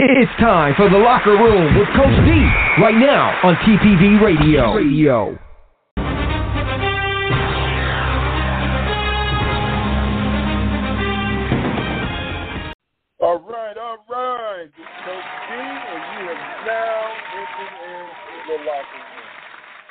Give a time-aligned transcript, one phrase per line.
[0.00, 2.30] It's time for the locker room with Coach D
[2.80, 4.72] right now on TPV Radio.
[4.72, 5.36] Radio.
[13.18, 14.66] All right, all right.
[14.66, 17.02] This is Coach D, and you have now
[17.34, 19.28] entered into the locker room.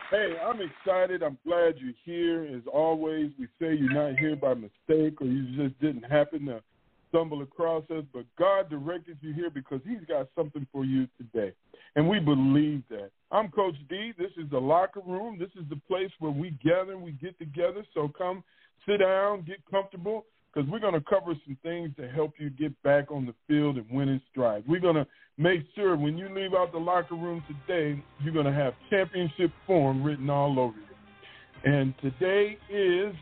[0.10, 1.22] Hey, I'm excited.
[1.22, 2.56] I'm glad you're here.
[2.56, 6.62] As always, we say you're not here by mistake or you just didn't happen to
[7.10, 11.54] stumble across us, but God directed you here because He's got something for you today.
[11.96, 13.10] And we believe that.
[13.32, 14.14] I'm Coach D.
[14.18, 15.38] This is the locker room.
[15.40, 17.84] This is the place where we gather and we get together.
[17.94, 18.44] So come
[18.88, 22.82] sit down, get comfortable, because we're going to cover some things to help you get
[22.84, 24.64] back on the field and win in stride.
[24.68, 25.06] We're going to
[25.38, 29.52] make sure when you leave out the locker room today, you're going to have championship
[29.66, 31.72] form written all over you.
[31.72, 33.14] And today is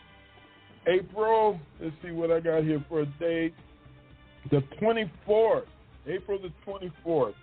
[0.87, 3.55] April, let's see what I got here for a date,
[4.51, 5.65] the 24th,
[6.07, 7.33] April the 24th.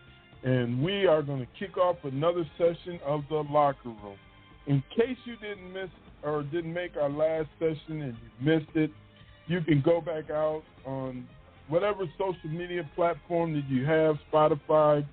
[0.45, 4.17] And we are going to kick off another session of the locker room.
[4.67, 5.89] In case you didn't miss
[6.23, 8.91] or didn't make our last session and you missed it,
[9.47, 11.27] you can go back out on
[11.69, 15.05] whatever social media platform that you have, Spotify,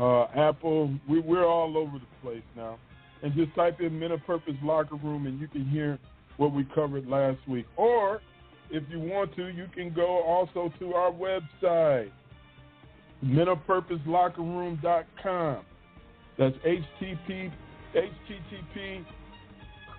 [0.00, 0.94] uh, Apple.
[1.08, 2.78] We, we're all over the place now.
[3.22, 5.98] And just type in Men of Purpose Locker Room and you can hear
[6.38, 7.66] what we covered last week.
[7.76, 8.20] Or
[8.72, 12.10] if you want to, you can go also to our website,
[13.22, 15.64] menofpurposelockerroom.com.
[16.38, 17.52] That's HTTP,
[17.94, 19.04] HTTP,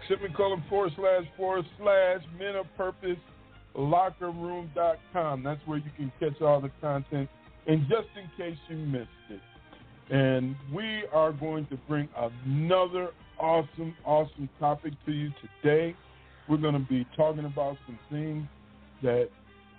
[0.10, 3.20] semicolon forward slash forward slash men of purpose
[5.44, 7.30] That's where you can catch all the content.
[7.68, 9.42] And just in case you missed it,
[10.10, 12.10] and we are going to bring
[12.46, 15.96] another awesome, awesome topic to you today.
[16.50, 18.48] We're going to be talking about some things
[19.04, 19.30] that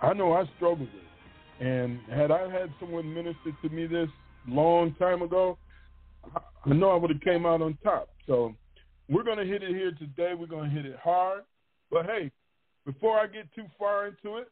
[0.01, 1.67] I know I struggle with.
[1.67, 4.09] And had I had someone minister to me this
[4.47, 5.57] long time ago,
[6.65, 8.09] I know I would have came out on top.
[8.27, 8.53] So
[9.09, 10.33] we're going to hit it here today.
[10.37, 11.43] We're going to hit it hard.
[11.91, 12.31] But hey,
[12.85, 14.49] before I get too far into it,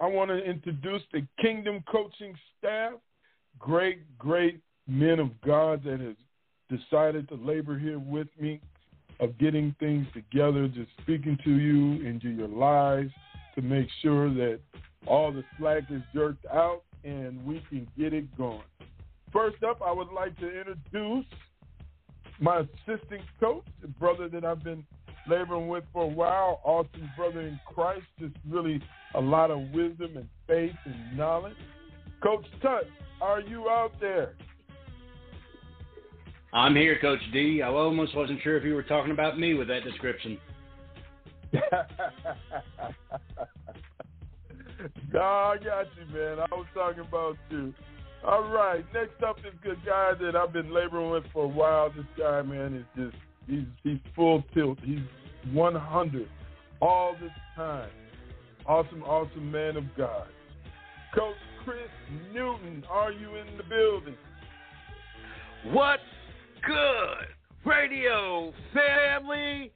[0.00, 2.92] I want to introduce the Kingdom Coaching staff.
[3.58, 8.60] Great, great men of God that has decided to labor here with me
[9.20, 13.12] of getting things together, just speaking to you into your lives
[13.54, 14.60] to make sure that
[15.06, 18.62] all the slack is jerked out and we can get it going.
[19.32, 21.26] First up, I would like to introduce
[22.40, 24.84] my assistant coach, the brother that I've been
[25.28, 28.80] laboring with for a while, awesome brother in Christ, just really
[29.14, 31.56] a lot of wisdom and faith and knowledge.
[32.22, 32.88] Coach Tut,
[33.20, 34.34] are you out there?
[36.52, 37.62] I'm here, Coach D.
[37.62, 40.38] I almost wasn't sure if you were talking about me with that description.
[45.12, 46.38] No, I got you, man.
[46.40, 47.72] I was talking about you.
[48.26, 48.84] All right.
[48.92, 51.90] Next up is a guy that I've been laboring with for a while.
[51.90, 53.16] This guy, man, is just
[53.46, 54.78] he's he's full tilt.
[54.82, 55.00] He's
[55.52, 56.28] 100
[56.80, 57.90] all this time.
[58.66, 60.26] Awesome, awesome man of God.
[61.14, 61.78] Coach Chris
[62.32, 64.16] Newton, are you in the building?
[65.66, 66.02] What's
[66.66, 67.26] good,
[67.64, 69.70] radio family?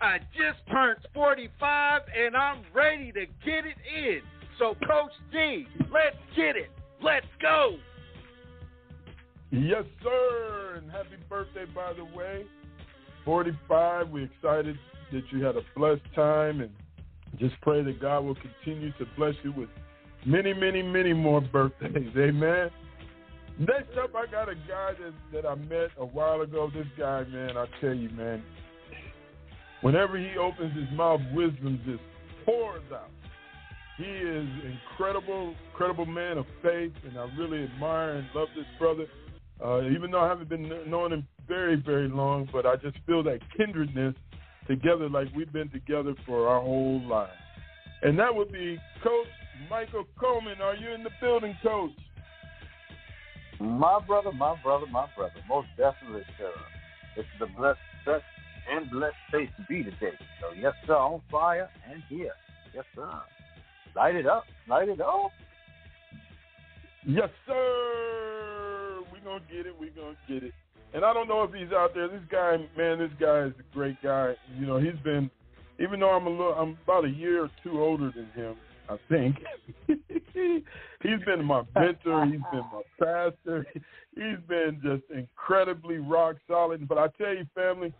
[0.00, 4.20] I just turned 45 and I'm ready to get it in.
[4.58, 6.70] So, Coach D, let's get it.
[7.02, 7.76] Let's go.
[9.50, 10.74] Yes, sir.
[10.76, 12.46] And happy birthday, by the way.
[13.24, 14.08] 45.
[14.08, 14.78] We're excited
[15.12, 16.70] that you had a blessed time and
[17.38, 19.68] just pray that God will continue to bless you with
[20.24, 22.12] many, many, many more birthdays.
[22.16, 22.70] Amen.
[23.58, 26.70] Next up, I got a guy that, that I met a while ago.
[26.72, 28.42] This guy, man, I tell you, man,
[29.82, 32.02] whenever he opens his mouth, wisdom just
[32.44, 33.10] pours out.
[33.96, 39.06] He is incredible, incredible man of faith, and I really admire and love this brother.
[39.62, 43.22] Uh, even though I haven't been knowing him very, very long, but I just feel
[43.24, 44.14] that kindredness
[44.66, 47.32] together like we've been together for our whole lives.
[48.02, 49.26] And that would be Coach
[49.68, 50.62] Michael Coleman.
[50.62, 51.90] Are you in the building, Coach?
[53.60, 55.34] My brother, my brother, my brother.
[55.46, 56.52] Most definitely, sir.
[57.16, 58.24] It's the blessed, best,
[58.70, 60.16] and blessed place to be today.
[60.40, 62.32] So, yes, sir, on fire and here.
[62.74, 63.10] Yes, sir.
[63.96, 64.44] Light it up.
[64.68, 65.30] Light it up.
[67.06, 69.00] Yes, sir.
[69.12, 69.74] We're going to get it.
[69.78, 70.54] We're going to get it
[70.92, 72.08] and I don't know if he's out there.
[72.08, 74.34] This guy, man, this guy is a great guy.
[74.58, 75.30] You know, he's been,
[75.78, 78.56] even though I'm a little, I'm about a year or two older than him,
[78.88, 79.36] I think.
[79.86, 82.26] he's been my mentor.
[82.26, 83.66] He's been my pastor.
[84.16, 86.86] He's been just incredibly rock solid.
[86.88, 87.94] But I tell you, family,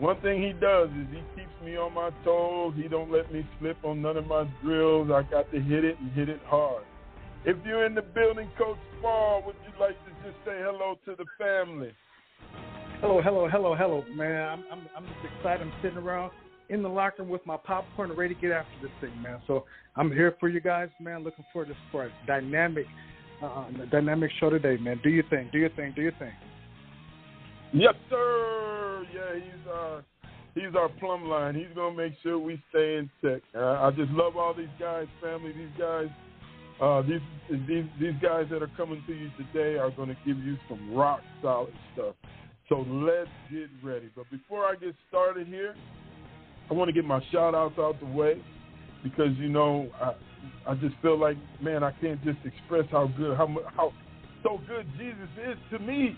[0.00, 2.74] one thing he does is he keeps me on my toes.
[2.76, 5.10] He don't let me slip on none of my drills.
[5.12, 6.84] I got to hit it and hit it hard.
[7.44, 11.14] If you're in the building, Coach Spall, would you like to just say hello to
[11.16, 11.92] the family.
[13.00, 14.48] Hello, hello, hello, hello, man.
[14.48, 15.66] I'm I'm I'm just excited.
[15.66, 16.32] I'm sitting around
[16.68, 19.40] in the locker room with my popcorn ready to get after this thing, man.
[19.46, 19.64] So
[19.96, 21.24] I'm here for you guys, man.
[21.24, 22.86] Looking forward to for a dynamic,
[23.42, 25.00] uh, dynamic show today, man.
[25.02, 26.32] Do your thing, do your thing, do your thing.
[27.72, 29.06] Yes, sir.
[29.14, 30.00] Yeah, he's uh
[30.54, 31.54] he's our plumb line.
[31.54, 33.42] He's gonna make sure we stay in check.
[33.54, 35.52] Uh, I just love all these guys, family.
[35.52, 36.08] These guys,
[36.80, 37.20] uh, these
[37.68, 41.20] these these guys that are coming to you today are gonna give you some rock
[41.42, 42.14] solid stuff.
[42.68, 44.10] So let's get ready.
[44.14, 45.74] But before I get started here,
[46.70, 48.40] I want to get my shout outs out the way
[49.02, 50.14] because you know I
[50.66, 53.92] I just feel like man I can't just express how good how how
[54.42, 56.16] so good Jesus is to me.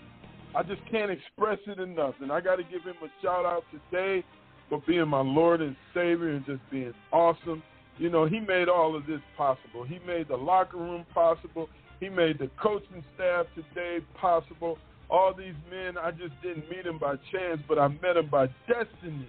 [0.55, 2.15] I just can't express it enough.
[2.21, 4.23] And I got to give him a shout out today
[4.69, 7.63] for being my Lord and Savior and just being awesome.
[7.97, 9.83] You know, he made all of this possible.
[9.83, 11.69] He made the locker room possible.
[11.99, 14.77] He made the coaching staff today possible.
[15.09, 18.47] All these men, I just didn't meet them by chance, but I met them by
[18.67, 19.27] destiny.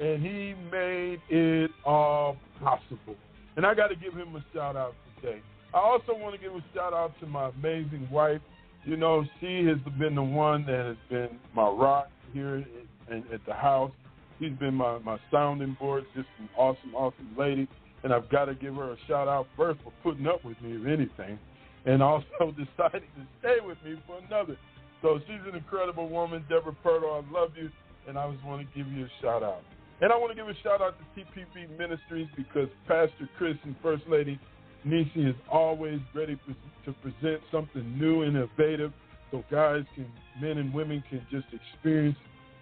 [0.00, 3.16] And he made it all possible.
[3.56, 5.40] And I got to give him a shout out today.
[5.74, 8.40] I also want to give a shout out to my amazing wife,
[8.84, 12.64] you know, she has been the one that has been my rock here
[13.10, 13.92] at the house.
[14.38, 17.68] She's been my, my sounding board, just an awesome, awesome lady.
[18.02, 20.72] And I've got to give her a shout out first for putting up with me,
[20.72, 21.38] if anything,
[21.84, 24.56] and also deciding to stay with me for another.
[25.02, 26.44] So she's an incredible woman.
[26.48, 27.70] Deborah Purtle, I love you,
[28.08, 29.62] and I just want to give you a shout out.
[30.00, 33.76] And I want to give a shout out to TPV Ministries because Pastor Chris and
[33.82, 34.40] First Lady
[34.84, 36.38] Nisi is always ready
[36.84, 38.92] to present something new and innovative
[39.30, 40.06] so guys can,
[40.40, 42.16] men and women can just experience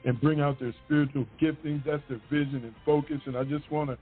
[0.04, 1.84] and bring out their spiritual giftings.
[1.84, 3.20] That's their vision and focus.
[3.26, 3.98] And I just want to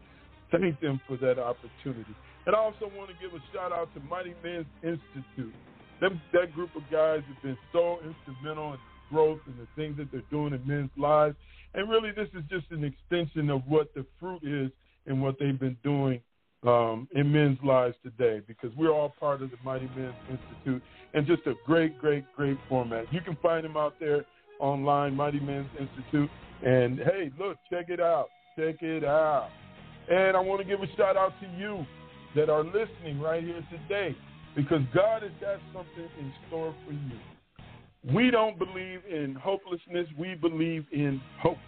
[0.50, 2.14] thank them for that opportunity.
[2.46, 5.54] And I also want to give a shout out to Mighty Men's Institute.
[6.00, 8.78] Them, that group of guys have been so instrumental in
[9.10, 11.36] growth and the things that they're doing in men's lives.
[11.74, 14.70] And really, this is just an extension of what the fruit is
[15.06, 16.20] and what they've been doing
[16.64, 20.82] um, in men's lives today because we're all part of the Mighty Men's Institute
[21.14, 23.12] and just a great, great, great format.
[23.12, 24.24] You can find them out there
[24.58, 26.30] online, Mighty Men's Institute.
[26.64, 28.28] And hey, look, check it out.
[28.58, 29.50] Check it out.
[30.08, 31.84] And I want to give a shout out to you
[32.34, 34.16] that are listening right here today
[34.54, 38.14] because God has got something in store for you.
[38.14, 41.58] We don't believe in hopelessness, we believe in hope.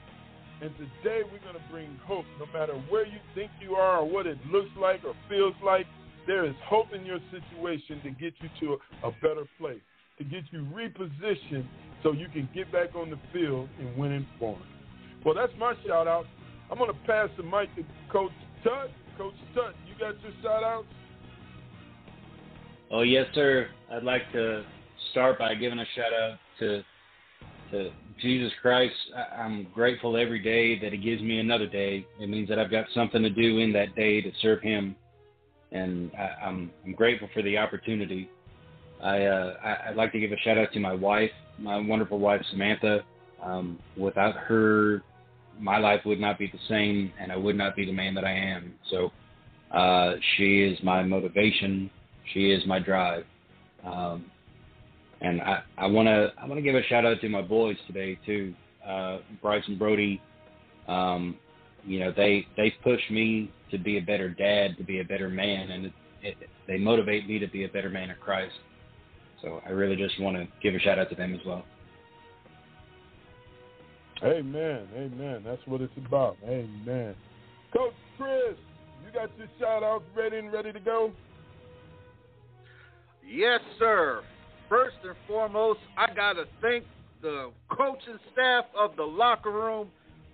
[0.60, 2.24] And today we're going to bring hope.
[2.38, 5.86] No matter where you think you are or what it looks like or feels like,
[6.26, 9.80] there is hope in your situation to get you to a, a better place,
[10.18, 11.66] to get you repositioned
[12.02, 14.60] so you can get back on the field and win in form.
[15.24, 16.26] Well, that's my shout out.
[16.70, 18.32] I'm going to pass the mic to Coach
[18.62, 18.90] Tut.
[19.16, 20.86] Coach Tut, you got your shout outs?
[22.90, 23.68] Oh, yes, sir.
[23.90, 24.64] I'd like to
[25.12, 26.82] start by giving a shout out to
[27.70, 28.94] to Jesus Christ,
[29.36, 32.06] I'm grateful every day that He gives me another day.
[32.20, 34.96] It means that I've got something to do in that day to serve Him,
[35.72, 38.28] and I, I'm I'm grateful for the opportunity.
[39.02, 39.54] I uh,
[39.88, 43.04] I'd like to give a shout out to my wife, my wonderful wife Samantha.
[43.42, 45.02] Um, without her,
[45.60, 48.24] my life would not be the same, and I would not be the man that
[48.24, 48.74] I am.
[48.90, 49.12] So
[49.72, 51.90] uh, she is my motivation.
[52.32, 53.24] She is my drive.
[53.84, 54.26] Um,
[55.20, 58.54] and I, I wanna I wanna give a shout out to my boys today too,
[58.86, 60.20] uh, Bryce and Brody.
[60.86, 61.36] Um,
[61.84, 65.28] you know they they push me to be a better dad, to be a better
[65.28, 68.54] man, and it, it, they motivate me to be a better man of Christ.
[69.42, 71.64] So I really just want to give a shout out to them as well.
[74.22, 75.42] Amen, amen.
[75.44, 76.36] That's what it's about.
[76.44, 77.14] Amen.
[77.72, 78.56] Coach Chris,
[79.04, 81.12] you got your shout outs ready and ready to go?
[83.24, 84.22] Yes, sir
[84.68, 86.84] first and foremost, I got to thank
[87.22, 89.88] the coaching staff of the locker room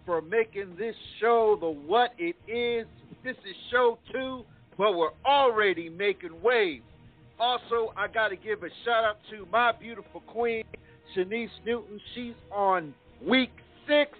[0.04, 2.86] for making this show the what it is.
[3.22, 4.44] This is show two,
[4.76, 6.84] but we're already making waves.
[7.38, 10.64] Also, I got to give a shout out to my beautiful queen,
[11.16, 12.00] Shanice Newton.
[12.14, 12.94] She's on
[13.26, 13.50] week
[13.88, 14.12] six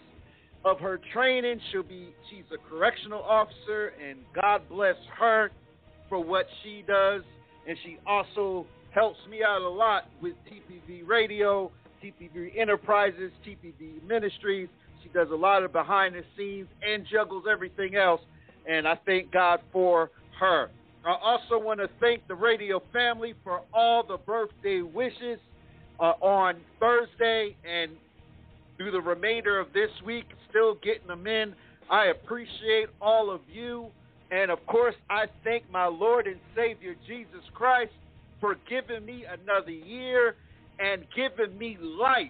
[0.65, 1.61] of her training.
[1.71, 5.51] She'll be she's a correctional officer, and God bless her
[6.09, 7.23] for what she does.
[7.69, 11.71] And she also helps me out a lot with TPV Radio,
[12.03, 14.69] TPV Enterprises, TPV Ministries.
[15.03, 18.21] She does a lot of behind the scenes and juggles everything else.
[18.69, 20.71] And I thank God for her.
[21.05, 25.39] I also want to thank the radio family for all the birthday wishes
[26.01, 27.91] uh, on Thursday and
[28.77, 31.55] through the remainder of this week, still getting them in.
[31.91, 33.89] I appreciate all of you.
[34.31, 37.93] And of course, I thank my Lord and Savior Jesus Christ
[38.45, 40.37] for giving me another year
[40.79, 42.29] and giving me life.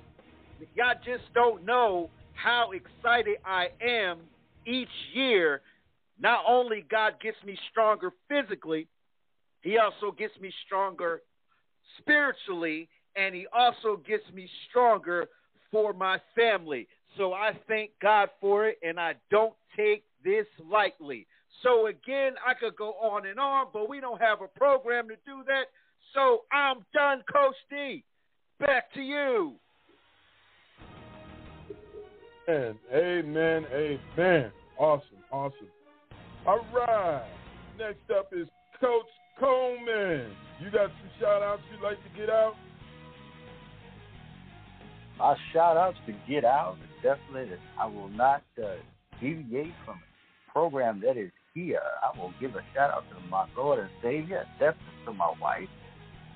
[0.77, 4.21] Y'all just don't know how excited I am
[4.65, 5.61] each year.
[6.21, 8.87] Not only God gets me stronger physically,
[9.63, 11.23] He also gets me stronger
[11.99, 15.27] spiritually, and He also gets me stronger
[15.73, 16.87] for my family.
[17.17, 21.27] So I thank God for it, and I don't take this lightly.
[21.65, 25.17] So again, I could go on and on, but we don't have a program to
[25.27, 25.65] do that.
[26.15, 28.05] So I'm done, Coach D.
[28.61, 29.55] Back to you.
[32.49, 34.53] Amen, amen, amen.
[34.79, 35.69] Awesome, awesome.
[36.47, 37.27] All right.
[37.79, 38.47] Next up is
[38.81, 39.07] Coach
[39.41, 40.31] Coleman.
[40.61, 42.55] You got some shout outs you'd like to get out?
[45.19, 48.75] My shout outs to get out is definitely that I will not uh,
[49.21, 51.81] deviate from the program that is here.
[52.03, 55.69] I will give a shout out to my Lord and Savior, definitely to my wife,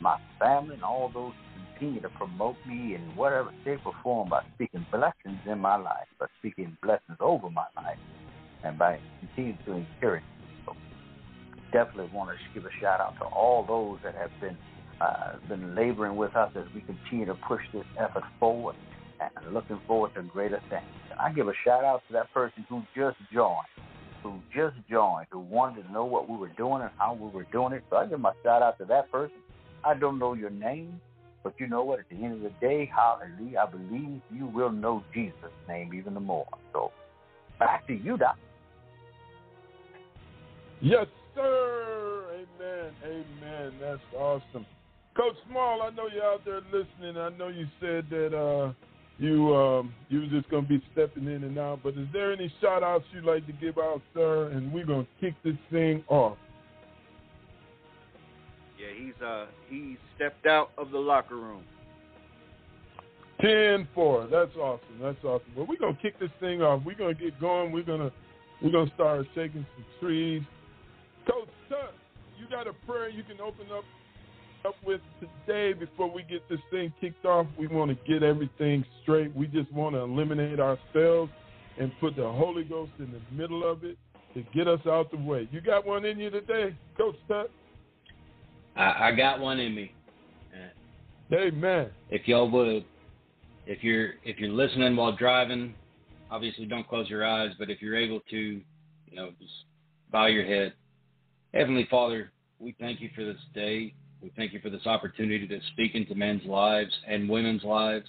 [0.01, 4.29] my family, and all those who continue to promote me in whatever shape or form
[4.29, 7.99] by speaking blessings in my life, by speaking blessings over my life,
[8.65, 10.47] and by continuing to encourage me.
[10.67, 10.77] So
[11.73, 14.57] definitely want to give a shout out to all those that have been
[15.01, 18.75] uh, been laboring with us as we continue to push this effort forward
[19.21, 20.83] and looking forward to greater things.
[21.21, 23.67] I give a shout out to that person who just joined,
[24.23, 27.47] who just joined, who wanted to know what we were doing and how we were
[27.53, 27.85] doing it.
[27.91, 29.37] So I give my shout out to that person.
[29.85, 31.01] I don't know your name,
[31.43, 32.01] but you know what?
[32.01, 35.35] At the end of the day, hallelujah, I believe you will know Jesus'
[35.69, 36.47] name even the more.
[36.73, 36.91] So
[37.59, 38.37] back to you, Doc.
[40.81, 42.25] Yes, sir.
[42.35, 42.93] Amen.
[43.05, 43.73] Amen.
[43.81, 44.67] That's awesome.
[45.17, 47.17] Coach Small, I know you're out there listening.
[47.17, 48.73] I know you said that uh,
[49.19, 52.53] you um, you were just gonna be stepping in and out, but is there any
[52.61, 54.51] shout outs you'd like to give out, sir?
[54.51, 56.39] And we're gonna kick this thing off.
[58.89, 61.63] Yeah, he's uh he stepped out of the locker room.
[63.41, 64.31] 10-4.
[64.31, 64.99] That's awesome.
[65.01, 65.47] That's awesome.
[65.57, 66.83] Well, we're gonna kick this thing off.
[66.85, 67.73] We're gonna get going.
[67.73, 68.11] We're gonna
[68.63, 70.43] we're gonna start shaking some trees.
[71.31, 71.95] Coach Tut,
[72.39, 73.85] you got a prayer you can open up
[74.65, 77.47] up with today before we get this thing kicked off.
[77.57, 79.35] We want to get everything straight.
[79.37, 81.31] We just want to eliminate ourselves
[81.79, 83.97] and put the Holy Ghost in the middle of it
[84.35, 85.49] to get us out the way.
[85.53, 87.53] You got one in you today, Coach Tut?
[88.79, 89.93] I, I got one in me.
[90.55, 91.91] Uh, Amen.
[92.11, 92.85] If y'all would,
[93.67, 95.75] if you're if you're listening while driving,
[96.31, 99.53] obviously don't close your eyes, but if you're able to, you know, just
[100.11, 100.73] bow your head.
[101.53, 103.95] Heavenly Father, we thank you for this day.
[104.23, 108.07] We thank you for this opportunity to speak into men's lives and women's lives.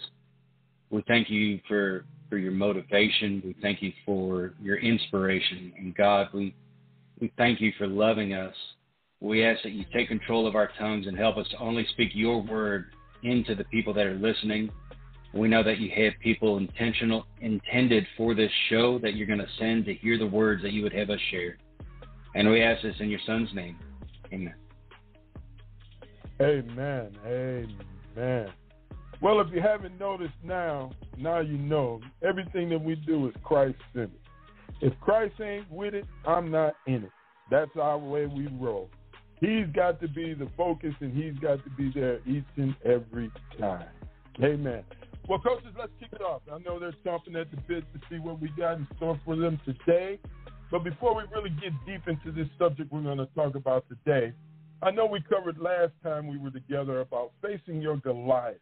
[0.89, 3.41] We thank you for, for your motivation.
[3.45, 5.71] We thank you for your inspiration.
[5.77, 6.55] And God, we,
[7.19, 8.55] we thank you for loving us.
[9.21, 12.11] We ask that you take control of our tongues and help us to only speak
[12.13, 12.85] your word
[13.23, 14.69] into the people that are listening.
[15.33, 19.47] We know that you have people intentional intended for this show that you're going to
[19.59, 21.57] send to hear the words that you would have us share.
[22.33, 23.77] And we ask this in your son's name.
[24.31, 24.55] Amen.
[26.41, 27.11] Amen.
[27.27, 28.49] Amen.
[29.21, 31.99] Well, if you haven't noticed now, now you know.
[32.23, 34.11] Everything that we do is Christ centered.
[34.81, 37.11] If Christ ain't with it, I'm not in it.
[37.51, 38.89] That's our way we roll.
[39.39, 43.31] He's got to be the focus and he's got to be there each and every
[43.57, 43.87] time.
[44.43, 44.83] Amen.
[45.27, 46.41] Well, coaches, let's kick it off.
[46.51, 49.35] I know they're chomping at the bit to see what we got in store for
[49.35, 50.19] them today.
[50.71, 54.33] But before we really get deep into this subject we're going to talk about today,
[54.81, 58.57] I know we covered last time we were together about facing your Goliath.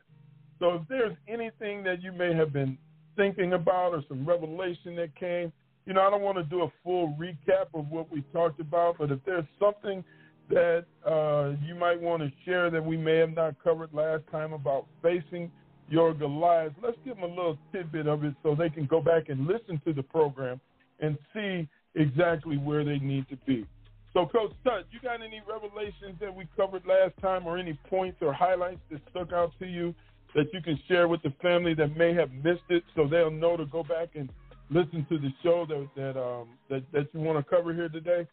[0.60, 2.78] So if there's anything that you may have been
[3.16, 5.52] thinking about or some revelation that came,
[5.86, 8.98] you know, I don't want to do a full recap of what we talked about,
[8.98, 10.04] but if there's something
[10.50, 14.54] that uh, you might want to share that we may have not covered last time
[14.54, 15.52] about facing
[15.90, 19.30] your Goliath, let's give them a little tidbit of it so they can go back
[19.30, 20.60] and listen to the program
[21.00, 23.66] and see exactly where they need to be.
[24.14, 28.18] So, Coach Tut, you got any revelations that we covered last time or any points
[28.22, 29.94] or highlights that stuck out to you
[30.36, 33.56] that you can share with the family that may have missed it so they'll know
[33.58, 34.30] to go back and
[34.70, 38.28] listen to the show that that um, that, that you want to cover here today?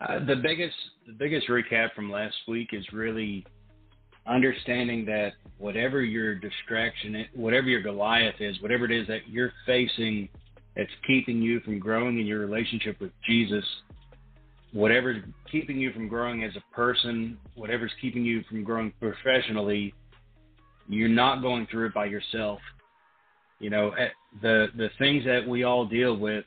[0.00, 0.76] Uh, the biggest
[1.06, 3.44] the biggest recap from last week is really
[4.26, 10.28] understanding that whatever your distraction, whatever your Goliath is, whatever it is that you're facing
[10.76, 13.64] that's keeping you from growing in your relationship with Jesus,
[14.72, 19.92] whatever's keeping you from growing as a person, whatever's keeping you from growing professionally,
[20.88, 22.60] you're not going through it by yourself.
[23.58, 24.08] You know, eh,
[24.42, 26.44] the the things that we all deal with,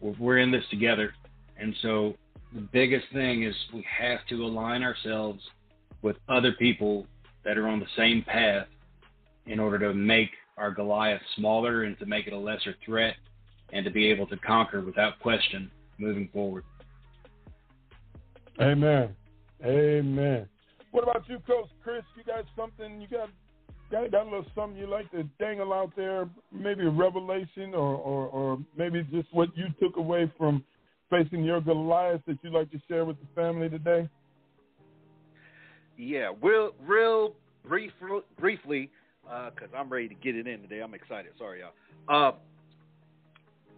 [0.00, 1.12] we're in this together,
[1.58, 2.14] and so
[2.54, 5.40] the biggest thing is we have to align ourselves
[6.02, 7.06] with other people
[7.44, 8.66] that are on the same path
[9.46, 13.14] in order to make our Goliath smaller and to make it a lesser threat
[13.72, 16.64] and to be able to conquer without question moving forward.
[18.60, 19.14] Amen.
[19.64, 20.48] Amen.
[20.90, 22.02] What about you, Coach Chris?
[22.16, 23.00] You got something?
[23.00, 23.28] You got
[23.90, 26.28] got, got a little something you like to dangle out there?
[26.52, 30.64] Maybe a revelation, or, or or maybe just what you took away from
[31.10, 34.08] facing your Goliath that you'd like to share with the family today?
[35.96, 37.34] Yeah, real, real
[37.66, 37.92] brief,
[38.38, 38.90] briefly,
[39.22, 40.80] because uh, I'm ready to get it in today.
[40.80, 41.32] I'm excited.
[41.38, 41.72] Sorry, y'all.
[42.08, 42.36] Uh,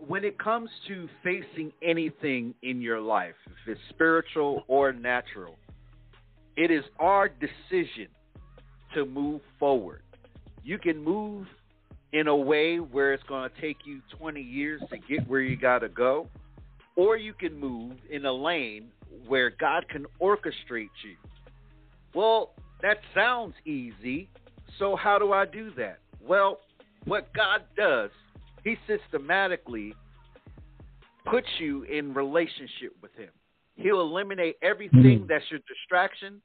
[0.07, 5.57] when it comes to facing anything in your life, if it's spiritual or natural,
[6.57, 8.09] it is our decision
[8.95, 10.03] to move forward.
[10.63, 11.47] You can move
[12.13, 15.57] in a way where it's going to take you 20 years to get where you
[15.57, 16.29] got to go,
[16.97, 18.89] or you can move in a lane
[19.27, 21.17] where God can orchestrate you.
[22.15, 24.29] Well, that sounds easy.
[24.79, 25.99] So, how do I do that?
[26.21, 26.61] Well,
[27.05, 28.11] what God does,
[28.65, 29.95] He systematically
[31.27, 33.31] puts you in relationship with Him.
[33.77, 35.27] He'll eliminate everything mm-hmm.
[35.29, 36.41] that's your distraction,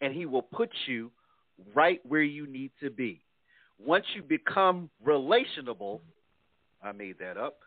[0.00, 1.10] and He will put you
[1.74, 3.22] right where you need to be.
[3.78, 6.00] Once you become relationable,
[6.82, 7.58] I made that up,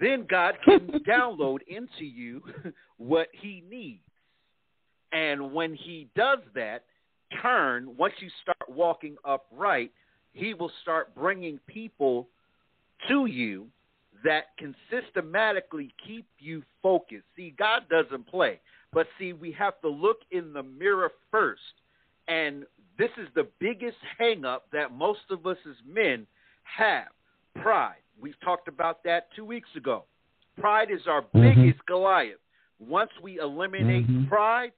[0.00, 2.42] then God can download into you
[2.96, 4.00] what He needs.
[5.12, 6.84] And when He does that,
[7.42, 9.92] turn, once you start walking upright,
[10.32, 12.28] He will start bringing people
[13.08, 13.68] to you
[14.24, 17.24] that can systematically keep you focused.
[17.36, 18.60] See, God doesn't play.
[18.92, 21.60] But see, we have to look in the mirror first.
[22.26, 22.64] And
[22.98, 26.26] this is the biggest hangup that most of us as men
[26.62, 27.08] have
[27.62, 28.02] pride.
[28.20, 30.04] We've talked about that two weeks ago.
[30.58, 31.60] Pride is our mm-hmm.
[31.62, 32.38] biggest Goliath.
[32.78, 34.28] Once we eliminate mm-hmm.
[34.28, 34.72] pride,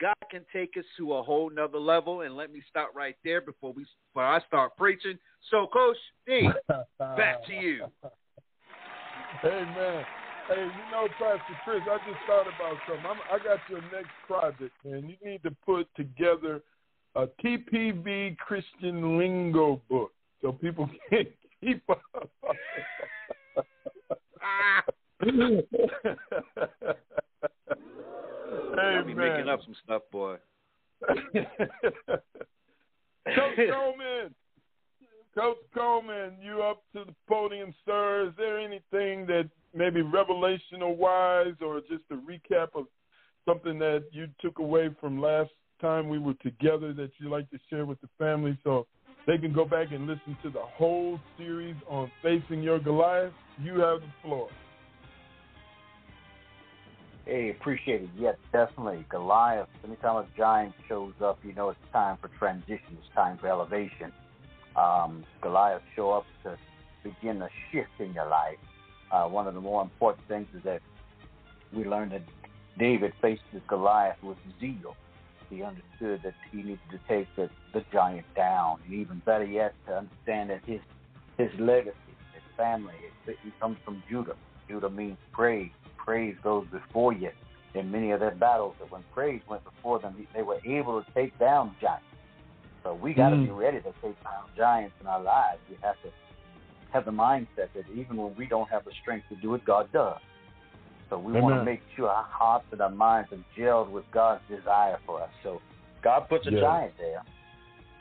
[0.00, 2.22] God can take us to a whole nother level.
[2.22, 5.18] And let me stop right there before we before I start preaching.
[5.50, 5.96] So, Coach
[6.26, 6.48] D,
[6.98, 7.84] back to you.
[9.44, 10.04] Amen.
[10.48, 13.06] Hey, you know, Pastor Chris, I just thought about something.
[13.06, 15.08] I'm, I got your next project, man.
[15.08, 16.60] You need to put together
[17.14, 21.26] a TPV Christian lingo book so people can
[24.44, 24.82] Ah.
[24.86, 25.64] up.
[28.74, 30.36] hey, I'll be making up some stuff, boy.
[33.36, 34.34] Coach Coleman,
[35.36, 38.26] Coach Coleman, you up to the podium, sir.
[38.28, 42.86] Is there anything that maybe revelational wise or just a recap of
[43.46, 47.58] something that you took away from last time we were together that you'd like to
[47.68, 48.86] share with the family so
[49.26, 53.32] they can go back and listen to the whole series on Facing Your Goliath?
[53.60, 54.48] You have the floor.
[57.24, 58.10] Hey, appreciate it.
[58.18, 59.06] Yes, definitely.
[59.08, 63.48] Goliath, anytime a giant shows up, you know it's time for transition, it's time for
[63.48, 64.12] elevation.
[64.74, 66.56] Um, Goliath show up to
[67.04, 68.58] begin a shift in your life.
[69.12, 70.80] Uh, one of the more important things is that
[71.72, 72.22] we learned that
[72.78, 74.96] David faced Goliath with zeal.
[75.52, 79.74] He understood that he needed to take the, the giant down, and even better yet,
[79.86, 80.80] to understand that his
[81.36, 81.96] his legacy,
[82.34, 82.94] his family,
[83.26, 84.36] he comes from Judah.
[84.68, 85.70] Judah means praise
[86.04, 87.30] praise goes before you
[87.74, 88.74] in many of their battles.
[88.80, 92.04] That when praise went before them, they were able to take down giants.
[92.82, 93.44] So we got to mm.
[93.46, 95.60] be ready to take down giants in our lives.
[95.70, 96.10] We have to
[96.92, 99.90] have the mindset that even when we don't have the strength to do it, God
[99.92, 100.18] does.
[101.12, 104.40] So we want to make sure our hearts and our minds are gelled with God's
[104.48, 105.28] desire for us.
[105.42, 105.60] So
[106.02, 107.22] God puts a giant there,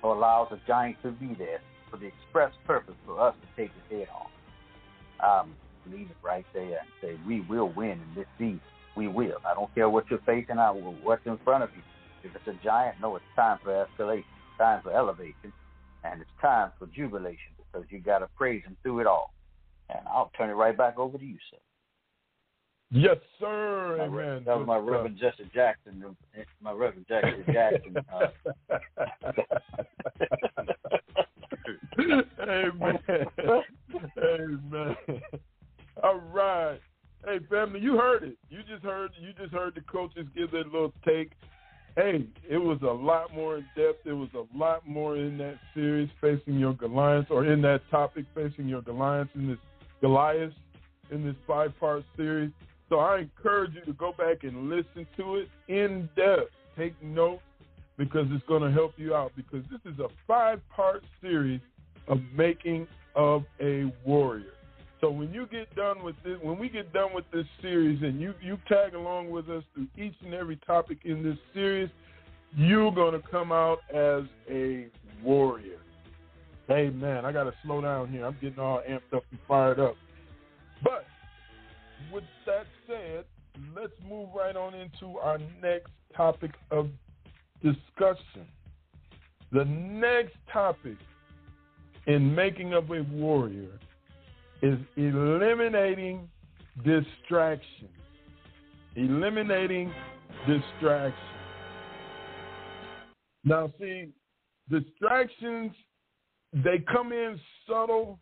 [0.02, 3.72] or allows a giant to be there for the express purpose for us to take
[3.74, 5.44] his head off.
[5.44, 5.56] Um,
[5.92, 8.62] leave it right there and say, we will win in this season.
[8.96, 9.42] We will.
[9.46, 11.84] I don't care what you're facing or what's in front of you.
[12.24, 14.24] If it's a giant, no, it's time for escalation,
[14.58, 15.52] time for elevation,
[16.06, 19.34] and it's time for jubilation because you got to praise him through it all.
[19.90, 21.58] And I'll turn it right back over to you, sir.
[22.92, 23.96] Yes, sir.
[23.98, 24.44] My Amen.
[24.46, 26.04] That was my Reverend Jesse Jackson.
[26.62, 27.96] My Reverend Jesse Jackson.
[28.14, 28.28] Uh,
[32.42, 33.00] Amen.
[34.18, 34.96] Amen.
[36.04, 36.80] All right.
[37.24, 38.36] Hey family, you heard it.
[38.50, 41.32] You just heard you just heard the coaches give their little take.
[41.96, 44.06] Hey, it was a lot more in depth.
[44.06, 48.26] It was a lot more in that series facing your Goliath or in that topic
[48.34, 49.60] facing your Goliath in this
[50.02, 50.54] Goliath
[51.12, 52.52] in this five part series.
[52.92, 56.52] So I encourage you to go back and listen to it in depth.
[56.78, 57.42] Take notes
[57.98, 61.62] because it's going to help you out because this is a five part series
[62.10, 64.52] of making of a warrior.
[65.00, 68.20] So when you get done with this, when we get done with this series, and
[68.20, 71.90] you you tag along with us through each and every topic in this series,
[72.58, 74.88] you're going to come out as a
[75.24, 75.80] warrior.
[76.68, 78.26] Hey, man, I got to slow down here.
[78.26, 79.96] I'm getting all amped up and fired up.
[80.84, 81.06] But
[82.12, 83.26] with that said,
[83.76, 86.90] let's move right on into our next topic of
[87.64, 88.48] discussion.
[89.52, 90.98] The next topic
[92.08, 93.80] in making up a warrior
[94.62, 96.30] is eliminating
[96.84, 97.90] distraction.
[98.96, 99.94] Eliminating
[100.48, 101.14] distraction.
[103.44, 104.10] Now, see,
[104.70, 105.72] distractions,
[106.54, 108.20] they come in subtle,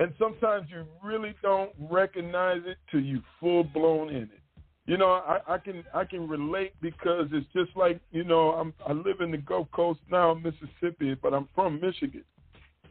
[0.00, 4.40] and sometimes you really don't recognize it till you full blown in it.
[4.86, 8.72] You know, I, I can I can relate because it's just like you know I'm
[8.84, 12.24] I live in the Gulf Coast now, Mississippi, but I'm from Michigan,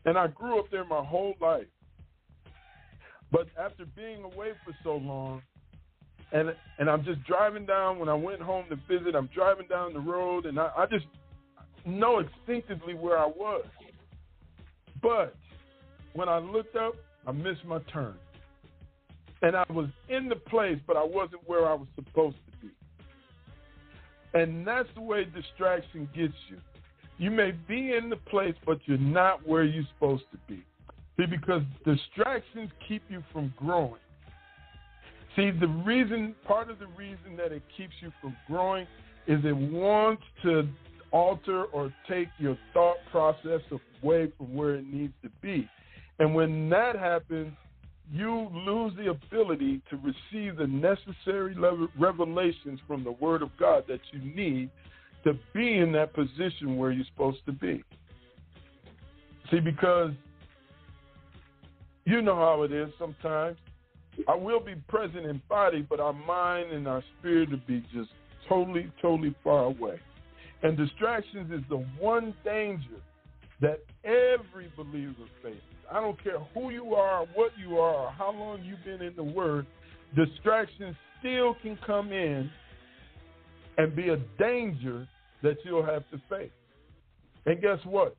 [0.06, 1.66] and I grew up there my whole life.
[3.32, 5.42] But after being away for so long,
[6.32, 9.94] and and I'm just driving down when I went home to visit, I'm driving down
[9.94, 11.06] the road, and I, I just
[11.86, 13.66] know instinctively where I was.
[15.02, 15.36] But
[16.14, 16.96] when I looked up,
[17.28, 18.16] I missed my turn.
[19.42, 22.74] And I was in the place, but I wasn't where I was supposed to be.
[24.34, 26.58] And that's the way distraction gets you.
[27.18, 30.64] You may be in the place, but you're not where you're supposed to be.
[31.18, 34.00] See, because distractions keep you from growing.
[35.36, 38.88] See, the reason, part of the reason that it keeps you from growing
[39.28, 40.68] is it wants to
[41.12, 43.62] alter or take your thought process
[44.04, 45.70] away from where it needs to be.
[46.20, 47.54] And when that happens,
[48.12, 51.56] you lose the ability to receive the necessary
[51.98, 54.70] revelations from the Word of God that you need
[55.24, 57.84] to be in that position where you're supposed to be.
[59.52, 60.12] See, because
[62.06, 63.58] you know how it is sometimes.
[64.28, 68.10] I will be present in body, but our mind and our spirit will be just
[68.50, 70.00] totally, totally far away.
[70.64, 73.00] And distractions is the one danger
[73.62, 75.62] that every believer faces.
[75.92, 79.24] I don't care who you are, what you are, how long you've been in the
[79.24, 79.66] Word,
[80.16, 82.50] distractions still can come in
[83.78, 85.08] and be a danger
[85.42, 86.52] that you'll have to face.
[87.46, 88.16] And guess what?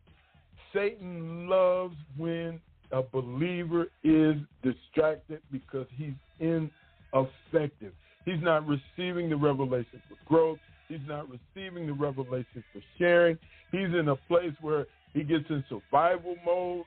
[0.74, 2.60] Satan loves when
[2.92, 7.92] a believer is distracted because he's ineffective.
[8.24, 10.58] He's not receiving the revelation for growth.
[10.88, 13.38] He's not receiving the revelation for sharing.
[13.70, 16.84] He's in a place where he gets in survival mode,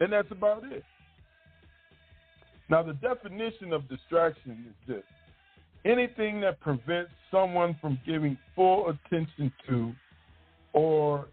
[0.00, 0.84] and that's about it.
[2.70, 5.04] Now, the definition of distraction is this
[5.84, 9.92] anything that prevents someone from giving full attention to
[10.72, 11.28] or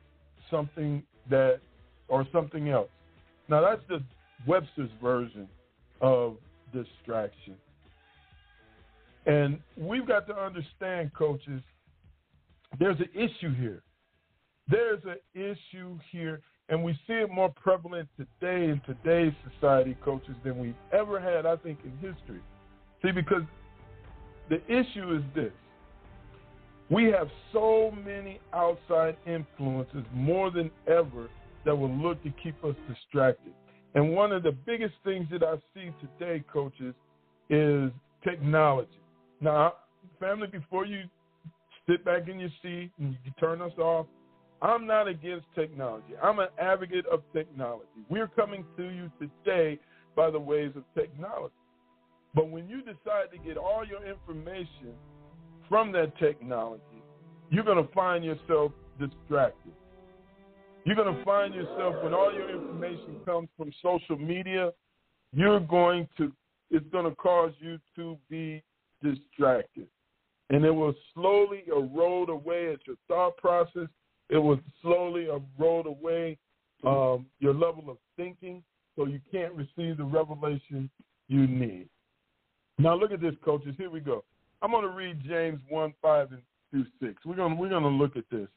[0.49, 1.59] something that
[2.07, 2.89] or something else.
[3.49, 4.01] Now that's the
[4.47, 5.47] Webster's version
[6.01, 6.37] of
[6.73, 7.55] distraction.
[9.25, 11.61] And we've got to understand, coaches,
[12.79, 13.81] there's an issue here.
[14.67, 20.35] There's an issue here, and we see it more prevalent today in today's society, coaches,
[20.43, 22.41] than we've ever had, I think, in history.
[23.03, 23.43] See, because
[24.49, 25.51] the issue is this
[26.89, 31.29] we have so many outside influences more than ever
[31.65, 33.53] that will look to keep us distracted.
[33.95, 36.93] And one of the biggest things that I see today, coaches,
[37.49, 37.91] is
[38.23, 38.99] technology.
[39.41, 39.73] Now,
[40.19, 41.03] family, before you
[41.89, 44.05] sit back in your seat and you turn us off.
[44.61, 46.13] I'm not against technology.
[46.21, 47.87] I'm an advocate of technology.
[48.09, 49.79] We're coming to you today
[50.15, 51.53] by the ways of technology.
[52.33, 54.93] But when you decide to get all your information
[55.69, 56.81] from that technology,
[57.49, 59.73] you're going to find yourself distracted.
[60.83, 64.71] You're going to find yourself when all your information comes from social media,
[65.33, 66.31] you're going to
[66.71, 68.63] it's going to cause you to be
[69.03, 69.87] distracted
[70.49, 73.87] and it will slowly erode away at your thought process.
[74.29, 76.37] It will slowly erode away
[76.83, 78.63] um, your level of thinking,
[78.95, 80.89] so you can't receive the revelation
[81.27, 81.89] you need.
[82.77, 83.75] Now look at this, coaches.
[83.77, 84.23] Here we go.
[84.61, 87.25] I'm going to read James 1, 5 and through 6.
[87.25, 88.47] We're going to, we're going to look at this.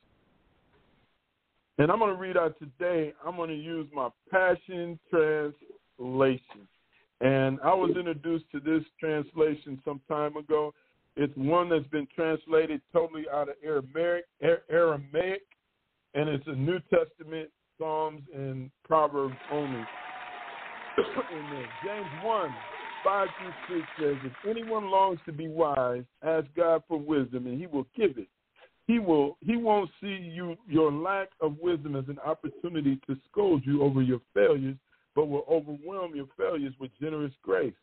[1.78, 6.66] And I'm going to read out today, I'm going to use my Passion Translation.
[7.20, 10.72] And I was introduced to this translation some time ago,
[11.16, 14.24] it's one that's been translated totally out of Aramaic,
[14.70, 15.42] Aramaic,
[16.14, 19.84] and it's a New Testament, Psalms, and Proverbs only.
[21.84, 22.54] James 1,
[23.04, 23.28] 5
[23.68, 27.66] through 6 says, If anyone longs to be wise, ask God for wisdom, and he
[27.66, 28.28] will give it.
[28.86, 33.62] He will he won't see you your lack of wisdom as an opportunity to scold
[33.66, 34.76] you over your failures,
[35.14, 37.74] but will overwhelm your failures with generous grace.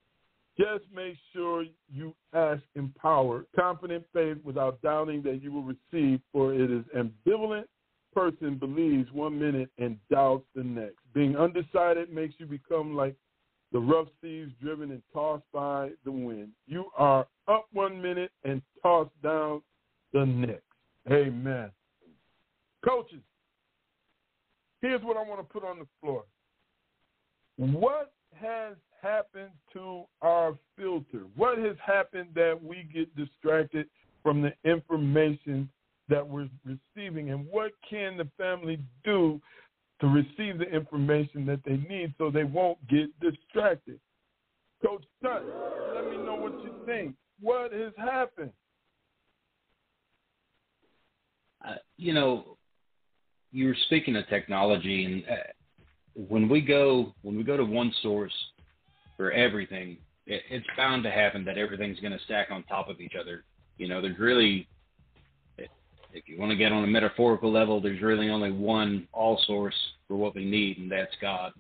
[0.58, 6.22] Just make sure you ask in power, confident faith without doubting that you will receive,
[6.32, 7.66] for it is ambivalent
[8.16, 10.96] person believes one minute and doubts the next.
[11.14, 13.16] Being undecided makes you become like
[13.72, 16.50] the rough seas driven and tossed by the wind.
[16.66, 19.62] You are up one minute and tossed down
[20.14, 20.64] the next.
[21.12, 21.70] Amen.
[22.88, 23.22] Coaches,
[24.82, 26.24] here's what I want to put on the floor.
[27.58, 31.26] What has happened to our filter?
[31.36, 33.88] What has happened that we get distracted
[34.24, 35.70] from the information
[36.10, 37.32] that we're receiving?
[37.32, 39.42] And what can the family do
[40.02, 44.00] to receive the information that they need so they won't get distracted?
[44.86, 45.44] Coach Tut,
[45.96, 47.16] let me know what you think.
[47.40, 48.52] What has happened?
[51.68, 52.58] Uh, you know,
[53.52, 55.44] you were speaking of technology, and uh,
[56.28, 58.34] when we go when we go to one source
[59.18, 63.00] for everything, it, it's bound to happen that everything's going to stack on top of
[63.00, 63.44] each other.
[63.78, 64.68] You know, there's really,
[66.16, 69.76] if you want to get on a metaphorical level, there's really only one all source
[70.08, 71.52] for what we need, and that's God.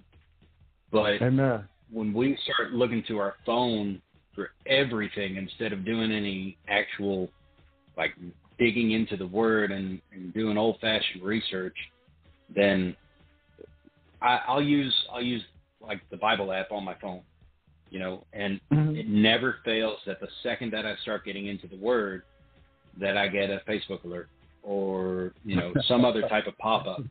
[0.91, 1.65] But Amen.
[1.91, 4.02] when we start looking to our phone
[4.34, 7.30] for everything instead of doing any actual,
[7.98, 8.12] like
[8.58, 11.76] digging into the Word and, and doing old-fashioned research,
[12.56, 12.96] then
[14.22, 15.44] I, I'll use I'll use
[15.82, 17.22] like the Bible app on my phone
[17.91, 18.96] you know, and mm-hmm.
[18.96, 22.24] it never fails that the second that I start getting into the word,
[23.00, 24.28] that I get a Facebook alert
[24.65, 27.01] or you know some other type of pop up,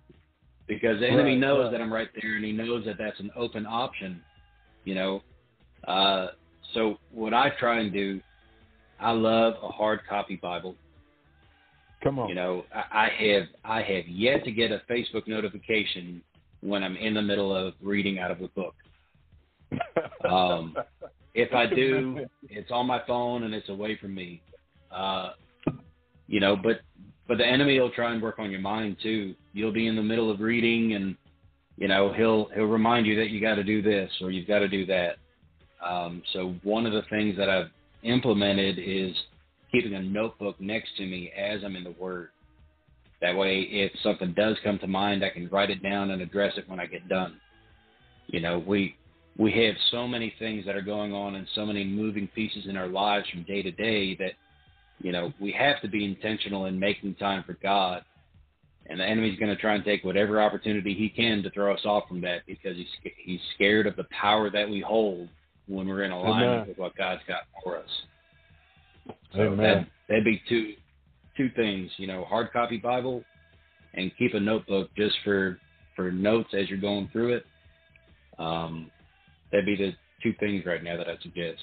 [0.66, 1.72] because the enemy right, knows right.
[1.72, 4.20] that I'm right there and he knows that that's an open option,
[4.84, 5.22] you know.
[5.86, 6.28] Uh,
[6.72, 8.20] so what I try and do,
[9.00, 10.74] I love a hard copy Bible.
[12.02, 12.28] Come on.
[12.28, 16.22] You know, I, I have I have yet to get a Facebook notification
[16.60, 18.74] when I'm in the middle of reading out of a book.
[20.28, 20.74] Um,
[21.34, 24.40] if I do, it's on my phone and it's away from me.
[24.90, 25.32] Uh,
[26.26, 26.80] you know, but
[27.26, 29.34] but the enemy will try and work on your mind too.
[29.52, 31.16] You'll be in the middle of reading, and
[31.76, 34.60] you know he'll he'll remind you that you got to do this or you've got
[34.60, 35.16] to do that.
[35.84, 37.70] Um, so one of the things that I've
[38.02, 39.14] implemented is
[39.72, 42.30] keeping a notebook next to me as I'm in the Word.
[43.20, 46.54] That way, if something does come to mind, I can write it down and address
[46.56, 47.40] it when I get done.
[48.26, 48.96] You know, we
[49.36, 52.76] we have so many things that are going on and so many moving pieces in
[52.76, 54.32] our lives from day to day that
[55.00, 58.04] you know we have to be intentional in making time for God.
[58.86, 61.80] And the enemy's going to try and take whatever opportunity he can to throw us
[61.86, 65.28] off from that because he's he's scared of the power that we hold
[65.66, 66.68] when we're in alignment Amen.
[66.68, 67.88] with what God's got for us.
[69.34, 69.56] So Amen.
[69.56, 70.74] That, that'd be two
[71.36, 73.24] two things, you know, hard copy Bible
[73.94, 75.58] and keep a notebook just for
[75.96, 77.46] for notes as you're going through it.
[78.38, 78.90] Um,
[79.50, 81.60] that'd be the two things right now that I suggest.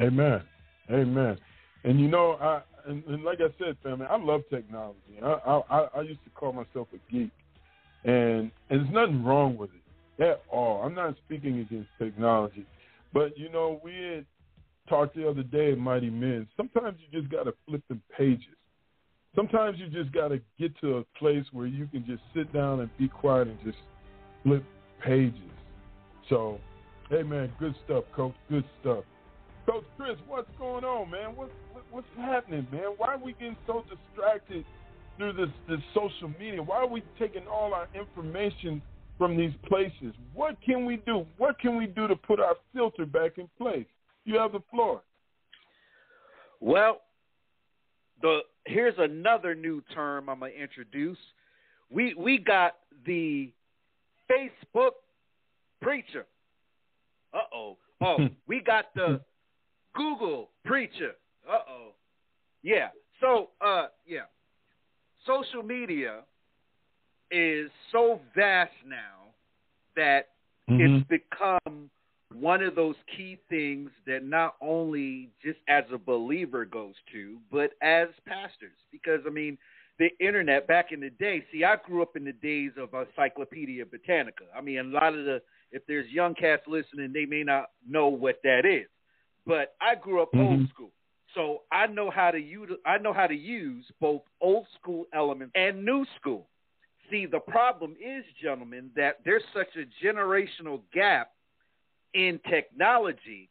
[0.00, 0.42] Amen.
[0.90, 1.38] Amen.
[1.84, 4.98] And you know, I and, and like I said, family, I love technology.
[5.22, 7.30] I, I I used to call myself a geek,
[8.04, 10.82] and, and there's nothing wrong with it at all.
[10.82, 12.66] I'm not speaking against technology,
[13.12, 14.26] but you know, we had
[14.88, 16.48] talked the other day at Mighty Men.
[16.56, 18.46] Sometimes you just got to flip them pages.
[19.34, 22.80] Sometimes you just got to get to a place where you can just sit down
[22.80, 23.78] and be quiet and just
[24.42, 24.64] flip
[25.02, 25.38] pages.
[26.28, 26.58] So,
[27.08, 28.34] hey man, good stuff, Coach.
[28.50, 29.04] Good stuff.
[29.66, 31.36] Coach Chris, what's going on, man?
[31.36, 31.52] What's
[31.90, 32.94] what's happening, man?
[32.96, 34.64] Why are we getting so distracted
[35.16, 36.62] through this this social media?
[36.62, 38.82] Why are we taking all our information
[39.18, 40.14] from these places?
[40.34, 41.26] What can we do?
[41.38, 43.86] What can we do to put our filter back in place?
[44.24, 45.02] You have the floor.
[46.60, 47.02] Well,
[48.20, 51.18] the here's another new term I'm gonna introduce.
[51.90, 53.52] We we got the
[54.30, 54.92] Facebook
[55.80, 56.26] preacher.
[57.32, 57.76] Uh oh.
[58.04, 58.16] Oh,
[58.48, 59.20] we got the
[59.94, 61.12] Google preacher.
[61.48, 61.88] Uh oh.
[62.62, 62.88] Yeah.
[63.20, 64.26] So, uh, yeah.
[65.26, 66.20] Social media
[67.30, 69.30] is so vast now
[69.96, 70.28] that
[70.68, 70.80] mm-hmm.
[70.80, 71.90] it's become
[72.34, 77.72] one of those key things that not only just as a believer goes to, but
[77.82, 78.76] as pastors.
[78.90, 79.58] Because, I mean,
[79.98, 83.86] the internet back in the day, see, I grew up in the days of Encyclopedia
[83.86, 84.44] Britannica.
[84.56, 88.08] I mean, a lot of the if there's young cats listening, they may not know
[88.08, 88.88] what that is.
[89.46, 90.46] But I grew up mm-hmm.
[90.46, 90.90] old school.
[91.34, 95.52] So I know how to use I know how to use both old school elements
[95.54, 96.46] and new school.
[97.10, 101.32] See, the problem is, gentlemen, that there's such a generational gap
[102.14, 103.48] in technology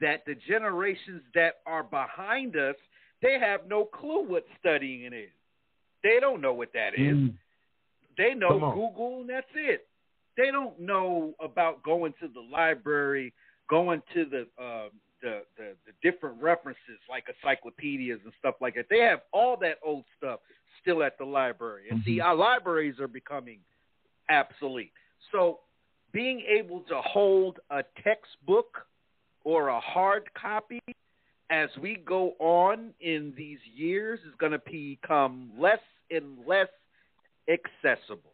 [0.00, 2.74] that the generations that are behind us,
[3.22, 5.30] they have no clue what studying is.
[6.02, 7.16] They don't know what that is.
[7.16, 7.34] Mm.
[8.16, 9.86] They know Google and that's it.
[10.36, 13.32] They don't know about going to the library
[13.68, 14.88] going to the uh,
[15.22, 18.86] the, the the different references like encyclopedias and stuff like that.
[18.90, 20.40] They have all that old stuff
[20.82, 21.84] still at the library.
[21.90, 22.26] And see, Mm-hmm.
[22.26, 23.58] our libraries are becoming
[24.30, 24.92] obsolete.
[25.32, 25.60] So
[26.12, 28.86] being able to hold a textbook
[29.44, 30.80] or a hard copy
[31.50, 35.78] as we go on in these years is going to become less
[36.10, 36.68] and less
[37.48, 38.32] accessible.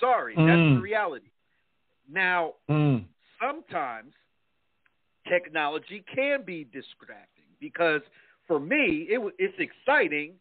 [0.00, 0.74] Sorry, that's Mm.
[0.74, 1.30] the reality.
[2.08, 3.04] Now, Mm.
[3.40, 4.14] sometimes
[5.28, 8.00] technology can be distracting because
[8.46, 10.34] for me it, it's exciting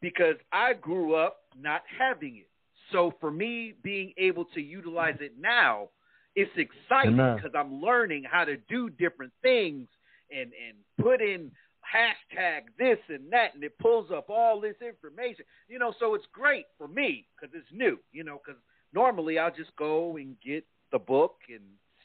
[0.00, 2.48] because I grew up not having it.
[2.90, 5.88] So for me being able to utilize it now,
[6.34, 9.88] it's exciting because I'm learning how to do different things
[10.30, 11.50] and and put in
[11.82, 15.44] hashtag this and that and it pulls up all this information.
[15.68, 17.98] You know, so it's great for me because it's new.
[18.12, 18.60] You know, because
[18.92, 21.62] normally I'll just go and get the book and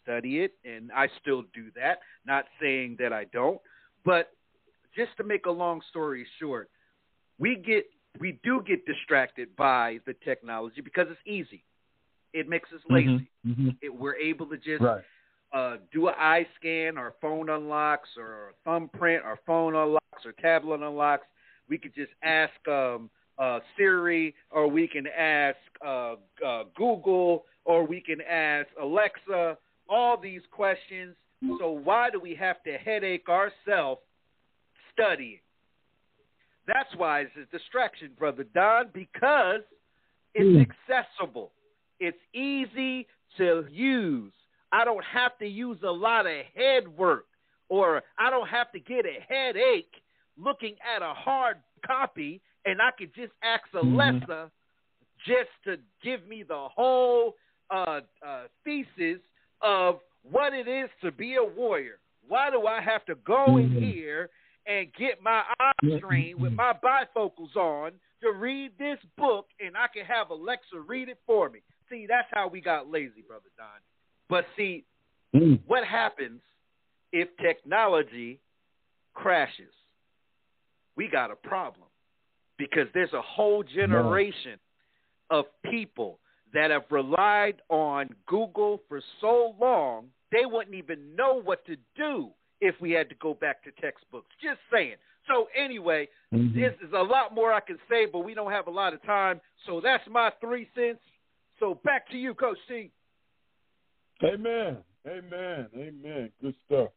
[0.08, 2.00] study it, and I still do that.
[2.26, 3.60] Not saying that I don't,
[4.06, 4.32] but
[4.96, 6.70] just to make a long story short,
[7.38, 7.86] we get
[8.20, 11.63] we do get distracted by the technology because it's easy.
[12.34, 13.30] It makes us lazy.
[13.46, 13.78] Mhm.
[13.82, 15.04] It, we're able to just Right.
[15.54, 20.82] uh, do an eye scan, our phone unlocks, or thumbprint, our phone unlocks, or tablet
[20.82, 21.28] unlocks.
[21.70, 27.84] We could just ask um, uh, Siri, or we can ask uh, uh, Google, or
[27.86, 29.58] we can ask Alexa.
[29.89, 31.15] All these questions.
[31.60, 34.02] So why do we have to headache ourselves
[34.93, 35.39] studying?
[36.65, 39.62] That's why it's a distraction, brother Don, because
[40.34, 41.52] it's accessible.
[42.00, 44.34] It's easy to use.
[44.71, 47.26] I don't have to use a lot of head work
[47.69, 49.93] or I don't have to get a headache
[50.38, 54.52] looking at a hard copy and I could just ask Alexa
[55.26, 57.36] just to give me the whole
[57.69, 59.21] uh, uh, thesis
[59.62, 62.00] of what it is to be a warrior.
[62.28, 64.30] Why do I have to go in here
[64.65, 69.88] and get my eye strained with my bifocals on to read this book and I
[69.93, 71.60] can have Alexa read it for me?
[71.89, 73.67] See, that's how we got lazy, brother Don.
[74.30, 74.84] But see,
[75.34, 75.60] Mm.
[75.65, 76.41] what happens
[77.12, 78.39] if technology
[79.13, 79.74] crashes?
[80.96, 81.88] We got a problem
[82.58, 84.60] because there's a whole generation
[85.30, 86.20] of people
[86.54, 92.30] that have relied on Google for so long, they wouldn't even know what to do
[92.60, 94.28] if we had to go back to textbooks.
[94.42, 94.96] Just saying.
[95.28, 96.54] So, anyway, Mhm.
[96.54, 99.02] this is a lot more I can say, but we don't have a lot of
[99.04, 99.42] time.
[99.66, 101.04] So, that's my three cents.
[101.60, 102.92] So, back to you, Coach C.
[104.24, 104.84] Amen.
[105.06, 105.70] Amen.
[105.76, 106.32] Amen.
[106.42, 106.90] Good stuff.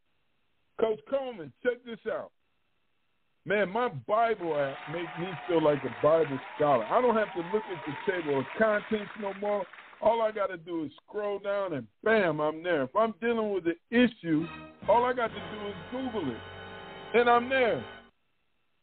[0.79, 2.33] Coach Coleman, check this out.
[3.47, 6.85] Man, my Bible app makes me feel like a Bible scholar.
[6.85, 9.65] I don't have to look at the table of contents no more.
[10.03, 12.83] All I got to do is scroll down and bam, I'm there.
[12.83, 14.47] If I'm dealing with an issue,
[14.89, 17.85] all I got to do is Google it, and I'm there.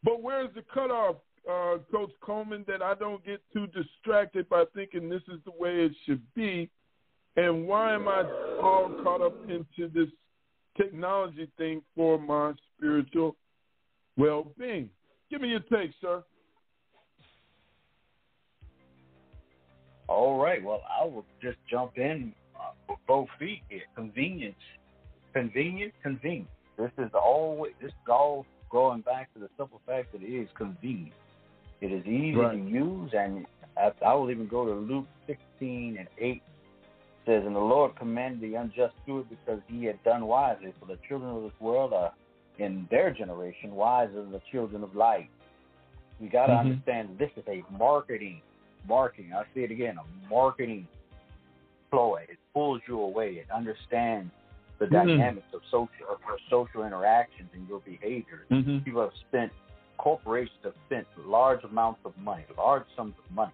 [0.04, 1.18] But where's the cutoff,
[1.50, 5.86] uh, Coach Coleman, that I don't get too distracted by thinking this is the way
[5.86, 6.70] it should be?
[7.36, 8.24] And why am I
[8.62, 10.10] all caught up into this
[10.76, 13.36] technology thing for my spiritual
[14.18, 14.90] well being?
[15.30, 16.24] Give me your take, sir.
[20.08, 20.64] All right.
[20.64, 23.82] Well, I will just jump in uh, with both feet here.
[23.96, 24.56] Convenience,
[25.34, 26.48] convenient, convenient.
[26.78, 30.48] This is always this is all going back to the simple fact that it is
[30.58, 31.14] convenient.
[31.82, 32.54] It is easy Right.
[32.54, 33.46] to use, and
[33.78, 36.32] I, I will even go to Luke 16 and 8.
[36.32, 36.42] It
[37.26, 40.74] says, "And the Lord commanded the unjust steward because he had done wisely.
[40.80, 42.14] For the children of this world are
[42.60, 45.30] in their generation wiser than the children of light."
[46.20, 46.60] We got to Mhm.
[46.60, 48.42] understand this is a marketing
[48.88, 49.34] marketing.
[49.34, 50.88] I say it again, a marketing
[51.92, 52.26] ploy.
[52.30, 53.36] It pulls you away.
[53.36, 54.32] It understands
[54.80, 54.92] the Mhm.
[54.92, 58.48] dynamics of social of your social interactions and your behaviors.
[58.50, 58.80] Mm-hmm.
[58.80, 59.52] People have spent
[59.98, 63.52] corporations have spent large amounts of money, large sums of money,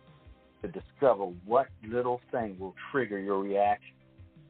[0.62, 3.96] to discover what little thing will trigger your reaction.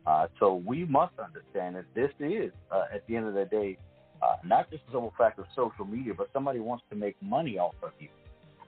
[0.06, 3.78] Uh, so we must understand that this is, uh, at the end of the day,
[4.24, 7.58] uh, not just the simple fact of social media, but somebody wants to make money
[7.58, 8.10] off of you.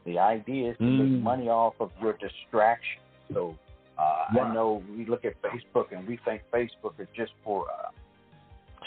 [0.05, 0.97] The idea is to Mm.
[1.01, 3.01] make money off of your distraction.
[3.33, 3.41] So
[3.97, 4.43] uh, Wow.
[4.43, 7.91] I know we look at Facebook and we think Facebook is just for uh,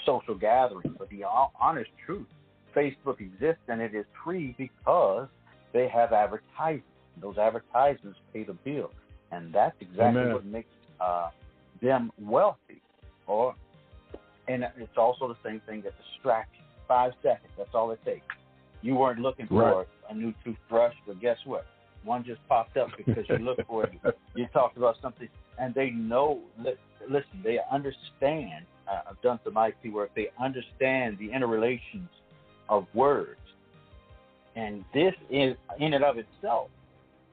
[0.05, 1.24] social gathering, but the
[1.68, 2.26] honest truth,
[2.76, 5.28] Facebook exists and it is free because
[5.72, 6.86] they have advertisements.
[7.20, 8.90] Those advertisements pay the bill,
[9.32, 10.34] and that's exactly Amen.
[10.34, 10.68] what makes
[11.01, 11.30] uh,
[11.82, 12.80] them wealthy.
[13.26, 13.55] Or,
[14.49, 16.64] and it's also the same thing that distracts you.
[16.86, 17.53] Five seconds.
[17.57, 18.24] That's all it takes.
[18.80, 19.86] You weren't looking for Right.
[20.09, 21.66] a new toothbrush, but guess what?
[22.05, 23.92] One just popped up because you looked for it.
[24.34, 25.28] You talked about something,
[25.59, 26.40] and they know.
[27.09, 30.11] Listen, they understand uh, I've done some IT work.
[30.14, 32.09] They understand the interrelations
[32.68, 33.40] of words,
[34.55, 36.68] and this is in and of itself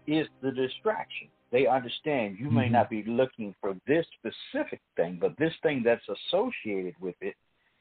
[0.07, 1.27] is the distraction.
[1.51, 2.71] They understand you may Mhm.
[2.71, 7.35] not be looking for this specific thing, but this thing that's associated with it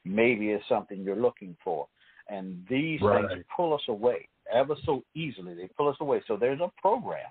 [0.05, 1.89] maybe is something you're looking for.
[2.29, 3.29] And these Right.
[3.29, 5.55] things pull us away ever so easily.
[5.55, 6.21] They pull us away.
[6.27, 7.31] So there's a program.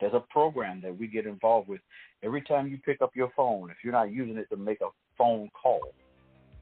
[0.00, 1.82] There's a program that we get involved with
[2.22, 3.70] every time you pick up your phone.
[3.70, 5.94] If you're not using it to make a phone call,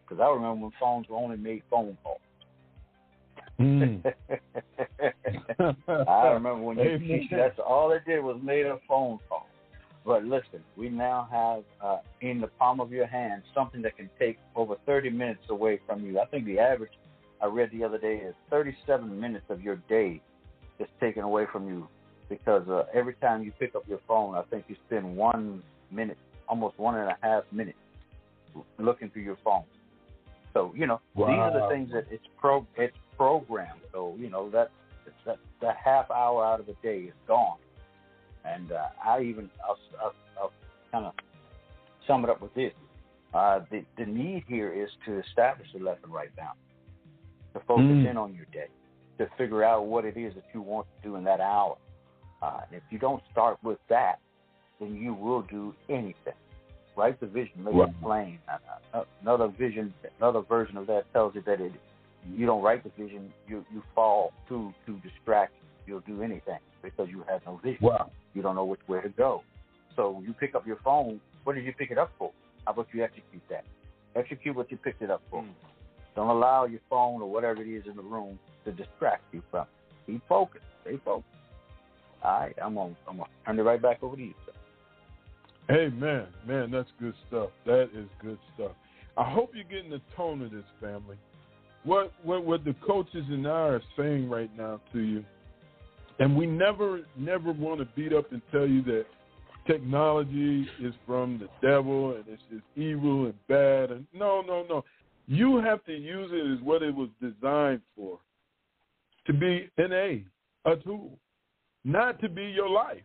[0.05, 2.21] because I remember when phones were only made phone calls.
[3.61, 4.05] Mm.
[6.09, 7.29] I remember when you Amen.
[7.31, 9.47] that's all it did was made a phone call.
[10.05, 14.09] But listen, we now have uh, in the palm of your hand something that can
[14.19, 16.19] take over 30 minutes away from you.
[16.21, 16.93] I think the average
[17.43, 20.21] I read the other day is 37 minutes of your day
[20.79, 21.89] is taken away from you
[22.29, 26.19] because uh, every time you pick up your phone, I think you spend one minute,
[26.49, 27.79] almost one and a half minutes
[28.79, 29.65] looking through your phone.
[30.55, 33.81] So you know these are the things that it's pro it's programmed.
[33.93, 34.71] So you know that
[35.27, 37.59] that that half hour out of the day is gone.
[38.45, 40.53] And uh, I even I'll, I'll, I'll
[40.93, 41.13] kind of
[42.07, 42.73] sum it up with this:
[43.35, 46.57] uh, the the need here is to establish a left and right balance,
[47.55, 48.11] to focus Mm.
[48.11, 48.69] in on your day,
[49.19, 51.77] to figure out what it is that you want to do in that hour.
[52.41, 54.21] Uh, and if you don't start with that,
[54.79, 56.35] then you will do anything.
[56.97, 57.85] Write the vision, make Wow.
[57.85, 58.39] it plain.
[58.49, 58.59] Uh,
[58.99, 61.73] uh, Another vision, another version of that tells you that it,
[62.35, 65.57] you don't write the vision, you you fall to to distraction.
[65.87, 67.79] You'll do anything because you have no vision.
[67.81, 68.11] Wow.
[68.35, 69.43] You don't know which way to go.
[69.97, 71.21] So you pick up your phone.
[71.45, 72.31] What did you pick it up for?
[72.67, 73.65] How about you execute that?
[74.15, 75.43] Execute what you picked it up for.
[75.43, 75.51] Hmm.
[76.15, 79.63] Don't allow your phone or whatever it is in the room to distract you from.
[79.63, 80.07] it.
[80.07, 80.65] Be focused.
[80.83, 81.27] Stay focused.
[82.23, 84.35] All right, I'm gonna I'm gonna turn it right back over to you.
[84.45, 84.53] Sir.
[85.69, 87.51] Hey man, man, that's good stuff.
[87.67, 88.73] That is good stuff.
[89.17, 91.17] I hope you're getting the tone of this family.
[91.85, 95.25] What what what the coaches and I are saying right now to you,
[96.19, 99.07] and we never never want to beat up and tell you that
[99.67, 104.85] technology is from the devil and it's just evil and bad and no no no.
[105.27, 108.19] You have to use it as what it was designed for.
[109.27, 110.25] To be an aid,
[110.65, 111.19] a tool,
[111.85, 113.03] not to be your life.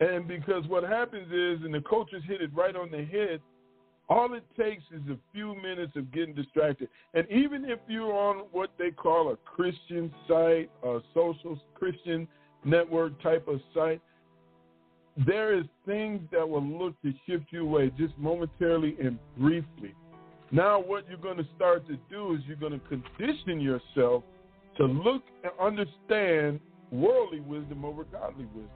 [0.00, 3.42] And because what happens is, and the coaches hit it right on the head,
[4.10, 6.88] all it takes is a few minutes of getting distracted.
[7.14, 12.26] And even if you're on what they call a Christian site, a social Christian
[12.64, 14.00] network type of site,
[15.26, 19.94] there is things that will look to shift you away just momentarily and briefly.
[20.50, 24.24] Now, what you're going to start to do is you're going to condition yourself
[24.76, 26.58] to look and understand
[26.90, 28.70] worldly wisdom over godly wisdom.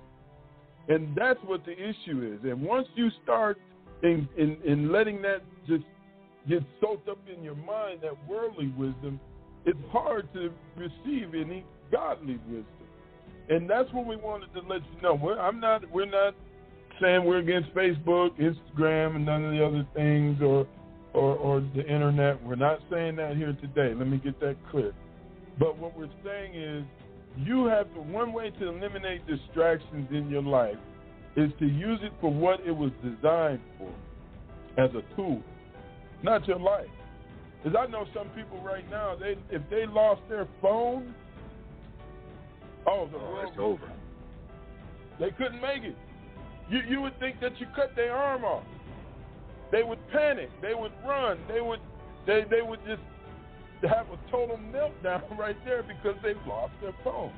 [0.89, 2.49] And that's what the issue is.
[2.49, 3.59] And once you start
[4.05, 5.84] in, in, in letting that just
[6.48, 9.18] get soaked up in your mind, that worldly wisdom,
[9.64, 12.66] it's hard to receive any godly wisdom.
[13.48, 15.14] And that's what we wanted to let you know.
[15.14, 15.90] We're, I'm not.
[15.90, 16.34] We're not
[17.00, 20.66] saying we're against Facebook, Instagram, and none of the other things, or,
[21.12, 22.42] or or the internet.
[22.42, 23.94] We're not saying that here today.
[23.94, 24.94] Let me get that clear.
[25.59, 26.84] But what we're saying is,
[27.36, 28.00] you have to.
[28.00, 30.78] One way to eliminate distractions in your life
[31.37, 33.91] is to use it for what it was designed for,
[34.80, 35.43] as a tool,
[36.22, 36.87] not your life.
[37.62, 41.14] Because I know some people right now, they if they lost their phone,
[42.87, 43.91] oh, the Oh, it's over.
[45.18, 45.97] they couldn't make it.
[46.70, 48.64] You you would think that you cut their arm off.
[49.72, 50.51] They would panic.
[50.62, 51.39] They would run.
[51.49, 51.80] They would
[52.26, 53.03] they they would just
[53.82, 57.32] have a total meltdown right there because they've lost their phone.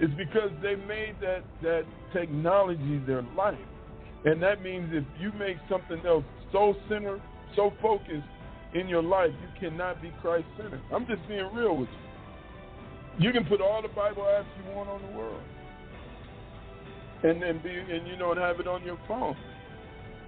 [0.00, 3.58] It's because they made that that technology their life,
[4.24, 7.20] and that means if you make something else so centered,
[7.56, 8.28] so focused
[8.74, 10.80] in your life, you cannot be Christ centered.
[10.92, 13.26] I'm just being real with you.
[13.26, 15.42] You can put all the Bible apps you want on the world
[17.22, 19.36] and then be and you know and have it on your phone.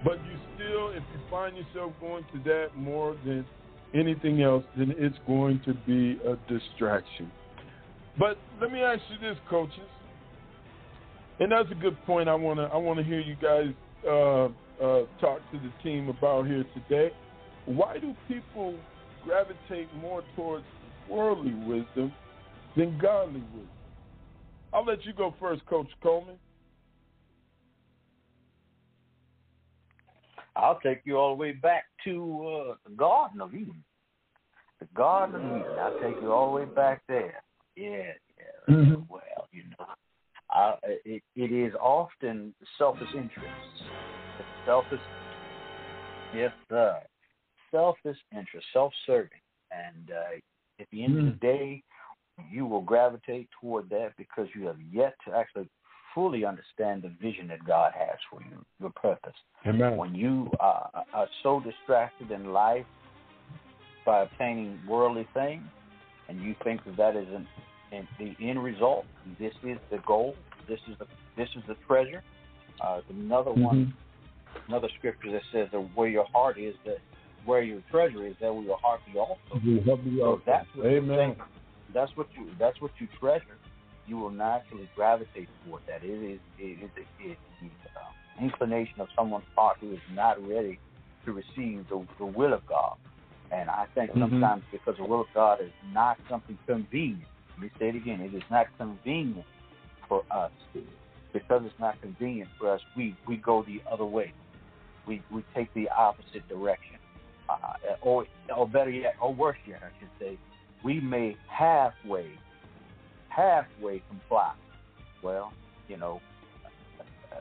[0.03, 3.45] But you still, if you find yourself going to that more than
[3.93, 7.31] anything else, then it's going to be a distraction.
[8.17, 9.79] But let me ask you this, coaches,
[11.39, 12.29] and that's a good point.
[12.29, 13.73] I wanna I wanna hear you guys
[14.07, 14.45] uh,
[14.83, 17.11] uh, talk to the team about here today.
[17.65, 18.75] Why do people
[19.23, 20.65] gravitate more towards
[21.09, 22.11] worldly wisdom
[22.75, 23.69] than godly wisdom?
[24.73, 26.35] I'll let you go first, Coach Coleman.
[30.55, 33.83] I'll take you all the way back to uh, the Garden of Eden.
[34.79, 35.79] The Garden of Eden.
[35.79, 37.41] I'll take you all the way back there.
[37.75, 38.75] Yeah, yeah.
[38.75, 39.09] Mhm.
[39.09, 39.85] Well, you know,
[40.53, 43.83] uh, it, it is often selfish interests.
[44.65, 44.99] Selfish.
[46.35, 47.01] Yes, sir.
[47.71, 49.29] selfish interest, self-serving,
[49.71, 50.37] and uh,
[50.79, 51.19] at the end mm.
[51.19, 51.83] of the day,
[52.51, 55.69] you will gravitate toward that because you have yet to actually
[56.13, 59.35] fully understand the vision that God has for you, your purpose.
[59.65, 59.95] Amen.
[59.95, 62.85] When you uh, are so distracted in life
[64.05, 65.63] by obtaining worldly things,
[66.31, 67.27] and you think that that is
[67.91, 69.05] an, the end result,
[69.37, 70.33] this is the goal,
[70.67, 71.05] this is the
[71.35, 72.23] this is the treasure.
[72.79, 73.63] Uh, another mm-hmm.
[73.63, 73.93] one,
[74.67, 76.97] another scripture that says that where your heart is, that
[77.45, 79.39] where your treasure is, there will your heart be also.
[80.19, 81.35] So that's what Amen.
[81.93, 83.57] That's what you that's what you treasure.
[84.07, 86.03] You will naturally gravitate toward that.
[86.03, 90.79] It is it is it the uh, inclination of someone's heart who is not ready
[91.25, 92.95] to receive the, the will of God.
[93.51, 94.21] And I think mm-hmm.
[94.21, 97.27] sometimes because the will of God is not something convenient.
[97.51, 98.21] Let me say it again.
[98.21, 99.45] It is not convenient
[100.07, 100.51] for us.
[100.73, 100.81] To
[101.33, 104.33] because it's not convenient for us, we, we go the other way.
[105.07, 106.95] We we take the opposite direction.
[107.49, 108.25] Uh, or
[108.55, 110.37] or better yet, or worse yet, I should say,
[110.85, 112.31] we may halfway,
[113.27, 114.53] halfway comply.
[115.21, 115.51] Well,
[115.89, 116.21] you know,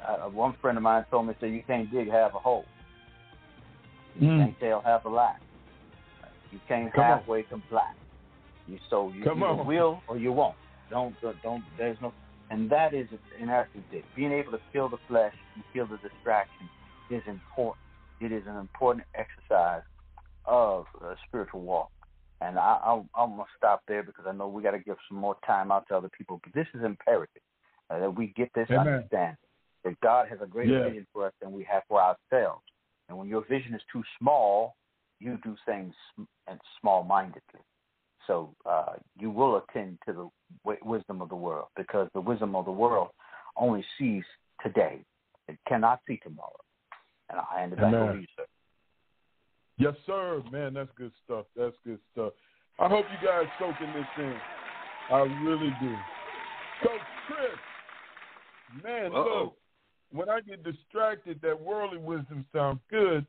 [0.04, 2.64] uh, one friend of mine told me, "Say you can't dig half a hole.
[4.18, 4.38] You mm.
[4.38, 5.36] can't tell half a lie.
[6.52, 7.44] You can't Come halfway on.
[7.44, 7.92] comply.
[8.66, 9.66] You so you Come either on.
[9.66, 10.56] will or you won't.
[10.90, 11.62] Don't don't.
[11.78, 12.12] There's no,
[12.50, 13.08] and that is
[13.40, 14.04] in essence it.
[14.16, 16.68] Being able to kill the flesh and kill the distraction
[17.10, 17.84] is important.
[18.20, 19.82] It is an important exercise
[20.44, 21.90] of a spiritual walk.
[22.40, 24.96] And I, I, I'm going to stop there because I know we got to give
[25.08, 26.40] some more time out to other people.
[26.42, 27.42] But this is imperative
[27.90, 28.86] uh, that we get this Amen.
[28.86, 29.36] understanding
[29.84, 30.88] that God has a greater yeah.
[30.88, 32.62] vision for us than we have for ourselves.
[33.08, 34.76] And when your vision is too small,
[35.20, 35.94] you do things
[36.48, 37.60] and small mindedly.
[38.26, 40.30] So uh, you will attend to the
[40.64, 43.08] w- wisdom of the world because the wisdom of the world
[43.56, 44.24] only sees
[44.62, 45.00] today.
[45.48, 46.52] It cannot see tomorrow.
[47.28, 48.44] And I'll hand it back over to you, sir.
[49.78, 50.42] Yes, sir.
[50.52, 51.46] Man, that's good stuff.
[51.56, 52.32] That's good stuff.
[52.78, 54.36] I hope you guys soaking this in.
[55.10, 55.96] I really do.
[56.82, 59.42] Coach Chris, man, Uh-oh.
[59.42, 59.56] look,
[60.12, 63.26] when I get distracted, that worldly wisdom sounds good,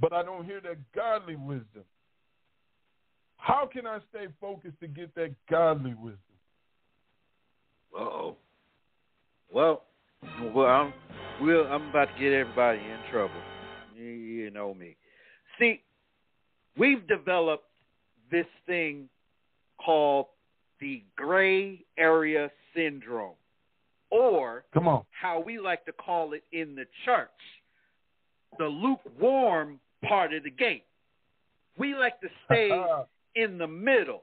[0.00, 1.84] but I don't hear that godly wisdom.
[3.36, 6.18] How can I stay focused to get that godly wisdom?
[7.96, 8.36] oh.
[9.52, 9.82] Well,
[10.54, 10.92] well, I'm,
[11.40, 13.34] we'll, I'm about to get everybody in trouble.
[13.96, 14.96] You, you know me.
[15.58, 15.82] See,
[16.78, 17.66] we've developed
[18.30, 19.08] this thing
[19.84, 20.26] called
[20.80, 23.34] the gray area syndrome,
[24.10, 27.28] or come on, how we like to call it in the church,
[28.58, 30.84] the lukewarm part of the gate.
[31.76, 33.04] We like to stay uh-huh.
[33.34, 34.22] in the middle.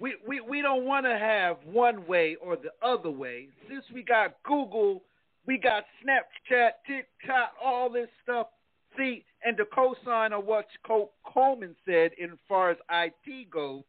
[0.00, 3.48] We, we, we don't want to have one way or the other way.
[3.68, 5.02] Since we got Google,
[5.46, 8.48] we got Snapchat, TikTok, all this stuff.
[8.96, 10.66] See, and to co-sign on what
[11.24, 13.82] Coleman said, in far as IT goes,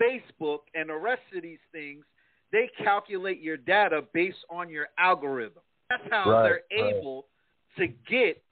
[0.00, 2.04] Facebook and the rest of these things,
[2.52, 5.62] they calculate your data based on your algorithm.
[5.90, 6.94] That's how right, they're right.
[6.94, 7.26] able
[7.78, 8.42] to get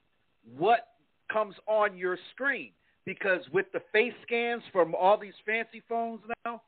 [0.57, 0.87] what
[1.31, 2.71] comes on your screen.
[3.05, 6.61] Because with the face scans from all these fancy phones now,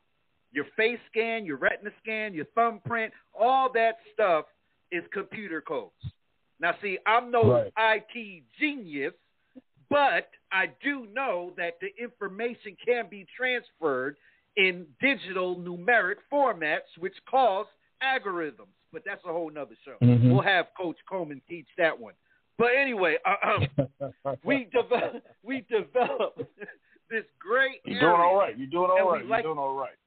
[0.52, 4.46] your face scan, your retina scan, your thumbprint, all that stuff
[4.90, 5.92] is computer codes.
[6.58, 8.04] Now, see, I'm no right.
[8.16, 9.12] IT genius,
[9.88, 14.16] but I do know that the information can be transferred
[14.56, 17.66] in digital numeric formats, which cause
[18.02, 18.72] algorithms.
[18.92, 19.94] But that's a whole nother show.
[20.04, 20.30] Mm-hmm.
[20.30, 22.14] We'll have Coach Coleman teach that one.
[22.60, 26.42] But anyway, uh, um, we develop we developed
[27.10, 27.80] this great.
[27.86, 27.98] Area.
[27.98, 28.58] You're doing all right.
[28.58, 29.22] You're doing all right.
[29.22, 29.98] You're like, doing all right.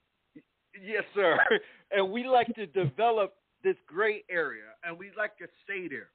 [0.82, 1.38] Yes, sir.
[1.96, 6.10] And we like to develop this great area, and we like to stay there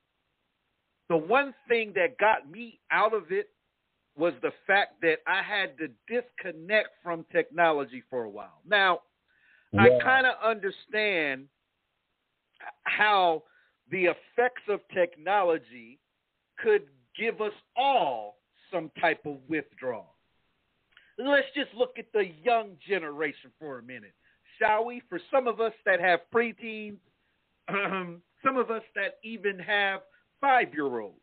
[1.09, 3.49] the one thing that got me out of it
[4.17, 8.61] was the fact that I had to disconnect from technology for a while.
[8.69, 9.01] Now,
[9.73, 9.83] yeah.
[9.83, 11.47] I kind of understand
[12.83, 13.45] how
[13.91, 15.99] the effects of technology
[16.63, 16.83] could
[17.19, 18.37] give us all
[18.73, 20.15] some type of withdrawal.
[21.19, 24.15] Let's just look at the young generation for a minute,
[24.59, 25.03] shall we?
[25.09, 26.99] For some of us that have preteens,
[27.69, 30.01] some of us that even have
[30.41, 31.17] five year olds.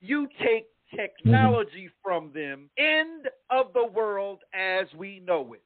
[0.00, 2.02] You take technology mm-hmm.
[2.02, 5.62] from them, end of the world as we know it.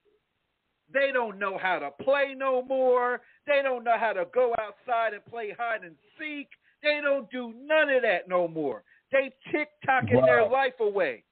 [0.92, 3.20] They don't know how to play no more.
[3.46, 6.48] They don't know how to go outside and play hide and seek.
[6.84, 8.84] They don't do none of that no more.
[9.10, 10.26] They TikToking wow.
[10.26, 11.24] their life away.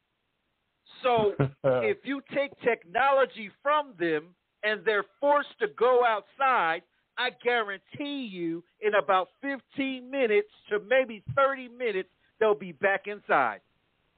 [1.02, 1.34] So
[1.64, 4.34] if you take technology from them
[4.64, 6.82] and they're forced to go outside,
[7.18, 12.08] I guarantee you in about 15 minutes to maybe 30 minutes,
[12.40, 13.60] they'll be back inside.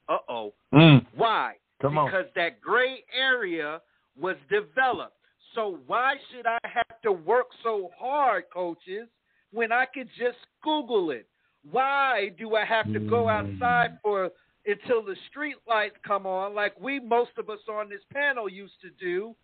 [0.07, 0.53] Uh oh.
[0.73, 1.05] Mm.
[1.15, 1.55] Why?
[1.81, 2.07] Come on.
[2.07, 3.81] because that gray area
[4.17, 5.17] was developed.
[5.55, 9.07] So why should I have to work so hard, coaches,
[9.55, 11.27] when I could just Google it?
[11.71, 13.31] Why do I have to go mm.
[13.31, 14.29] outside for
[14.67, 18.79] until the street lights come on, like we most of us on this panel used
[18.81, 19.35] to do?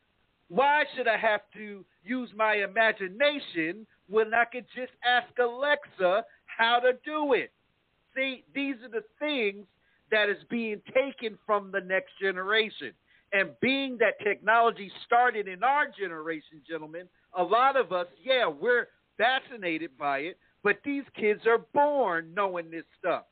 [0.50, 6.80] Why should I have to use my imagination when I could just ask Alexa how
[6.80, 7.52] to do it?
[8.14, 9.66] See, these are the things
[10.12, 12.92] that is being taken from the next generation.
[13.32, 18.88] And being that technology started in our generation, gentlemen, a lot of us, yeah, we're
[19.22, 23.24] fascinated by it, but these kids are born knowing this stuff.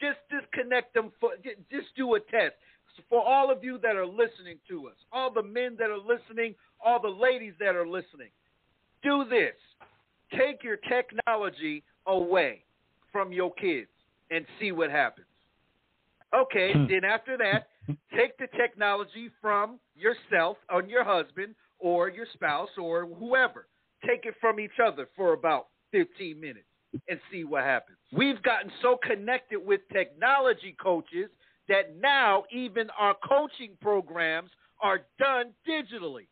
[0.00, 1.30] Just disconnect them for
[1.70, 2.54] just do a test.
[3.08, 6.54] For all of you that are listening to us, all the men that are listening,
[6.84, 8.30] all the ladies that are listening,
[9.02, 9.54] do this.
[10.38, 12.64] Take your technology away
[13.12, 13.88] from your kids
[14.30, 15.26] and see what happens.
[16.34, 16.86] Okay, hmm.
[16.88, 17.68] then after that,
[18.16, 23.66] take the technology from yourself or your husband or your spouse or whoever.
[24.06, 26.66] Take it from each other for about 15 minutes
[27.08, 27.98] and see what happens.
[28.12, 31.30] We've gotten so connected with technology coaches
[31.68, 34.50] that now even our coaching programs
[34.80, 36.26] are done digitally.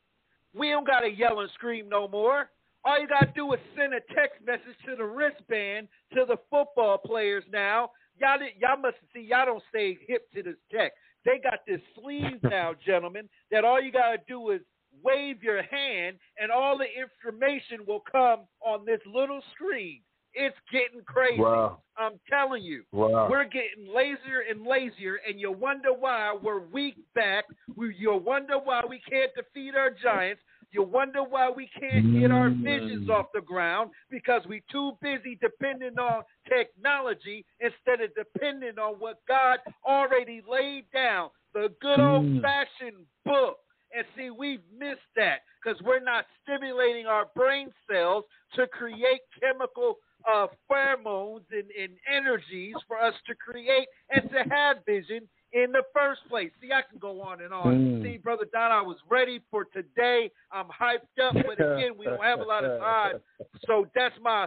[0.54, 2.50] We don't got to yell and scream no more.
[2.84, 6.36] All you got to do is send a text message to the wristband to the
[6.50, 7.90] football players now.
[8.20, 10.92] Y'all, y'all must see, y'all don't stay hip to this tech.
[11.24, 14.60] They got this sleeve now, gentlemen, that all you got to do is
[15.02, 20.00] wave your hand and all the information will come on this little screen.
[20.34, 21.40] It's getting crazy.
[21.40, 21.82] Wow.
[21.96, 22.84] I'm telling you.
[22.92, 23.28] Wow.
[23.30, 27.44] We're getting lazier and lazier, and you wonder why we're weak back.
[27.76, 30.40] We, you wonder why we can't defeat our giants.
[30.70, 32.64] You wonder why we can't get our mm.
[32.64, 38.94] visions off the ground because we're too busy depending on technology instead of depending on
[38.94, 42.10] what God already laid down, the good mm.
[42.10, 43.58] old fashioned book.
[43.96, 48.24] And see, we've missed that because we're not stimulating our brain cells
[48.54, 49.96] to create chemical
[50.30, 55.82] uh, pheromones and, and energies for us to create and to have vision in the
[55.94, 56.50] first place.
[56.60, 57.74] See, I can go on and on.
[57.74, 58.02] Mm.
[58.02, 60.30] See, Brother Don, I was ready for today.
[60.50, 63.20] I'm hyped up, but again, we don't have a lot of time.
[63.66, 64.46] So that's my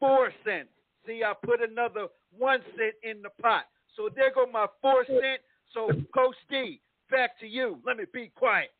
[0.00, 0.70] four cents.
[1.06, 3.64] See, I put another one cent in the pot.
[3.96, 5.40] So there go my four cent.
[5.72, 6.80] So, Coach D,
[7.14, 7.78] back to you.
[7.86, 8.70] Let me be quiet.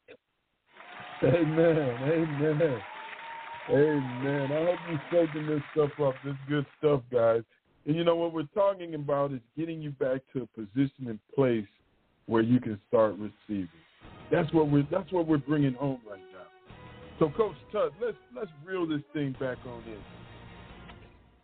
[1.23, 1.79] Amen.
[1.79, 2.81] Amen.
[3.71, 4.53] Amen.
[4.53, 6.15] I hope you're soaking this stuff up.
[6.25, 7.43] This good stuff, guys.
[7.87, 11.19] And you know what we're talking about is getting you back to a position and
[11.35, 11.67] place
[12.27, 13.69] where you can start receiving.
[14.31, 16.75] That's what we're that's what we're bringing home right now.
[17.19, 19.99] So, Coach Tut, let's let's reel this thing back on in.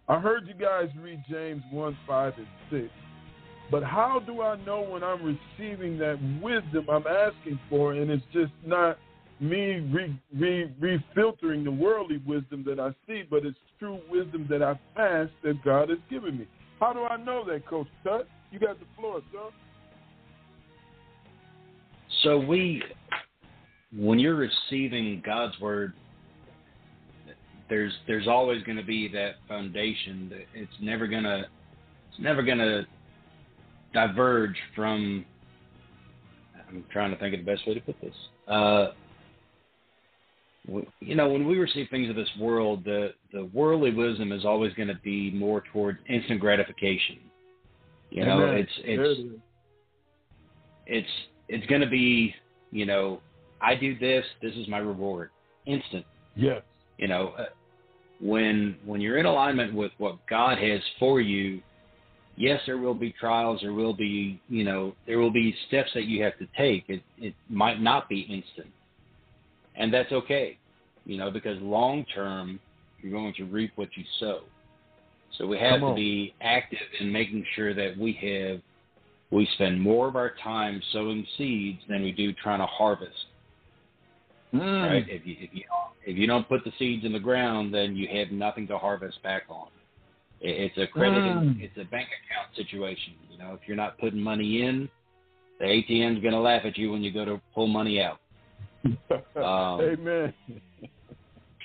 [0.09, 2.91] I heard you guys read James one, five, and six.
[3.71, 8.25] But how do I know when I'm receiving that wisdom I'm asking for, and it's
[8.33, 8.99] just not
[9.39, 14.63] me re, re, refiltering the worldly wisdom that I see, but it's true wisdom that
[14.63, 16.49] I've asked that God has given me.
[16.81, 18.29] How do I know that, Coach Tut?
[18.51, 19.51] You got the floor, sir.
[22.23, 22.83] So we,
[23.97, 25.93] when you're receiving God's word,
[27.69, 30.29] there's there's always going to be that foundation.
[30.29, 31.45] That it's never gonna
[32.11, 32.83] it's never gonna
[33.93, 35.25] diverge from.
[36.69, 38.15] I'm trying to think of the best way to put this.
[38.47, 38.89] Uh,
[41.01, 44.73] you know, when we receive things of this world, the the worldly wisdom is always
[44.75, 47.19] going to be more toward instant gratification.
[48.11, 48.55] You know, Amen.
[48.57, 49.41] it's it's it
[50.91, 51.09] it's
[51.49, 52.35] it's going to be
[52.71, 53.21] you know
[53.61, 55.31] i do this this is my reward
[55.67, 56.63] instant Yes.
[56.99, 57.45] you know uh,
[58.21, 61.61] when when you're in alignment with what god has for you
[62.41, 66.05] yes there will be trials there will be you know there will be steps that
[66.05, 68.73] you have to take it it might not be instant
[69.77, 70.59] and that's okay
[71.05, 72.59] you know because long term
[73.03, 74.41] you're going to reap what you sow
[75.39, 78.61] so we have to be active in making sure that we have
[79.31, 83.27] we spend more of our time sowing seeds than we do trying to harvest.
[84.53, 84.91] Mm.
[84.91, 85.05] Right?
[85.09, 85.63] If you if you
[86.05, 89.23] if you don't put the seeds in the ground, then you have nothing to harvest
[89.23, 89.69] back on.
[90.41, 91.19] It, it's a credit.
[91.23, 91.61] Mm.
[91.61, 93.15] It's a bank account situation.
[93.31, 94.89] You know, if you're not putting money in,
[95.59, 98.21] the ATM's going to laugh at you when you go to pull money out.
[99.37, 100.33] Um, Amen.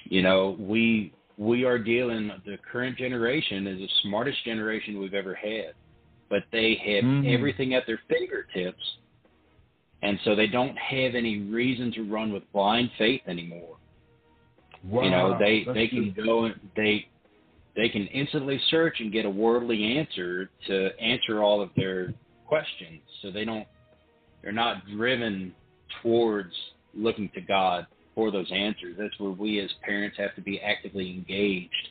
[0.06, 2.30] You know, we we are dealing.
[2.46, 5.74] The current generation is the smartest generation we've ever had,
[6.30, 7.34] but they have Mm.
[7.34, 8.84] everything at their fingertips,
[10.04, 13.78] and so they don't have any reason to run with blind faith anymore.
[14.84, 15.04] Wow.
[15.04, 16.26] you know, they That's they can good.
[16.26, 17.08] go and they
[17.76, 22.14] they can instantly search and get a worldly answer to answer all of their
[22.48, 23.68] questions, so they don't
[24.42, 25.54] they're not driven
[26.02, 26.54] towards
[26.94, 28.96] looking to God for those answers.
[28.98, 31.90] That's where we as parents have to be actively engaged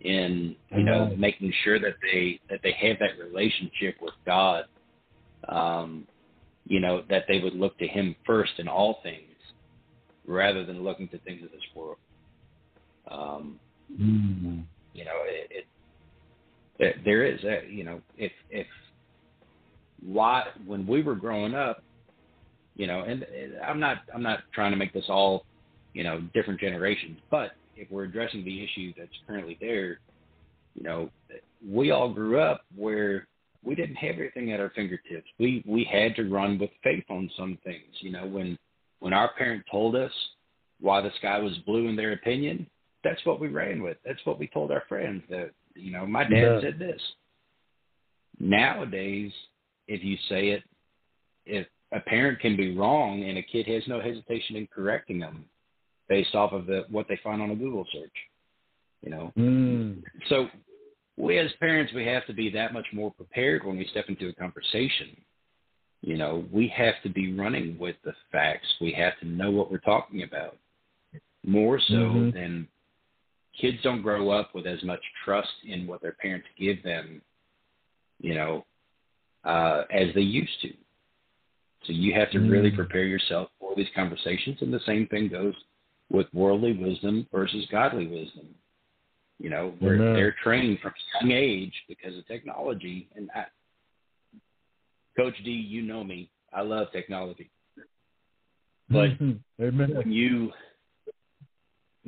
[0.00, 4.64] in you know making sure that they that they have that relationship with God.
[5.48, 6.06] Um,
[6.66, 9.34] you know that they would look to Him first in all things,
[10.26, 11.96] rather than looking to things of this world.
[13.10, 13.58] Um,
[13.92, 14.60] Mm-hmm.
[14.98, 15.66] You know, it,
[16.80, 18.66] it, there is a you know if if
[20.04, 21.82] why when we were growing up,
[22.74, 23.24] you know, and
[23.64, 25.44] I'm not I'm not trying to make this all
[25.94, 30.00] you know different generations, but if we're addressing the issue that's currently there,
[30.74, 31.10] you know,
[31.64, 33.28] we all grew up where
[33.62, 35.28] we didn't have everything at our fingertips.
[35.38, 37.94] We we had to run with faith on some things.
[38.00, 38.58] You know, when
[38.98, 40.12] when our parent told us
[40.80, 42.66] why the sky was blue in their opinion,
[43.04, 43.96] that's what we ran with.
[44.04, 45.22] That's what we told our friends.
[45.30, 46.60] That you know, my dad Yeah.
[46.60, 47.00] said this.
[48.40, 49.32] Nowadays,
[49.86, 50.62] if you say it,
[51.46, 55.44] if a parent can be wrong and a kid has no hesitation in correcting them
[56.08, 58.16] based off of the what they find on a Google search.
[59.02, 60.02] You know, Mm.
[60.28, 60.50] so
[61.16, 64.28] we as parents we have to be that much more prepared when we step into
[64.28, 65.16] a conversation.
[66.00, 68.68] You know, we have to be running with the facts.
[68.80, 70.56] We have to know what we're talking about.
[71.44, 72.32] More so Mhm.
[72.32, 72.68] than
[73.60, 77.20] kids don't grow up with as much trust in what their parents give them,
[78.20, 78.64] you know,
[79.44, 80.72] uh, as they used to.
[81.84, 82.76] So you have to really Mm.
[82.76, 85.54] prepare yourself for these conversations, and the same thing goes
[86.10, 88.54] with worldly wisdom versus godly wisdom.
[89.38, 90.14] You know, where Amen.
[90.14, 93.08] they're trained from a young age because of technology.
[93.14, 93.46] And I,
[95.16, 96.28] Coach D, you know me.
[96.52, 97.50] I love technology.
[98.88, 99.40] But Mhm.
[99.60, 99.94] Amen.
[99.94, 100.52] when you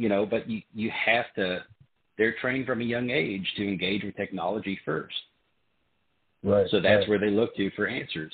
[0.01, 1.63] you know but you you have to
[2.17, 5.15] they're trained from a young age to engage with technology first
[6.43, 6.67] Right.
[6.71, 7.09] so that's right.
[7.11, 8.33] where they look to for answers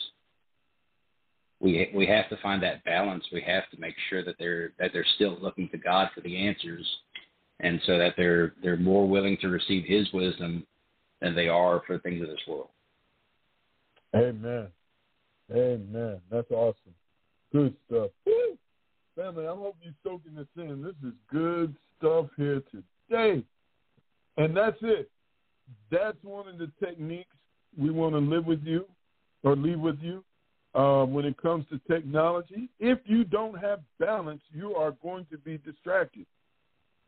[1.58, 4.92] we we have to find that balance we have to make sure that they're that
[4.92, 6.86] they're still looking to god for the answers
[7.60, 10.64] and so that they're they're more willing to receive his wisdom
[11.20, 12.68] than they are for things of this world
[14.14, 14.68] Amen.
[15.52, 16.20] Amen.
[16.30, 16.94] That's awesome.
[17.52, 18.10] Good stuff.
[18.24, 18.56] Woo!
[19.16, 20.82] Family, I hope you're soaking this in.
[20.82, 23.42] This is good stuff here today.
[24.36, 25.10] And that's it.
[25.90, 27.34] That's one of the techniques
[27.78, 28.84] we want to live with you
[29.42, 30.22] or leave with you
[30.74, 32.68] uh, when it comes to technology.
[32.78, 36.26] If you don't have balance, you are going to be distracted.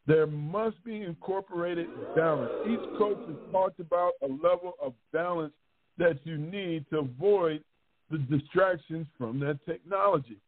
[0.06, 2.50] There must be incorporated balance.
[2.66, 5.52] Each coach has talked about a level of balance
[5.98, 7.62] that you need to avoid
[8.10, 10.38] the distractions from that technology.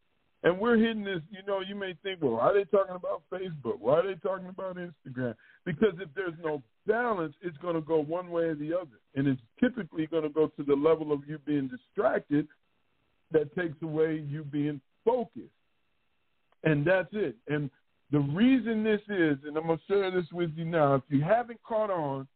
[0.43, 3.21] And we're hitting this, you know, you may think, well, why are they talking about
[3.31, 3.79] Facebook?
[3.79, 5.35] Why are they talking about Instagram?
[5.65, 8.97] Because if there's no balance, it's going to go one way or the other.
[9.15, 12.47] And it's typically going to go to the level of you being distracted
[13.31, 15.45] that takes away you being focused.
[16.63, 17.35] And that's it.
[17.47, 17.69] And
[18.11, 21.21] the reason this is, and I'm going to share this with you now, if you
[21.21, 22.27] haven't caught on,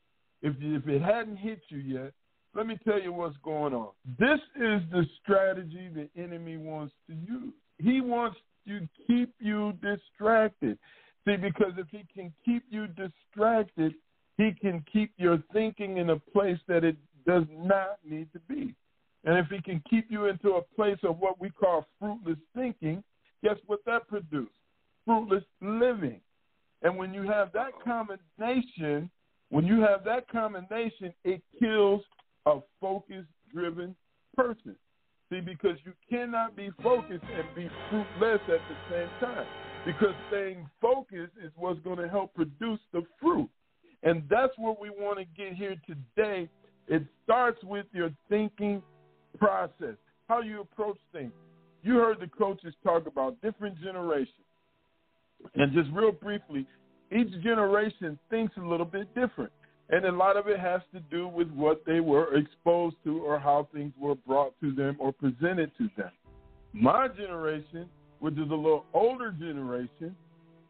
[0.43, 2.13] if, you, if it hadn't hit you yet,
[2.53, 3.89] let me tell you what's going on.
[4.19, 7.53] This is the strategy the enemy wants to use.
[7.77, 10.77] He wants to keep you distracted.
[11.25, 13.93] See, because if he can keep you distracted,
[14.37, 18.75] he can keep your thinking in a place that it does not need to be.
[19.23, 23.03] And if he can keep you into a place of what we call fruitless thinking,
[23.43, 24.49] guess what that produces?
[25.05, 26.21] Fruitless living.
[26.83, 29.09] And when you have that combination,
[29.49, 32.01] when you have that combination, it kills
[32.45, 33.95] a focus driven
[34.35, 34.75] person.
[35.35, 39.45] See, because you cannot be focused and be fruitless at the same time.
[39.85, 43.49] Because staying focused is what's going to help produce the fruit.
[44.03, 46.49] And that's what we want to get here today.
[46.87, 48.81] It starts with your thinking
[49.37, 49.95] process,
[50.29, 51.33] how you approach things.
[51.83, 54.29] You heard the coaches talk about different generations.
[55.55, 56.65] And just real briefly,
[57.11, 59.51] each generation thinks a little bit different.
[59.89, 63.39] And a lot of it has to do with what they were exposed to or
[63.39, 66.11] how things were brought to them or presented to them.
[66.73, 67.87] My generation,
[68.19, 70.15] which is a little older generation,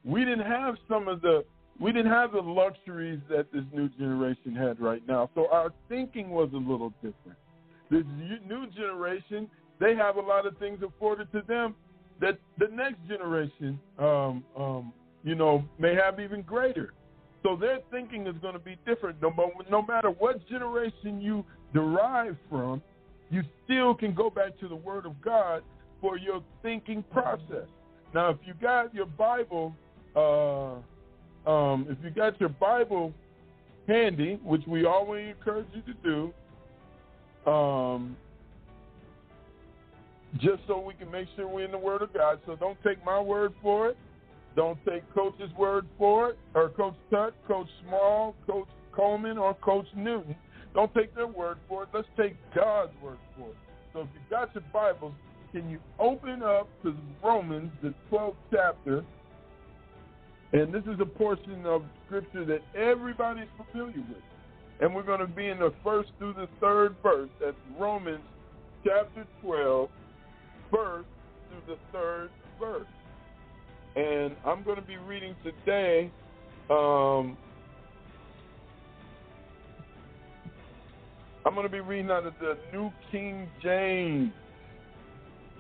[0.04, 1.46] we didn't have some of the
[1.80, 5.30] we didn't have the luxuries that this new generation had right now.
[5.36, 7.38] So our thinking was a little different.
[7.92, 8.04] This
[8.48, 9.50] new generation,
[9.80, 11.76] they have a lot of things afforded to them
[12.22, 14.94] that the next generation, um, um,
[15.24, 16.94] you know, may have even greater.
[17.46, 19.22] So their thinking is going to be different.
[19.22, 19.32] No,
[19.70, 22.82] no matter what generation you derive from,
[23.30, 25.62] you still can go back to the Word of God
[26.02, 27.68] for your thinking process.
[28.16, 29.76] Now, if you got your Bible,
[30.16, 30.78] uh,
[31.48, 33.14] um, if you got your Bible
[33.88, 36.34] handy, which we always encourage you to
[37.46, 38.18] do, um,
[40.40, 42.40] just so we can make sure we're in the Word of God.
[42.48, 43.98] So don't take my word for it.
[44.56, 49.88] Don't take Coach's word for it, or Coach Tut, Coach Small, Coach Coleman, or Coach
[49.96, 50.36] Newton.
[50.74, 51.90] Don't take their word for it.
[51.94, 53.56] Let's take God's word for it.
[53.94, 55.14] So if you've got your Bibles,
[55.52, 59.06] can you open up to Romans, the 12th chapter?
[60.54, 64.24] And this is a portion of Scripture that everybody's familiar with.
[64.82, 67.30] And we're going to be in the first through the third verse.
[67.42, 68.24] That's Romans
[68.86, 69.90] chapter 12,
[70.72, 71.06] verse
[71.50, 72.30] through the third
[72.60, 72.88] verse.
[73.96, 76.12] And I'm going to be reading today
[76.70, 77.38] um,
[81.46, 84.32] I'm going to be reading out of the New King James.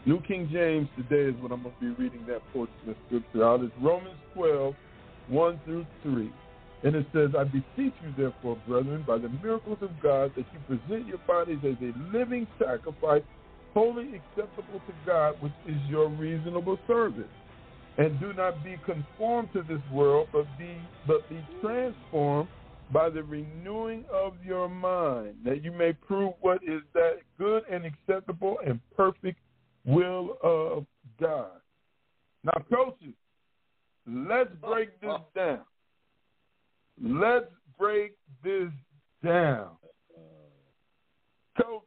[0.07, 3.45] New King James today is what I'm going to be reading that portion of Scripture
[3.45, 3.61] out.
[3.61, 4.73] It's Romans 12,
[5.29, 6.31] 1 through 3.
[6.83, 10.77] And it says, I beseech you, therefore, brethren, by the miracles of God, that you
[10.77, 13.23] present your bodies as a living sacrifice,
[13.75, 17.25] holy acceptable to God, which is your reasonable service.
[17.97, 20.77] And do not be conformed to this world, but be
[21.07, 22.49] but be transformed
[22.91, 27.85] by the renewing of your mind, that you may prove what is that good and
[27.85, 29.39] acceptable and perfect
[29.85, 30.85] will of
[31.19, 31.61] God.
[32.43, 33.13] Now, coaches,
[34.07, 35.61] let's break this down.
[37.01, 38.69] Let's break this
[39.23, 39.71] down.
[41.59, 41.81] Coach.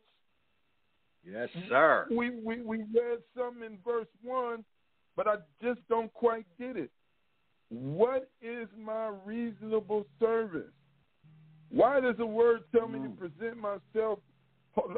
[1.24, 2.06] Yes, sir.
[2.10, 4.64] We, we, we read some in verse 1,
[5.18, 6.90] but I just don't quite get it.
[7.70, 10.70] What is my reasonable service?
[11.70, 13.18] Why does the word tell me to Mm.
[13.18, 14.20] present myself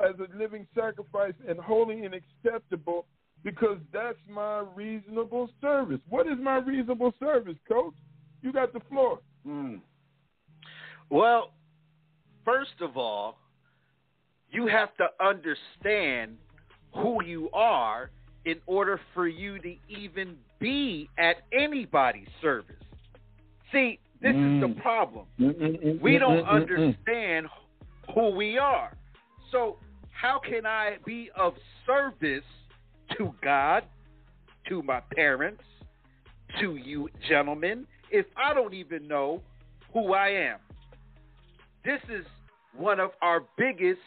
[0.05, 3.07] as a living sacrifice and holy and acceptable?
[3.43, 6.03] Because that's my reasonable service.
[6.11, 7.95] What is my reasonable service, Coach?
[8.43, 9.21] You got the floor.
[9.47, 9.81] Mm.
[11.09, 11.55] Well,
[12.45, 13.39] first of all,
[14.51, 16.39] you have to understand
[16.93, 18.11] who you are
[18.45, 22.77] in order for you to even be at anybody's service.
[23.73, 24.83] See, this is the Mm.
[24.83, 25.27] problem.
[25.39, 27.49] Mm, mm, mm, we don't understand
[28.15, 28.93] who we are.
[29.51, 29.79] So,
[30.11, 31.55] how can I be of
[31.87, 32.45] service
[33.17, 33.85] to God,
[34.69, 35.65] to my parents,
[36.61, 39.43] to you gentlemen, if I don't even know
[39.93, 40.59] who I am?
[41.85, 42.27] This is
[42.77, 44.01] one of our biggest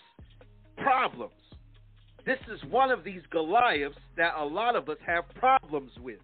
[0.78, 1.34] problems.
[2.26, 6.20] This is one of these Goliaths that a lot of us have problems with.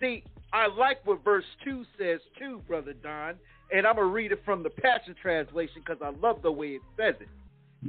[0.00, 3.34] See, I like what verse 2 says too, Brother Don,
[3.72, 6.68] and I'm going to read it from the Passion Translation because I love the way
[6.68, 7.28] it says it.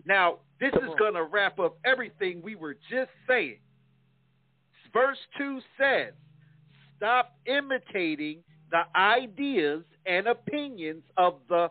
[0.06, 3.58] Now, this is going to wrap up everything we were just saying.
[4.94, 6.14] Verse 2 says,
[6.98, 11.70] Stop imitating the ideas and opinions of the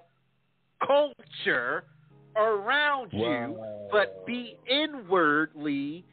[0.85, 1.85] culture
[2.37, 3.59] around you,
[3.91, 6.05] but be inwardly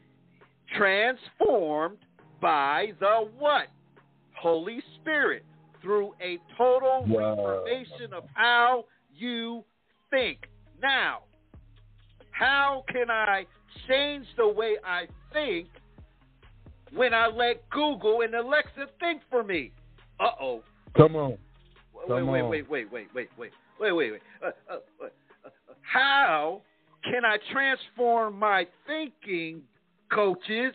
[0.76, 1.98] transformed
[2.40, 3.68] by the what?
[4.34, 5.44] Holy Spirit
[5.82, 7.36] through a total Wow.
[7.36, 9.64] reformation of how you
[10.10, 10.48] think.
[10.80, 11.22] Now,
[12.30, 13.46] how can I
[13.88, 15.68] change the way I think
[16.92, 19.72] when I let Google and Alexa think for me?
[20.20, 20.62] Uh oh.
[20.96, 21.38] Come on.
[21.94, 24.22] Wait, Come wait, wait, wait, wait, wait, wait, wait, wait, wait.
[24.42, 25.08] Uh, uh, uh, uh,
[25.92, 26.62] how
[27.04, 29.62] can I transform my thinking,
[30.12, 30.74] coaches,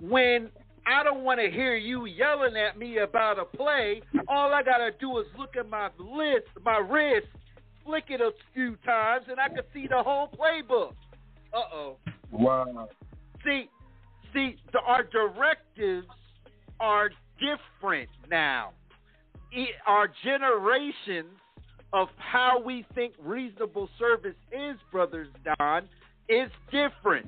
[0.00, 0.50] when
[0.86, 4.02] I don't want to hear you yelling at me about a play?
[4.26, 7.28] All I gotta do is look at my list, my wrist,
[7.84, 10.92] flick it a few times, and I can see the whole playbook.
[11.52, 11.96] Uh oh.
[12.30, 12.88] Wow.
[13.44, 13.70] See,
[14.34, 16.06] see, the, our directives
[16.80, 18.72] are different now.
[19.56, 21.30] E- our generations
[21.92, 25.28] of how we think reasonable service is, brothers
[25.58, 25.88] Don,
[26.28, 27.26] is different.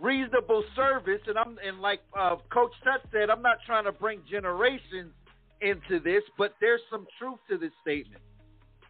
[0.00, 4.20] Reasonable service, and I'm and like uh, Coach Tut said, I'm not trying to bring
[4.28, 5.12] generations
[5.60, 8.20] into this, but there's some truth to this statement.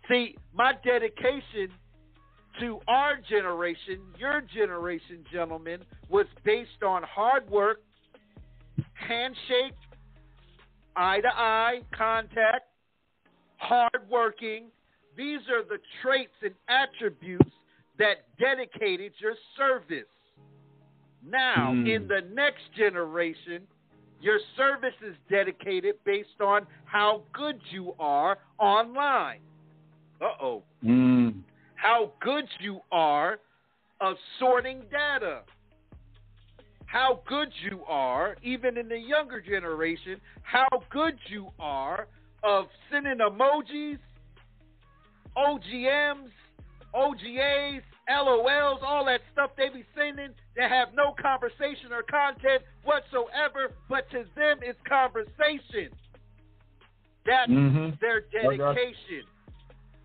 [0.09, 1.69] See, my dedication
[2.61, 7.83] to our generation, your generation, gentlemen, was based on hard work,
[8.95, 9.77] handshake,
[10.97, 12.69] eye to eye contact,
[13.57, 14.67] hard working.
[15.17, 17.51] These are the traits and attributes
[17.99, 20.09] that dedicated your service.
[21.25, 21.87] Now, Hmm.
[21.87, 23.67] in the next generation,
[24.21, 29.41] your service is dedicated based on how good you are online.
[30.21, 31.43] Uh oh Mm.
[31.75, 33.41] how good you are
[34.01, 35.43] of sorting data.
[36.87, 42.07] How good you are, even in the younger generation, how good you are
[42.43, 43.99] of sending emojis,
[45.37, 46.31] OGMs,
[46.95, 53.73] OGAs, LOLs, all that stuff they be sending that have no conversation or content whatsoever,
[53.89, 55.91] but to them it's conversation.
[57.25, 57.99] That's Mhm.
[58.01, 59.25] their dedication.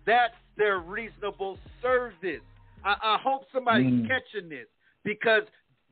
[0.04, 2.42] That's their reasonable service.
[2.84, 4.06] I, I hope somebody's Mm.
[4.06, 4.68] catching this
[5.02, 5.44] because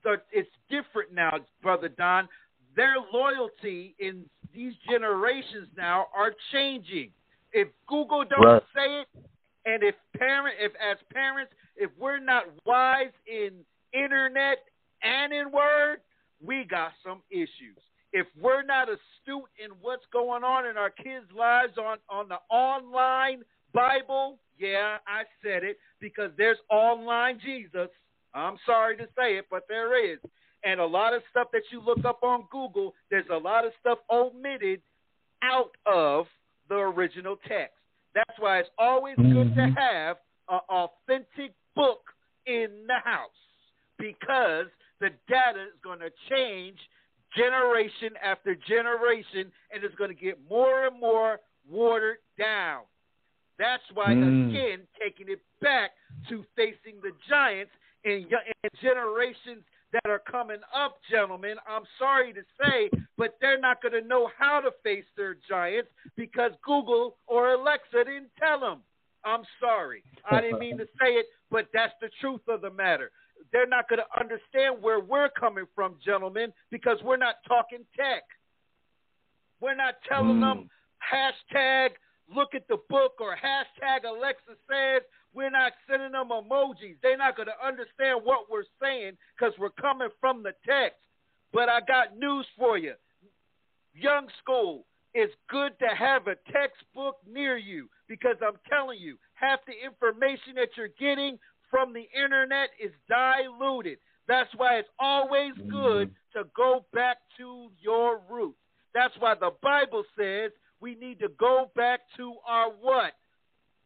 [0.03, 2.29] the, it's different now, brother Don.
[2.75, 7.13] Their loyalty in these generations now are changing.
[7.53, 8.63] If Google don't Right.
[8.75, 9.09] say it,
[9.65, 14.65] and if parent, if as parents, if we're not wise in internet
[15.03, 16.01] and in word,
[16.41, 17.79] we got some issues.
[18.13, 22.39] If we're not astute in what's going on in our kids' lives on on the
[22.51, 27.89] online Bible, yeah, I said it because there's online Jesus.
[28.35, 30.19] I'm sorry to say it, but there is.
[30.65, 33.73] And a lot of stuff that you look up on Google, there's a lot of
[33.81, 34.81] stuff omitted
[35.43, 36.27] out of
[36.69, 37.77] the original text.
[38.15, 39.77] That's why it's always good to Mhm.
[39.77, 42.15] have an authentic book
[42.47, 43.31] in the house
[43.99, 44.69] because
[45.01, 46.79] the data is going to change
[47.35, 52.85] generation after generation and it's going to get more and more watered down.
[53.59, 54.49] That's why, Mm.
[54.49, 55.93] again, taking it back
[56.29, 57.73] to facing the giants
[58.05, 59.65] in, in generations
[60.03, 64.31] that are coming up, gentlemen, I'm sorry to say, but they're not going to know
[64.39, 68.81] how to face their giants because Google or Alexa didn't tell them.
[69.25, 70.03] I'm sorry.
[70.31, 73.11] I didn't mean to say it, but that's the truth of the matter.
[73.53, 78.23] They're not going to understand where we're coming from, gentlemen, because we're not talking tech.
[79.61, 80.41] We're not telling hmm.
[80.41, 80.71] them
[81.01, 81.91] hashtag
[82.35, 85.03] look at the book or hashtag Alexa says.
[85.37, 86.97] We're not sending them emojis.
[87.03, 90.97] They're not going to understand what we're saying because we're coming from the text.
[91.53, 92.95] But I got news for you.
[93.95, 99.61] Young school, it's good to have a textbook near you because I'm telling you, half
[99.67, 101.39] the information that you're getting
[101.71, 103.99] from the internet is diluted.
[104.29, 105.71] That's why it's always mm-hmm.
[105.71, 108.59] good to go back to your roots.
[108.95, 113.13] That's why the Bible says we need to go back to our what?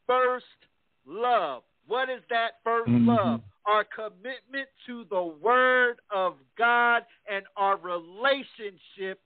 [0.07, 0.45] First
[1.07, 1.63] love.
[1.87, 3.07] What is that 1st Mhm.
[3.07, 3.43] love?
[3.67, 9.21] Our commitment to the Word of God and our relationship,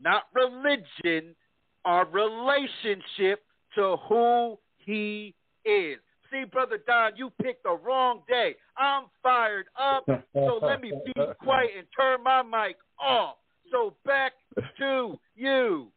[0.00, 1.36] not religion,
[1.84, 3.44] our relationship
[3.74, 5.34] to who He
[5.64, 6.00] is.
[6.30, 8.56] See, Brother Don, you picked the wrong day.
[8.76, 10.04] I'm fired up,
[10.34, 13.38] so let me be quiet and turn my mic off.
[13.70, 14.32] So back
[14.78, 15.92] to you.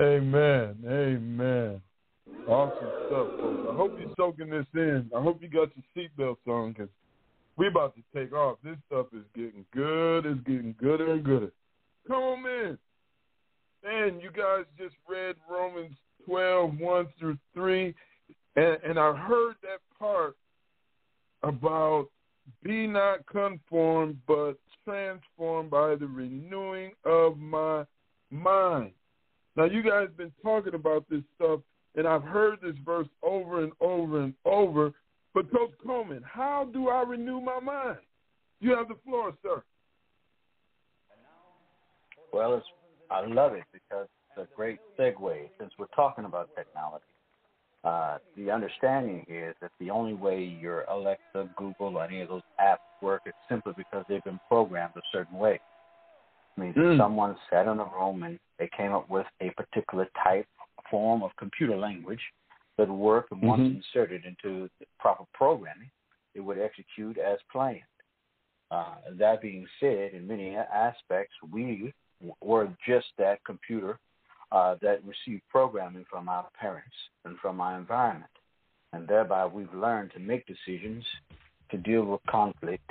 [0.00, 0.76] Amen.
[0.86, 1.82] Amen.
[2.46, 3.68] Awesome stuff, folks.
[3.70, 5.10] I hope you're soaking this in.
[5.16, 6.88] I hope you got your seatbelts on because
[7.56, 8.58] we're about to take off.
[8.62, 10.26] This stuff is getting good.
[10.26, 11.52] It's getting gooder and gooder.
[12.06, 12.78] Come on, in.
[13.84, 15.94] Man, you guys just read Romans
[16.26, 17.94] 12, 1 through 3.
[18.56, 20.36] And, and I heard that part
[21.42, 22.08] about
[22.62, 27.84] be not conformed, but transformed by the renewing of my
[28.30, 28.92] mind.
[29.56, 31.60] Now, you guys been talking about this stuff,
[31.98, 34.92] and I've heard this verse over and over and over.
[35.34, 37.98] But, Coach Coleman, how do I renew my mind?
[38.60, 39.62] You have the floor, sir.
[42.32, 42.66] Well, it's,
[43.10, 47.04] I love it because it's a great segue since we're talking about technology.
[47.84, 52.42] Uh, the understanding is that the only way your Alexa, Google, or any of those
[52.60, 55.60] apps work is simply because they've been programmed a certain way.
[56.56, 56.98] I mean, Mm.
[56.98, 60.46] someone sat in a room and they came up with a particular type,
[60.90, 62.20] form of computer language
[62.76, 65.90] that would work, and once inserted into the proper programming,
[66.34, 67.80] it would execute as planned.
[68.70, 71.92] Uh, that being said, in many aspects, we
[72.40, 73.98] were just that computer
[74.52, 78.30] uh, that received programming from our parents and from our environment.
[78.92, 81.04] And thereby, we've learned to make decisions
[81.70, 82.90] to deal with conflict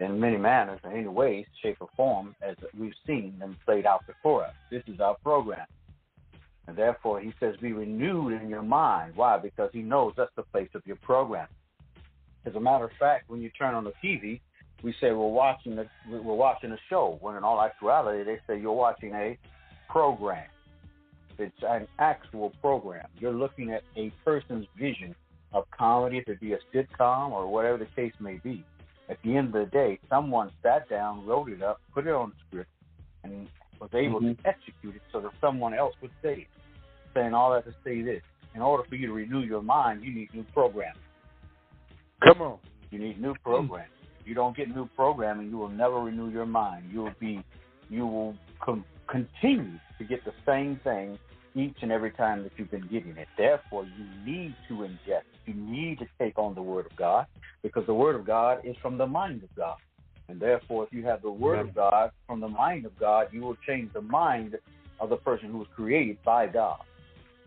[0.00, 4.06] in many manners, in any way, shape, or form, as we've seen them played out
[4.06, 4.54] before us.
[4.70, 5.66] This is our program.
[6.66, 9.14] And therefore, he says, be renewed in your mind.
[9.16, 9.38] Why?
[9.38, 11.48] Because he knows that's the place of your program.
[12.46, 14.40] As a matter of fact, when you turn on the TV,
[14.82, 17.18] we say we're watching the, we're watching a show.
[17.20, 19.38] When in all actuality, they say you're watching a
[19.88, 20.46] program.
[21.38, 23.06] It's an actual program.
[23.18, 25.14] You're looking at a person's vision
[25.52, 28.64] of comedy, if it be a sitcom or whatever the case may be.
[29.08, 32.30] At the end of the day, someone sat down, wrote it up, put it on
[32.30, 32.70] the script,
[33.22, 33.48] and
[33.80, 34.40] was able Mhm.
[34.40, 36.48] to execute it so that someone else would see it.
[37.14, 38.22] Saying all that to say this:
[38.54, 40.94] in order for you to renew your mind, you need new programming.
[42.22, 42.58] Come on.
[42.90, 43.86] You need new programming.
[44.20, 46.88] If you don't get new programming, you will never renew your mind.
[46.90, 47.44] You will be,
[47.90, 48.34] you will
[48.64, 51.18] com- continue to get the same thing
[51.54, 53.28] each and every time that you've been getting it.
[53.36, 57.26] Therefore, you need to ingest You need to take on the Word of God
[57.62, 59.76] because the Word of God is from the mind of God.
[60.28, 63.42] And therefore, if you have the Word of God from the mind of God, you
[63.42, 64.56] will change the mind
[65.00, 66.78] of the person who was created by God.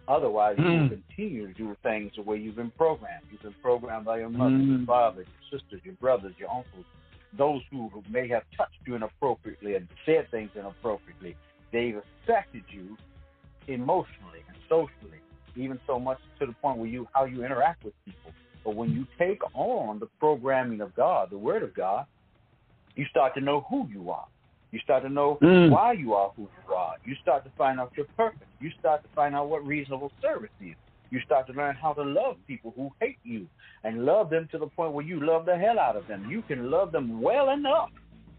[0.07, 3.25] Otherwise, you will continue to do things the way you've been programmed.
[3.29, 4.85] You've been programmed by your mother, your hmm.
[4.85, 6.85] father, your sisters, your brothers, your uncles,
[7.37, 11.35] those who may have touched you inappropriately and said things inappropriately.
[11.73, 12.95] They've affected you
[13.67, 15.19] emotionally and socially,
[15.57, 18.31] even so much to the point where you how you interact with people.
[18.63, 22.05] But when you take on the programming of God, the Word of God,
[22.95, 24.27] you start to know who you are.
[24.71, 25.69] You start to know Mm.
[25.69, 26.95] why you are who you are.
[27.05, 28.47] You start to find out your purpose.
[28.59, 30.75] You start to find out what reasonable service is.
[31.09, 33.47] You start to learn how to love people who hate you
[33.85, 36.29] and love them to the point where you love the hell out of them.
[36.29, 37.89] You can love them well enough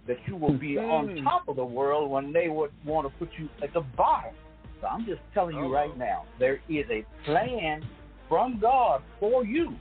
[0.07, 1.25] that you will be on Mm.
[1.25, 4.35] top of the world when they would want to put you at the bottom.
[4.81, 7.85] So I'm just telling you right now, there is a plan
[8.29, 9.75] from God for you.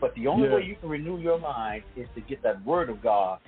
[0.00, 0.56] But the only Yeah.
[0.56, 3.40] way you can renew your mind is to get that word of God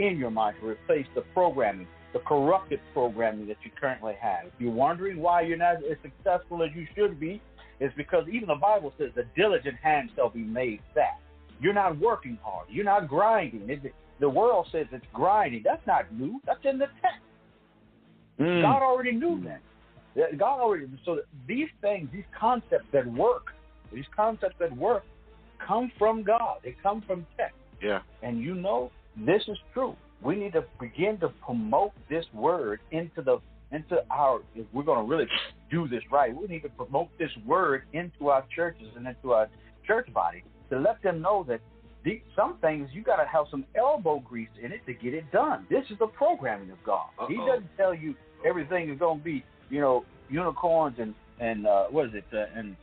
[0.00, 4.46] in your mind to replace the programming, the corrupted programming that you currently have.
[4.46, 7.40] If you're wondering why you're not as successful as you should be,
[7.78, 11.18] it's because even the Bible says the diligent hand shall be made fat.
[11.60, 12.66] You're not working hard.
[12.70, 13.68] You're not grinding.
[13.68, 15.62] It- The world says it's grinding.
[15.62, 16.42] That's not new.
[16.44, 17.24] That's in the text.
[18.38, 18.60] Mm.
[18.60, 19.62] God already knew that.
[20.14, 23.54] That God already so these things, these concepts that work,
[23.92, 25.04] these concepts that work,
[25.58, 26.58] come from God.
[26.62, 27.56] They come from text.
[27.80, 28.00] Yeah.
[28.22, 29.96] And you know this is true.
[30.22, 33.38] We need to begin to promote this word into the
[33.72, 34.40] into our.
[34.54, 35.26] If we're going to really
[35.70, 39.48] do this right, we need to promote this word into our churches and into our
[39.86, 41.60] church body to let them know that
[42.04, 45.30] the, some things you got to have some elbow grease in it to get it
[45.32, 45.66] done.
[45.70, 47.08] This is the programming of God.
[47.28, 47.46] He Uh-oh.
[47.46, 52.06] doesn't tell you everything is going to be, you know, unicorns and and uh, what
[52.06, 52.76] is it uh, and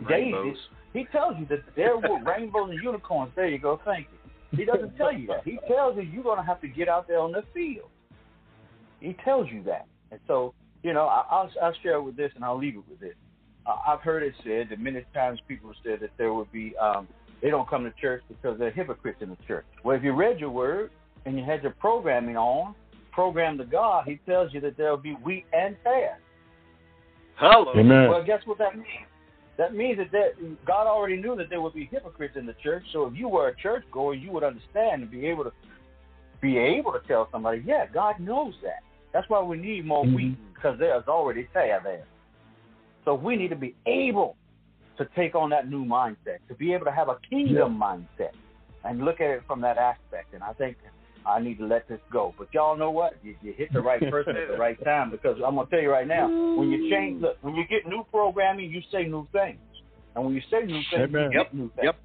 [0.00, 0.44] Rainbows.
[0.44, 0.62] daisies.
[0.94, 3.32] He tells you that there were rainbows and unicorns.
[3.34, 3.80] There you go.
[3.84, 4.06] Thank.
[4.56, 5.44] He doesn't tell you that.
[5.44, 7.88] He tells you you're going to have to get out there on the field.
[9.00, 9.86] He tells you that.
[10.10, 13.00] And so, you know, I, I'll, I'll share with this and I'll leave it with
[13.00, 13.14] this.
[13.66, 16.76] Uh, I've heard it said that many times people have said that there would be,
[16.76, 17.08] um,
[17.40, 19.64] they don't come to church because they're hypocrites in the church.
[19.84, 20.90] Well, if you read your word
[21.24, 22.74] and you had your programming on,
[23.12, 26.20] program to God, he tells you that there will be wheat and tares.
[27.36, 27.72] Hello.
[27.76, 28.08] Amen.
[28.10, 28.86] Well, guess what that means?
[29.58, 30.32] That means that there,
[30.66, 32.84] God already knew that there would be hypocrites in the church.
[32.92, 35.52] So if you were a church goer, you would understand and be able to
[36.40, 38.82] be able to tell somebody, yeah, God knows that.
[39.12, 40.14] That's why we need more mm-hmm.
[40.14, 42.04] wheat because there's already tare there.
[43.04, 44.36] So we need to be able
[44.98, 48.32] to take on that new mindset, to be able to have a kingdom mindset
[48.84, 50.34] and look at it from that aspect.
[50.34, 50.76] And I think
[51.26, 52.34] I need to let this go.
[52.36, 53.14] But y'all know what?
[53.22, 55.90] You, you hit the right person at the right time because I'm gonna tell you
[55.90, 59.60] right now, when you change, look, when you get new programming, you say new things,
[60.14, 61.30] and when you say new things, Amen.
[61.32, 61.84] you get new things.
[61.84, 61.96] Yep.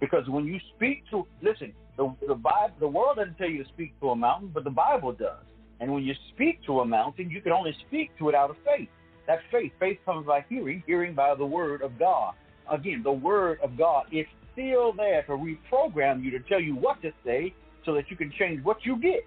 [0.00, 3.68] Because when you speak to, listen, the the Bible, the world doesn't tell you to
[3.70, 5.44] speak to a mountain, but the Bible does.
[5.80, 8.56] And when you speak to a mountain, you can only speak to it out of
[8.64, 8.88] faith.
[9.26, 12.34] That faith, faith comes by hearing, hearing by the word of God.
[12.70, 17.02] Again, the word of God is still there to reprogram you to tell you what
[17.02, 17.54] to say
[17.84, 19.26] so that you can change what you get.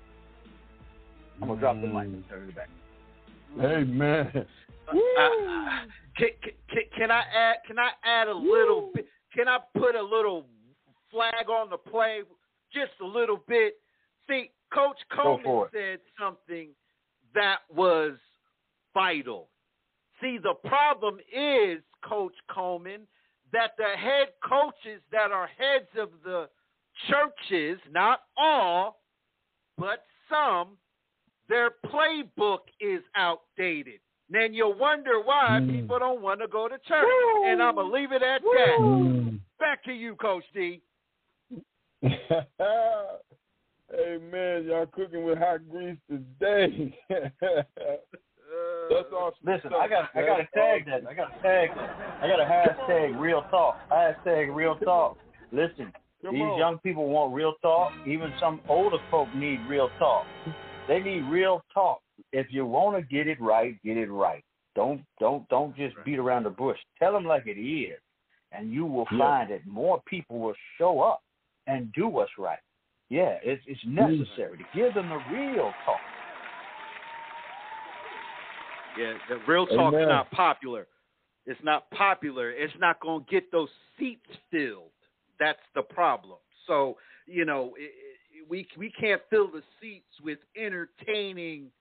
[1.42, 2.70] I'm gonna drop the mic and turn it back.
[3.60, 4.32] Amen.
[4.88, 5.86] Uh, uh,
[6.18, 6.30] can,
[6.70, 7.56] can, can I add?
[7.68, 9.08] Can I add a little bit?
[9.34, 10.46] Can I put a little
[11.12, 12.22] flag on the play?
[12.74, 13.76] Just a little bit.
[14.28, 16.70] See, Coach for Coleman said something
[17.34, 18.14] that was
[18.94, 19.50] vital.
[20.22, 23.02] See, the problem is, Coach Coleman,
[23.52, 26.50] that the head coaches that are heads of the
[27.10, 29.02] churches, not all,
[29.78, 30.78] but some,
[31.50, 34.00] their playbook is outdated.
[34.30, 35.70] Then you'll wonder why Mm.
[35.72, 37.06] people don't want to go to church.
[37.46, 38.78] And I'm going to leave it at that.
[38.80, 39.40] Mm.
[39.60, 40.82] Back to you, Coach D.
[43.94, 44.66] Amen.
[44.66, 46.98] Y'all cooking with hot grease today.
[48.90, 49.38] That's awesome.
[49.46, 49.82] Listen, stuff.
[49.82, 51.08] I got I got to tag that.
[51.08, 52.20] I got to tag that.
[52.22, 53.78] I got to hashtag real talk.
[53.92, 55.18] Hashtag real talk.
[55.52, 55.92] Listen,
[56.26, 56.58] Come these on.
[56.58, 57.92] young people want real talk.
[58.08, 60.26] Even some older folk need real talk.
[60.88, 62.02] They need real talk.
[62.32, 64.44] If you want to get it right, get it right.
[64.76, 66.78] Don't don't don't just beat around the bush.
[67.00, 68.00] Tell them like it is,
[68.52, 69.20] and you will Yeah.
[69.20, 71.22] find that more people will show up
[71.68, 72.60] and do what's right.
[73.10, 74.18] Yeah, it's it's mm-hmm.
[74.18, 76.00] necessary to give them the real talk.
[78.98, 80.08] Yeah, the real talk's Amen.
[80.08, 80.88] not popular.
[81.46, 82.52] It's not popular.
[82.52, 83.70] It's not going to get those
[84.00, 84.90] seats filled.
[85.40, 86.38] That's the problem.
[86.68, 86.98] So,
[87.28, 87.88] you know, i i
[88.50, 91.72] we we can't fill the seats with entertaining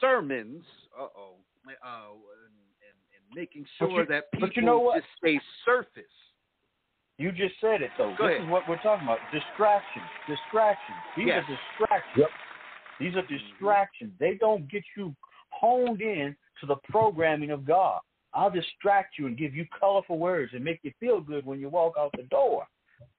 [0.00, 0.62] sermons.
[0.98, 1.34] Uh-oh.
[1.66, 2.54] Uh and,
[2.86, 4.96] and, and making sure you- that but people you know what?
[4.96, 6.04] just stay surface.
[7.18, 8.14] You just said it though.
[8.16, 8.46] Go this ahead.
[8.46, 9.18] is what we're talking about.
[9.32, 10.06] Distractions.
[10.28, 10.98] Distractions.
[11.16, 11.44] These Yes.
[11.48, 12.16] are distractions.
[12.16, 12.30] Yep.
[13.00, 14.12] These are distractions.
[14.18, 15.14] They don't get you
[15.50, 18.00] honed in to the programming of God.
[18.34, 21.68] I'll distract you and give you colorful words and make you feel good when you
[21.68, 22.66] walk out the door.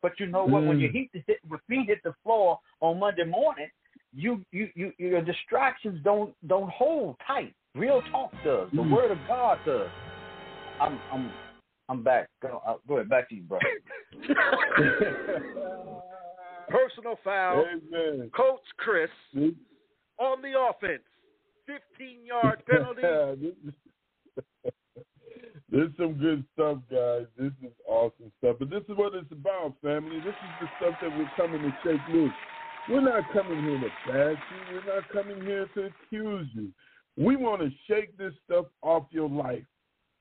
[0.01, 0.63] But you know what?
[0.65, 0.81] When Mm.
[0.81, 3.69] your feet hit, your feet hit the floor on Monday morning,
[4.13, 7.53] you, you, you your distractions don't don't hold tight.
[7.75, 8.69] Real talk does.
[8.71, 8.91] The Mm.
[8.91, 9.89] Word of God does.
[10.79, 11.31] I'm I'm
[11.89, 12.29] I'm back.
[12.41, 13.09] Go, uh, go ahead.
[13.09, 13.59] Back to you, bro.
[16.69, 17.65] Personal foul.
[17.65, 18.29] Amen.
[18.35, 19.09] Coach Chris
[20.17, 21.03] on the offense.
[21.65, 23.01] 15 yard penalty.
[25.71, 27.25] this, is, some good stuff, guys.
[27.37, 28.57] This is awesome stuff.
[28.59, 30.17] But this is what it's about, family.
[30.17, 32.31] This is the stuff that we're coming to shake loose.
[32.89, 34.75] We're not coming here to bash you.
[34.75, 36.69] We're not coming here to accuse you.
[37.17, 39.63] We want to shake this stuff off your life.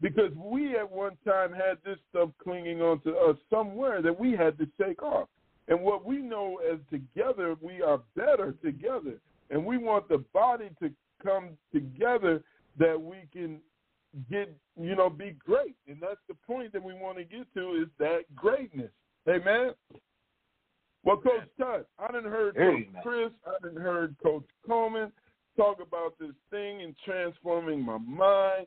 [0.01, 4.33] Because we at one time had this stuff clinging on to us somewhere that we
[4.33, 5.29] had to shake off.
[5.69, 9.19] And what we know as together, we are better together.
[9.51, 10.91] And we want the body to
[11.23, 12.43] come together
[12.79, 13.61] that we can
[14.31, 15.77] get, you know, be great.
[15.87, 18.91] And that's the point that we want to get to is that greatness.
[19.29, 19.73] Amen.
[21.05, 25.13] Well, Coach Tut, I done heard Coach Chris, I didn't heard Coach Coleman
[25.57, 28.67] talk about this thing and transforming my mind.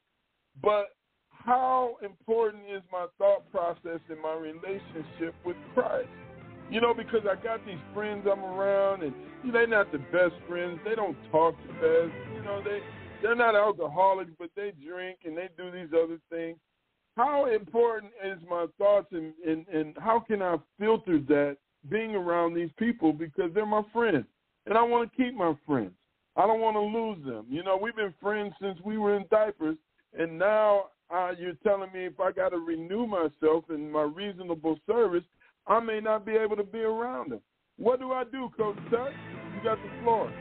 [0.61, 0.87] But
[1.29, 6.07] how important is my thought process in my relationship with Christ?
[6.69, 9.13] You know, because I got these friends I'm around, and
[9.43, 10.79] you know, they're not the best friends.
[10.85, 12.13] They don't talk the best.
[12.33, 12.79] You know, they
[13.21, 16.57] they're not alcoholics, but they drink and they do these other things.
[17.17, 21.57] How important is my thoughts, and and, and how can I filter that
[21.89, 24.25] being around these people because they're my friends,
[24.65, 25.91] and I want to keep my friends.
[26.35, 27.45] I don't want to lose them.
[27.49, 29.77] You know, we've been friends since we were in diapers,
[30.17, 34.79] and now uh, you're telling me if I got to renew myself in my reasonable
[34.87, 35.23] service,
[35.67, 37.41] I may not be able to be around them.
[37.77, 39.11] What do I do, Coach Tut?
[39.55, 40.31] You got the floor.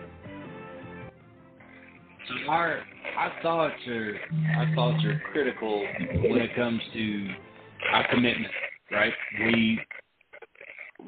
[2.29, 2.83] So our
[3.17, 4.15] our thoughts are
[4.57, 5.85] our thoughts are critical
[6.23, 7.29] when it comes to
[7.93, 8.53] our commitment,
[8.91, 9.13] right?
[9.41, 9.81] We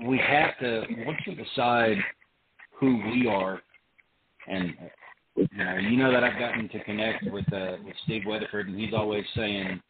[0.06, 1.97] we have to once we decide
[2.78, 3.60] who we are,
[4.48, 4.74] and
[5.36, 8.78] you know, you know that I've gotten to connect with uh, with Steve Weatherford, and
[8.78, 9.80] he's always saying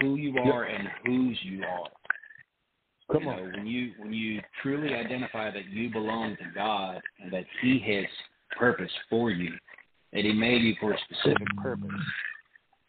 [0.00, 1.88] who you are and whose you are.
[3.10, 3.36] Come you on.
[3.36, 7.82] know, when you when you truly identify that you belong to God and that He
[7.94, 8.04] has
[8.58, 9.52] purpose for you,
[10.12, 11.90] that He made you for a specific purpose.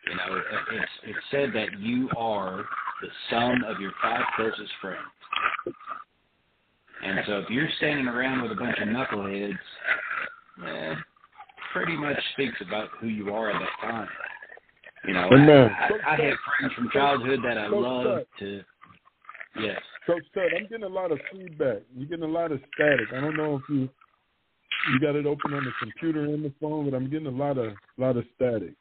[0.08, 0.42] You know,
[0.72, 2.66] it's it's said that you are
[3.02, 5.00] the sum of your five closest friends.
[7.04, 9.58] And so if you're standing around with a bunch of knuckleheads,
[10.68, 10.96] eh,
[11.72, 14.08] pretty much speaks about who you are at that time.
[15.08, 15.70] You know, Amen.
[15.80, 18.62] I, I, I have friends from childhood that I Coach love to.
[19.62, 19.80] Yes.
[20.06, 21.84] Coach Tut, I'm getting a lot of feedback.
[21.96, 23.08] You're getting a lot of static.
[23.16, 23.90] I don't know if you
[24.92, 27.58] you got it open on the computer and the phone, but I'm getting a lot
[27.58, 28.74] of lot of static.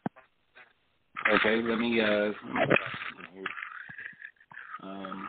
[1.34, 2.32] Okay, let me uh
[4.82, 5.28] um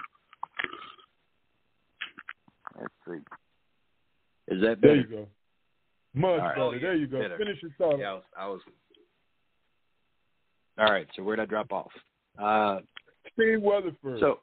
[2.80, 4.54] let's see.
[4.54, 4.96] Is that There better?
[4.96, 5.28] you go.
[6.16, 6.56] Much right.
[6.56, 6.62] better.
[6.62, 7.20] Oh, yeah, there you go.
[7.22, 7.38] better.
[7.38, 8.00] Finish your thought.
[8.00, 8.62] Yeah, I was, I was
[10.80, 11.91] All right, so where'd I drop off?
[12.38, 12.80] Uh
[13.34, 14.20] Steve Weatherford.
[14.20, 14.40] so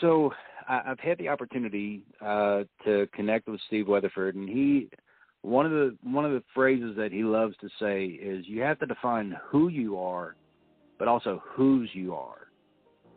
[0.00, 0.32] so
[0.68, 4.88] I, I've had the opportunity uh to connect with Steve Weatherford and he
[5.42, 8.78] one of the one of the phrases that he loves to say is you have
[8.78, 10.36] to define who you are
[11.02, 12.46] but also whose you are.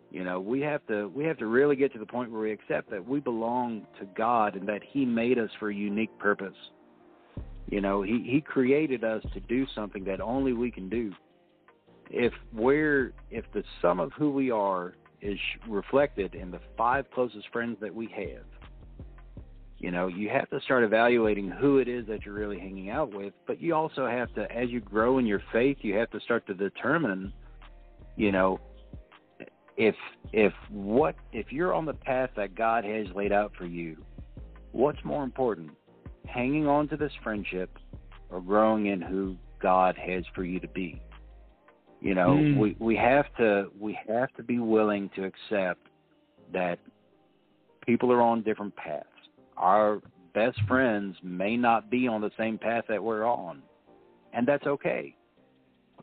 [0.09, 2.51] You know, we have to we have to really get to the point where we
[2.51, 6.55] accept that we belong to God and that He made us for a unique purpose.
[7.69, 11.13] You know, He He created us to do something that only we can do.
[12.09, 15.37] If we're if the sum of who we are is
[15.69, 18.45] reflected in the five closest friends that we have,
[19.77, 23.13] you know, you have to start evaluating who it is that you're really hanging out
[23.13, 23.33] with.
[23.45, 26.47] But you also have to, as you grow in your faith, you have to start
[26.47, 27.33] to determine,
[28.15, 28.59] you know,
[29.77, 29.95] if
[30.31, 33.97] if what if you're on the path that God has laid out for you,
[34.71, 35.71] what's more important,
[36.25, 37.77] hanging on to this friendship
[38.29, 41.01] or growing in who God has for you to be?
[41.99, 42.57] You know, Mm.
[42.57, 45.87] we we have to we have to be willing to accept
[46.53, 46.79] that
[47.85, 49.07] people are on different paths.
[49.57, 50.01] Our
[50.33, 53.61] best friends may not be on the same path that we're on,
[54.33, 55.15] and that's okay.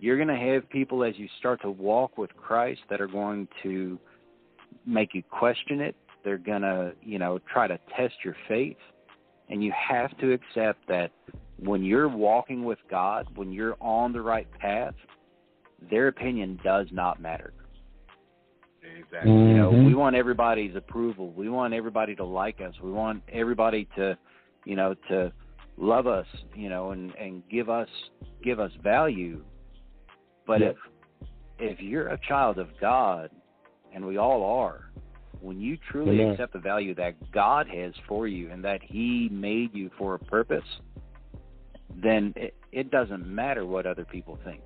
[0.01, 3.47] You're going to have people as you start to walk with Christ that are going
[3.63, 3.99] to
[4.87, 5.95] make you question it.
[6.25, 8.77] They're going to, you know, try to test your faith.
[9.49, 11.11] And you have to accept that
[11.59, 14.95] when you're walking with God, when you're on the right path,
[15.91, 17.53] their opinion does not matter.
[19.03, 19.33] Exactly.
[19.33, 19.87] You know, Mhm.
[19.87, 21.31] we want everybody's approval.
[21.33, 22.79] We want everybody to like us.
[22.81, 24.17] We want everybody to,
[24.65, 25.33] you know, to
[25.77, 27.89] love us, you know, and and give us
[28.43, 29.45] give us value.
[30.47, 30.69] But Yeah.
[30.69, 30.77] if
[31.59, 33.31] if you're a child of God,
[33.93, 34.91] and we all are,
[35.41, 36.33] when you truly Amen.
[36.33, 40.19] accept the value that God has for you and that He made you for a
[40.19, 40.81] purpose,
[41.95, 44.63] then it, it doesn't matter what other people think.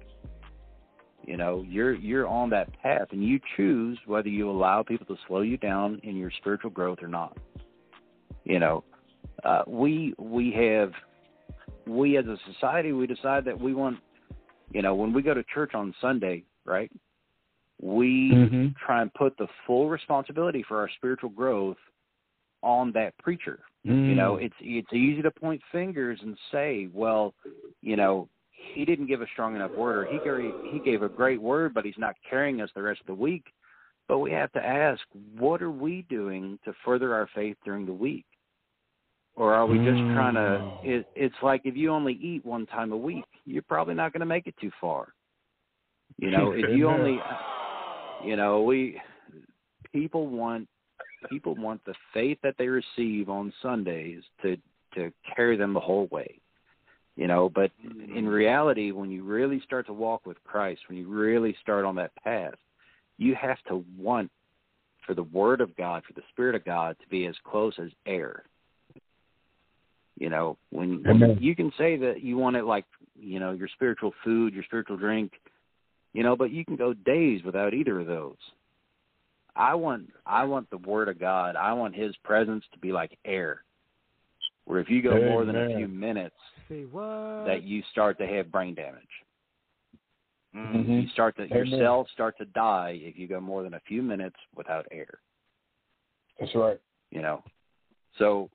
[1.26, 5.16] You know, you're you're on that path, and you choose whether you allow people to
[5.26, 7.36] slow you down in your spiritual growth or not.
[8.44, 8.84] You know,
[9.42, 10.92] uh, we we have
[11.86, 13.98] we as a society we decide that we want,
[14.72, 16.90] you know, when we go to church on Sunday, right?
[17.82, 18.76] We Mhm.
[18.76, 21.76] try and put the full responsibility for our spiritual growth
[22.62, 23.60] on that preacher.
[23.84, 24.16] You Mm.
[24.16, 27.34] know, it's it's easy to point fingers and say, well,
[27.82, 28.28] you know,
[28.74, 31.74] he didn't give a strong enough word, or he gave, he gave a great word,
[31.74, 33.44] but he's not carrying us the rest of the week.
[34.08, 35.00] But we have to ask,
[35.36, 38.24] what are we doing to further our faith during the week?
[39.34, 40.40] Or are we just trying to?
[40.40, 40.84] Mm.
[40.84, 44.20] It, it's like if you only eat one time a week, you're probably not going
[44.20, 45.12] to make it too far.
[46.18, 47.18] You know, if you only,
[48.24, 48.98] you know, we
[49.92, 50.66] people want
[51.28, 54.56] people want the faith that they receive on Sundays to
[54.94, 56.40] to carry them the whole way.
[57.16, 58.26] You know, but in mm-hmm.
[58.26, 62.14] reality when you really start to walk with Christ, when you really start on that
[62.22, 62.54] path,
[63.16, 64.30] you have to want
[65.06, 67.88] for the word of God, for the spirit of God to be as close as
[68.06, 68.42] air.
[70.18, 71.38] You know, when, when Amen.
[71.40, 72.84] you can say that you want it like,
[73.18, 75.32] you know, your spiritual food, your spiritual drink,
[76.12, 78.36] you know, but you can go days without either of those.
[79.54, 81.56] I want I want the word of God.
[81.56, 83.62] I want his presence to be like air.
[84.66, 86.34] Where if you go more than a few minutes
[86.68, 87.46] Say what?
[87.46, 89.24] that you start to have brain damage.
[90.54, 91.02] Mhm.
[91.02, 94.02] You start to your cells start to die if you go more than a few
[94.02, 95.20] minutes without air.
[96.38, 96.80] That's right.
[97.10, 97.44] You know.
[98.18, 98.50] So,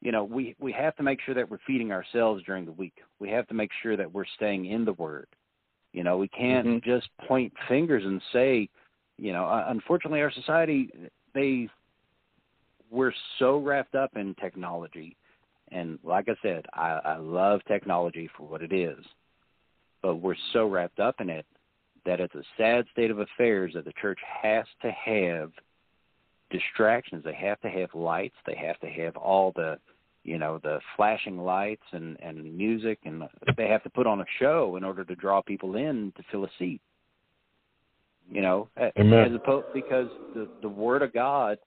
[0.00, 3.02] you know, we we have to make sure that we're feeding ourselves during the week.
[3.18, 5.28] We have to make sure that we're staying in the word.
[5.92, 6.82] You know, we can't Mhm.
[6.82, 8.68] just point fingers and say,
[9.18, 10.90] you know, uh, unfortunately our society
[11.32, 11.68] they
[12.88, 15.16] we're so wrapped up in technology
[15.72, 19.04] and like I said, I, I love technology for what it is.
[20.02, 21.46] But we're so wrapped up in it
[22.04, 25.50] that it's a sad state of affairs that the church has to have
[26.50, 27.24] distractions.
[27.24, 28.36] They have to have lights.
[28.46, 29.78] They have to have all the,
[30.22, 33.24] you know, the flashing lights and and music, and
[33.56, 36.44] they have to put on a show in order to draw people in to fill
[36.44, 36.80] a seat.
[38.30, 38.68] You know,
[38.98, 39.24] Amen.
[39.24, 41.58] as opposed because the the Word of God,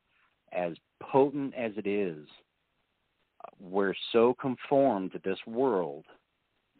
[0.53, 2.25] as potent as it is,
[3.59, 6.05] we're so conformed to this world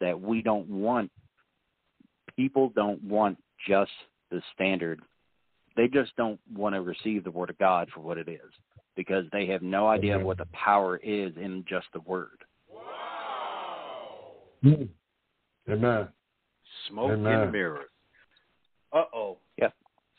[0.00, 1.10] that we don't want
[2.36, 3.36] people don't want
[3.68, 3.90] just
[4.30, 5.00] the standard
[5.76, 8.52] they just don't want to receive the word of god for what it is
[8.96, 12.44] because they have no idea what the power is in just the word
[14.64, 14.88] Mm.
[15.70, 16.08] Amen.
[16.88, 17.40] Smoke Amen.
[17.40, 17.88] and mirrors.
[18.92, 19.38] Uh oh.
[19.56, 19.68] Yeah.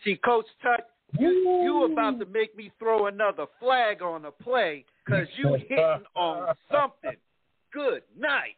[0.03, 0.87] See, Coach Tut,
[1.19, 6.03] you you about to make me throw another flag on the play because you hitting
[6.15, 7.17] on something.
[7.73, 8.57] Good night.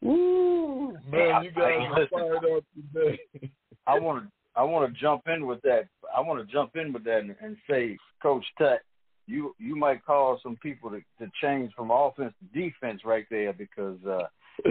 [0.00, 3.20] Woo, man, you guys are fired up today.
[3.86, 5.88] I want to I want to jump in with that.
[6.14, 8.80] I want to jump in with that and, and say, Coach Tut,
[9.26, 13.52] you you might cause some people to, to change from offense to defense right there
[13.52, 14.22] because uh,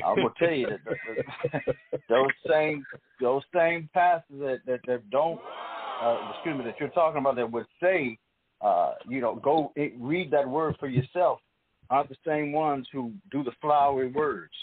[0.06, 2.86] I'm gonna tell you that, that, that those same
[3.20, 5.40] those same passes that that, that don't
[6.02, 8.18] uh, excuse me that you're talking about that would say
[8.62, 11.40] uh, you know go read that word for yourself
[11.90, 14.54] aren't the same ones who do the flowery words.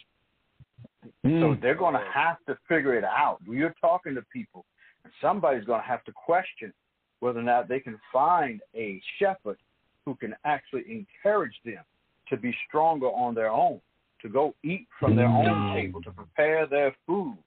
[1.25, 1.61] So Mm.
[1.61, 3.39] they're going to have to figure it out.
[3.47, 4.65] You're talking to people,
[5.05, 6.73] and somebody's going to have to question
[7.21, 9.59] whether or not they can find a shepherd
[10.05, 11.85] who can actually encourage them
[12.29, 13.81] to be stronger on their own,
[14.23, 17.39] to go eat from their own table, to prepare their foods.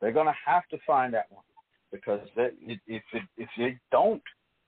[0.00, 1.44] They're going to have to find that one
[1.92, 4.22] because that, if if, it, if they don't,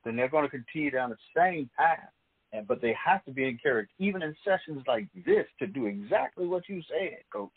[0.05, 2.11] then they're going to continue down the same path.
[2.53, 6.47] And but they have to be encouraged, even in sessions like this, to do exactly
[6.47, 7.51] what you said, Coach.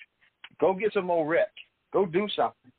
[0.60, 1.52] Go get some more reps.
[1.94, 2.72] Go do something.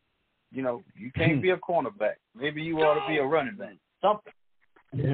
[0.50, 2.16] You know, you can't be a cornerback.
[2.34, 3.76] Maybe you ought to be a running back.
[4.02, 4.32] Something.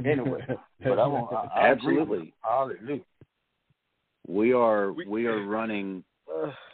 [0.06, 0.40] Anyway,
[0.82, 1.32] but I want.
[1.32, 2.26] I, I Absolutely.
[2.26, 2.32] you.
[2.42, 3.01] Hallelujah.
[4.26, 6.05] we are We- we are running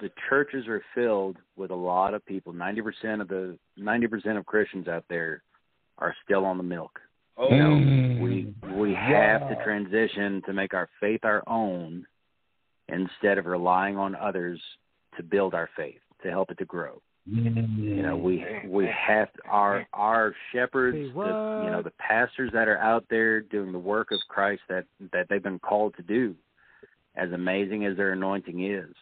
[0.01, 2.53] the churches are filled with a lot of people.
[2.53, 5.43] 90% of the 90% of christians out there
[5.99, 6.99] are still on the milk.
[7.37, 8.21] Oh, you know Mm.
[8.21, 12.07] we we have to transition to make our faith our own
[12.89, 14.61] instead of relying on others
[15.17, 17.01] to build our faith to help it to grow.
[17.27, 22.67] You know, we we have our our shepherds, Say the, you know, the pastors that
[22.67, 26.35] are out there doing the work of Christ that that they've been called to do.
[27.17, 28.95] As amazing as their anointing is,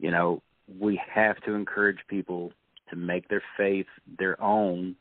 [0.00, 0.42] you know,
[0.80, 2.52] we have to encourage people
[2.88, 3.86] to make their faith
[4.18, 4.96] their own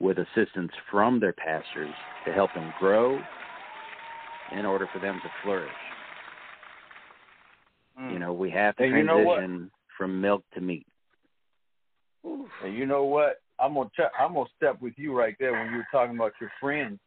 [0.00, 1.94] with assistance from their pastors
[2.26, 3.18] to help them grow
[4.52, 5.70] in order for them to flourish.
[8.10, 10.86] You know, we have to Hey, you know transition from milk to meat.
[12.24, 13.40] And you know what?
[13.60, 16.32] I'm gonna ch- I'm gonna step with you right there when you were talking about
[16.40, 16.98] your friends,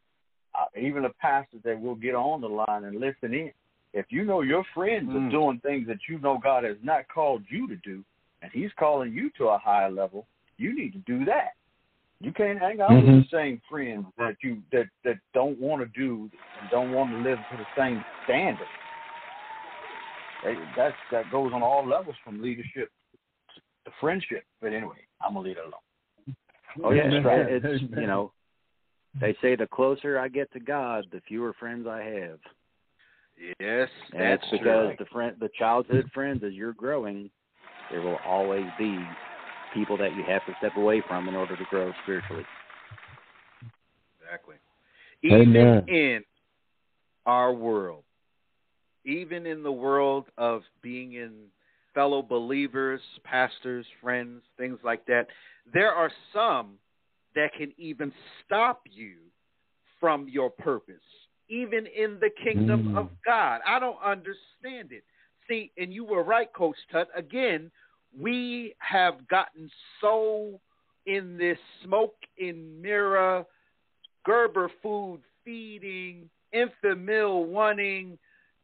[0.55, 3.51] uh, even the pastors that will get on the line and listen in.
[3.97, 5.27] If you know your friends Mm.
[5.27, 8.05] are doing things that you know God has not called you to do,
[8.43, 11.53] and He's calling you to a higher level, you need to do that.
[12.19, 13.23] You can't hang out with Mhm.
[13.23, 16.29] the same friends that you that that don't want to do
[16.59, 18.69] and don't want to live to the same standard.
[20.43, 22.91] That that's, that goes on all levels from leadership
[23.85, 24.45] to friendship.
[24.61, 26.35] But anyway, I'm gonna leave it alone.
[26.83, 27.49] Oh yeah, Amen.
[27.49, 28.31] it's, it's you know,
[29.19, 32.39] they say the closer I get to God, the fewer friends I have.
[33.59, 34.95] Yes, And that's it's because true.
[34.99, 37.29] the friend, the childhood friends, as you're growing,
[37.91, 38.97] there will always be
[39.73, 42.43] people that you have to step away from in order to grow spiritually.
[44.19, 44.55] Exactly.
[45.23, 45.83] Even Amen.
[45.87, 46.23] in
[47.25, 48.03] our world,
[49.05, 51.47] even in the world of being in
[51.93, 55.27] fellow believers, pastors, friends, things like that,
[55.73, 56.77] there are some
[57.35, 58.11] that can even
[58.45, 59.15] stop you
[59.99, 60.95] from your purpose,
[61.49, 62.97] even in the kingdom Mm.
[62.97, 63.61] of God.
[63.65, 65.03] I don't understand it.
[65.47, 67.09] See, and you were right, Coach Tut.
[67.15, 67.71] Again,
[68.17, 69.71] we have gotten
[70.01, 70.59] so
[71.05, 73.45] in this smoke and mirror
[74.25, 78.19] Gerber food feeding, Enfamil wanting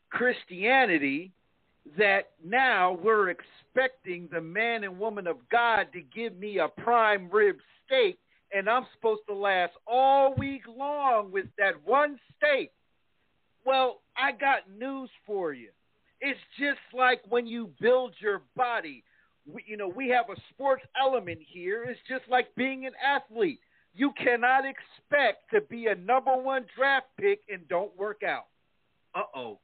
[0.10, 1.32] Christianity
[1.98, 7.30] that now we're expecting the man and woman of God to give me a prime
[7.32, 8.18] rib steak
[8.54, 12.72] and I'm supposed to last all week long with that one steak.
[13.66, 15.70] Well, I got news for you.
[16.22, 19.04] It's just like when you build your body.
[19.46, 21.84] We, you know, we have a sports element here.
[21.84, 23.60] It's just like being an athlete.
[23.94, 28.46] You cannot expect to be a number one draft pick and don't work out.
[29.14, 29.60] Uh oh.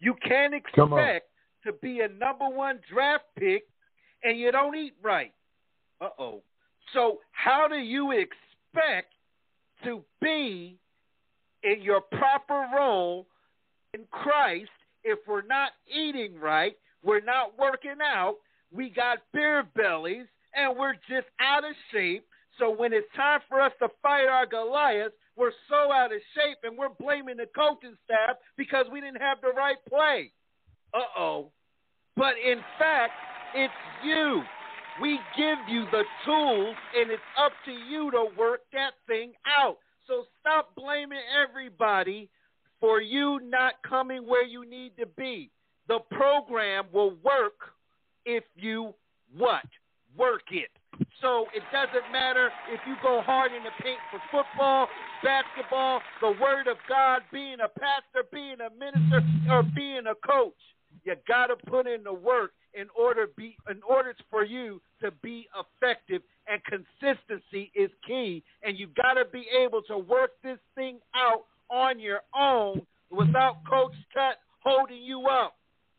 [0.00, 1.28] You can't expect
[1.64, 3.64] to be a number one draft pick
[4.22, 5.32] and you don't eat right.
[6.00, 6.42] Uh oh.
[6.92, 9.12] So, how do you expect
[9.84, 10.78] to be
[11.62, 13.26] in your proper role
[13.94, 14.70] in Christ
[15.02, 18.36] if we're not eating right, we're not working out,
[18.72, 22.24] we got beer bellies, and we're just out of shape?
[22.58, 26.58] So, when it's time for us to fight our Goliath, we're so out of shape
[26.62, 30.30] and we're blaming the coaching staff because we didn't have the right play.
[30.92, 31.50] Uh oh.
[32.16, 33.12] But in fact,
[33.54, 33.72] it's
[34.04, 34.42] you.
[35.00, 39.78] We give you the tools, and it's up to you to work that thing out.
[40.06, 42.28] So stop blaming everybody
[42.80, 45.50] for you not coming where you need to be.
[45.88, 47.72] The program will work
[48.24, 48.94] if you
[49.36, 49.64] what?
[50.16, 50.70] Work it.
[51.20, 54.86] So it doesn't matter if you go hard in the paint for football,
[55.22, 60.52] basketball, the word of God, being a pastor, being a minister, or being a coach.
[61.04, 65.10] You got to put in the work in order be in order for you to
[65.22, 70.58] be effective and consistency is key and you've got to be able to work this
[70.74, 75.54] thing out on your own without coach Tut holding you up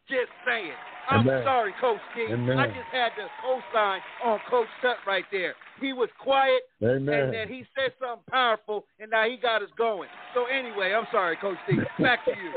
[0.10, 0.72] just saying
[1.10, 1.44] i'm Amen.
[1.44, 2.28] sorry coach D.
[2.32, 2.58] Amen.
[2.58, 7.32] I just had to co-sign on coach Tut right there he was quiet and Amen.
[7.32, 11.38] then he said something powerful and now he got us going so anyway i'm sorry
[11.38, 11.78] coach D.
[12.00, 12.54] back to you.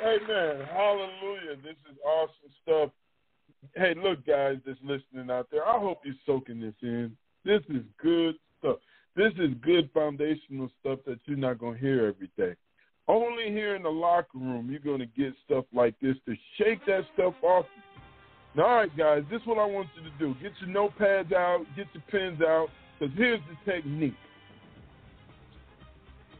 [0.00, 0.66] Amen.
[0.72, 1.56] Hallelujah.
[1.62, 2.90] This is awesome stuff.
[3.74, 7.16] Hey, look, guys that's listening out there, I hope you're soaking this in.
[7.44, 8.76] This is good stuff.
[9.14, 12.56] This is good foundational stuff that you're not going to hear every day.
[13.08, 16.84] Only here in the locker room you're going to get stuff like this to shake
[16.86, 17.66] that stuff off.
[18.54, 20.40] Now, all right, guys, this is what I want you to do.
[20.40, 24.14] Get your notepads out, get your pens out, because here's the technique.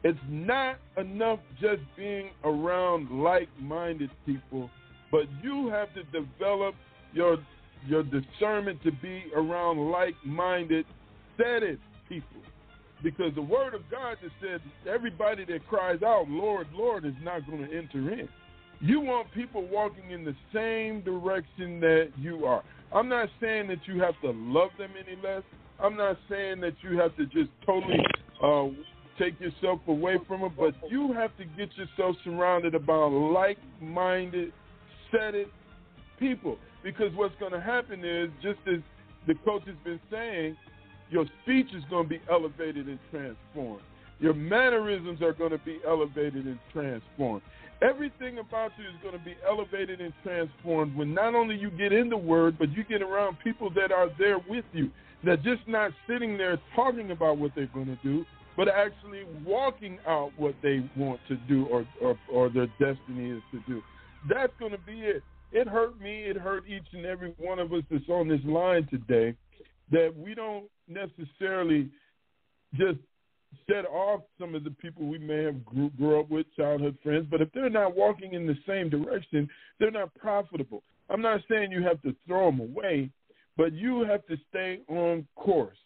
[0.04, 4.68] It's not enough just being around like-minded people,
[5.10, 6.74] but you have to develop
[7.12, 7.38] your
[7.86, 10.86] your discernment to be around like-minded,
[11.34, 12.26] steady people.
[13.02, 17.44] Because the word of God just said everybody that cries out, Lord, Lord, is not
[17.46, 18.28] going to enter in.
[18.80, 22.62] You want people walking in the same direction that you are.
[22.92, 25.42] I'm not saying that you have to love them any less.
[25.80, 27.98] I'm not saying that you have to just totally
[28.42, 28.68] uh,
[29.18, 34.52] take yourself away from it, but you have to get yourself surrounded about like-minded,
[35.10, 35.48] set it
[36.18, 36.58] people.
[36.82, 38.80] Because what's going to happen is, just as
[39.26, 40.56] the coach has been saying,
[41.10, 43.82] your speech is going to be elevated and transformed.
[44.18, 47.42] Your mannerisms are going to be elevated and transformed.
[47.82, 51.92] Everything about you is going to be elevated and transformed when not only you get
[51.92, 54.90] in the Word, but you get around people that are there with you,
[55.24, 58.24] that just not sitting there talking about what they're going to do,
[58.56, 63.42] but actually walking out what they want to do or, or, or their destiny is
[63.52, 63.82] to do.
[64.28, 65.22] That's going to be it.
[65.52, 66.22] It hurt me.
[66.22, 69.36] It hurt each and every one of us that's on this line today
[69.90, 71.90] that we don't necessarily
[72.74, 72.98] just
[73.68, 77.26] set off some of the people we may have grew, grew up with, childhood friends,
[77.30, 79.48] but if they're not walking in the same direction,
[79.78, 80.82] they're not profitable.
[81.10, 83.10] I'm not saying you have to throw them away,
[83.58, 85.76] but you have to stay on course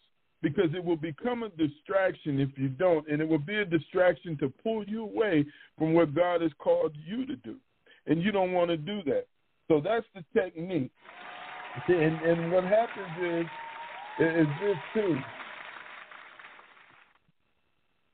[0.41, 4.37] because it will become a distraction if you don't, and it will be a distraction
[4.37, 5.45] to pull you away
[5.77, 7.55] from what God has called you to do.
[8.05, 9.25] And you don't want to do that.
[9.67, 10.91] So that's the technique.
[11.87, 13.45] And, and what happens is,
[14.19, 15.17] is this too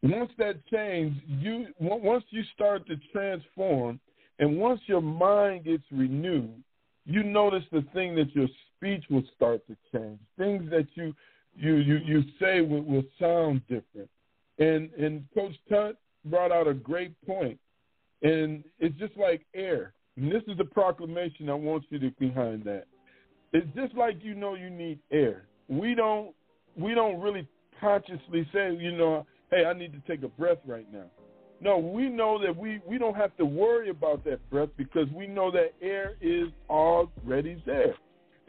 [0.04, 4.00] once that change, you once you start to transform,
[4.38, 6.62] and once your mind gets renewed,
[7.06, 10.20] you notice the thing that your speech will start to change.
[10.38, 11.16] Things that you
[11.56, 14.10] you you, you say will, will sound different.
[14.60, 17.60] And and Coach Tut brought out a great point,
[18.22, 19.94] and it's just like air.
[20.16, 22.86] And this is the proclamation I want you to behind that.
[23.52, 25.46] It's just like you know you need air.
[25.68, 26.34] We don't
[26.76, 27.48] we don't really
[27.80, 31.06] consciously say, you know, hey, I need to take a breath right now.
[31.62, 35.28] No, we know that we, we don't have to worry about that breath because we
[35.28, 37.96] know that air is already there.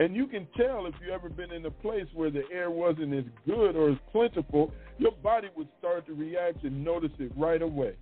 [0.00, 3.14] And you can tell if you've ever been in a place where the air wasn't
[3.14, 7.62] as good or as plentiful, your body would start to react and notice it right
[7.62, 7.94] away.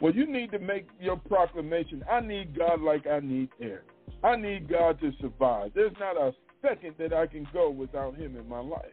[0.00, 3.84] Well, you need to make your proclamation I need God like I need air.
[4.24, 5.72] I need God to survive.
[5.74, 6.32] There's not a
[6.62, 8.92] second that I can go without Him in my life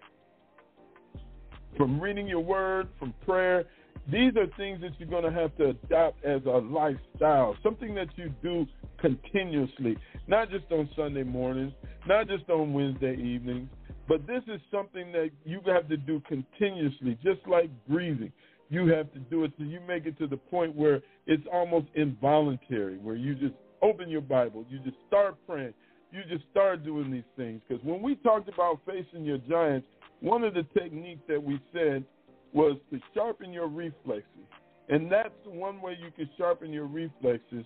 [1.77, 3.65] from reading your word, from prayer.
[4.11, 8.09] These are things that you're going to have to adopt as a lifestyle, something that
[8.15, 8.67] you do
[9.03, 9.97] continuously,
[10.27, 11.73] not just on Sunday mornings,
[12.07, 13.69] not just on Wednesday evenings,
[14.07, 18.31] but this is something that you have to do continuously, just like breathing.
[18.69, 21.87] You have to do it so you make it to the point where it's almost
[21.95, 25.73] involuntary, where you just open your Bible, you just start praying,
[26.11, 27.61] you just start doing these things.
[27.67, 29.85] Because when we talked about facing your giants,
[30.21, 32.05] one of the techniques that we said
[32.53, 34.47] was to sharpen your reflexes.
[34.87, 37.65] And that's one way you can sharpen your reflexes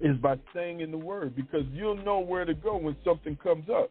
[0.00, 3.68] is by staying in the Word because you'll know where to go when something comes
[3.68, 3.90] up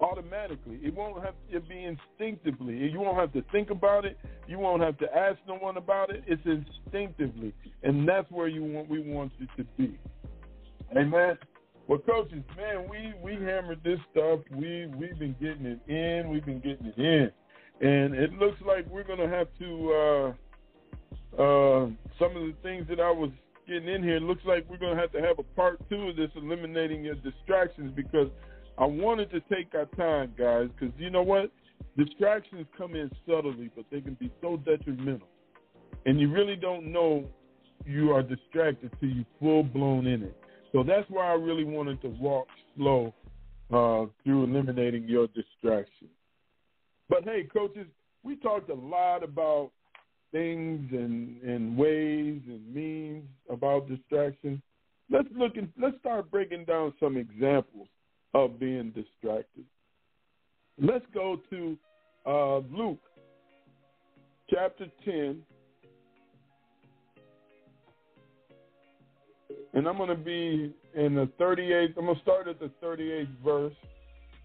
[0.00, 0.78] automatically.
[0.82, 2.74] It won't have to be instinctively.
[2.74, 4.18] You won't have to think about it.
[4.46, 6.24] You won't have to ask no one about it.
[6.26, 9.98] It's instinctively, and that's where you want we want you to be.
[10.96, 11.38] Amen.
[11.86, 14.40] Well, coaches, man, we we hammered this stuff.
[14.50, 16.30] We we've been getting it in.
[16.30, 19.92] We've been getting it in, and it looks like we're gonna have to.
[19.92, 20.32] Uh,
[21.38, 21.86] uh,
[22.18, 23.30] some of the things that I was
[23.70, 26.16] getting in here, it looks like we're gonna have to have a part two of
[26.16, 28.28] this, eliminating your distractions, because
[28.76, 31.50] I wanted to take our time, guys, because you know what,
[31.96, 35.28] distractions come in subtly, but they can be so detrimental,
[36.04, 37.24] and you really don't know
[37.86, 40.36] you are distracted till you full blown in it.
[40.72, 43.14] So that's why I really wanted to walk slow
[43.72, 46.10] uh, through eliminating your distractions.
[47.08, 47.86] But hey, coaches,
[48.22, 49.70] we talked a lot about
[50.32, 54.62] things and, and ways and means about distraction.
[55.10, 57.88] Let's look and let's start breaking down some examples
[58.34, 59.64] of being distracted.
[60.78, 61.76] Let's go to
[62.26, 63.00] uh, Luke
[64.48, 65.42] chapter 10,
[69.74, 71.94] and I'm going to be in the 38th.
[71.98, 73.74] I'm going to start at the 38th verse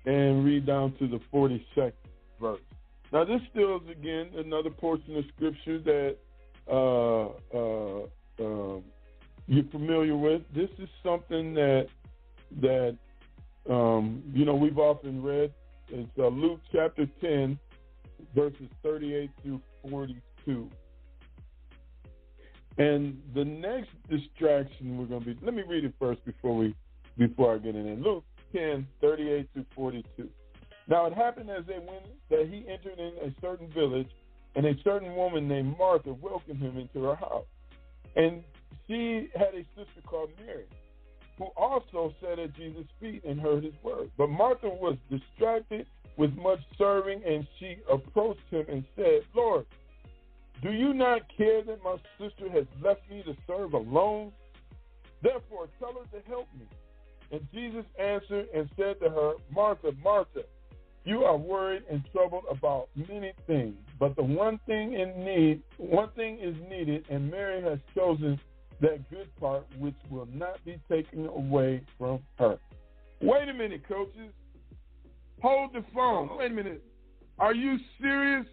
[0.06, 1.94] and read down to the 42nd
[2.42, 2.60] verse.
[3.16, 6.18] Now, this still is again another portion of scripture that
[6.70, 7.28] uh,
[7.58, 8.02] uh,
[8.44, 8.82] uh,
[9.48, 10.42] you're familiar with.
[10.54, 11.88] This is something that
[12.60, 12.98] that
[13.70, 15.54] um, you know we've often read.
[15.88, 17.58] It's uh, Luke chapter 10,
[18.36, 20.70] verses 38 through 42.
[22.78, 26.76] And the next distraction we're going to be, let me read it first before we,
[27.18, 28.04] before I get in.
[28.04, 30.30] Luke 10, 38 to 42.
[30.88, 34.10] Now it happened as they went that he entered in a certain village,
[34.56, 37.46] and a certain woman named Martha welcomed him into her house.
[38.16, 38.44] And
[38.88, 40.66] she had a sister called Mary,
[41.38, 44.12] who also sat at Jesus' feet and heard his word.
[44.18, 45.88] But Martha was distracted
[46.18, 49.66] with much serving, and she approached him and said, Lord,
[50.62, 54.32] do you not care that my sister has left me to serve alone?
[55.22, 56.66] Therefore, tell her to help me.
[57.32, 60.44] And Jesus answered and said to her, Martha, Martha,
[61.06, 66.10] you are worried and troubled about many things, but the one thing in need, one
[66.16, 68.40] thing is needed, and Mary has chosen
[68.82, 72.58] that good part which will not be taken away from her.
[73.22, 74.32] Wait a minute, coaches.
[75.42, 76.38] Hold the phone.
[76.38, 76.84] Wait a minute.
[77.38, 78.46] Are you serious?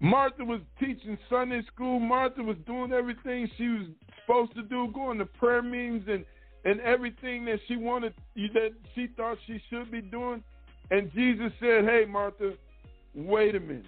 [0.00, 1.98] Martha was teaching Sunday school.
[1.98, 3.86] Martha was doing everything she was
[4.20, 6.24] supposed to do, going to prayer meetings and
[6.64, 10.42] and everything that she wanted that she thought she should be doing.
[10.90, 12.52] And Jesus said, Hey, Martha,
[13.14, 13.84] wait a minute.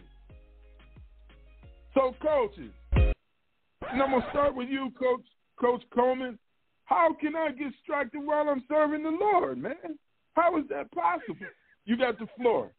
[1.94, 5.24] So, coaches, and I'm going to start with you, Coach,
[5.60, 6.38] Coach Coleman.
[6.84, 9.98] How can I get distracted while I'm serving the Lord, man?
[10.34, 11.36] How is that possible?
[11.84, 12.70] You got the floor.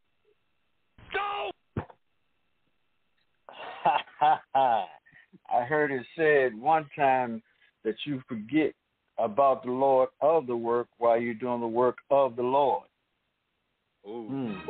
[1.14, 1.52] Go!
[5.54, 7.42] I heard it said one time
[7.84, 8.74] that you forget
[9.18, 12.84] about the Lord of the work while you're doing the work of the Lord.
[14.08, 14.28] Ooh.
[14.32, 14.62] Mm.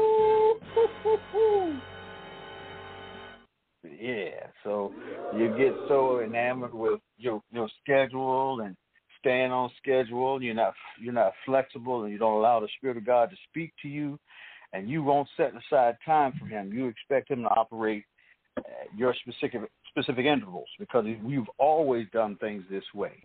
[4.00, 4.94] Yeah, so
[5.36, 8.76] you get so enamored with your your schedule and
[9.20, 10.42] staying on schedule.
[10.42, 13.74] You're not you're not flexible, and you don't allow the Spirit of God to speak
[13.82, 14.20] to you,
[14.74, 16.72] and you won't set aside time for Him.
[16.74, 18.04] You expect Him to operate
[18.58, 23.22] at your specific specific intervals because you've always done things this way,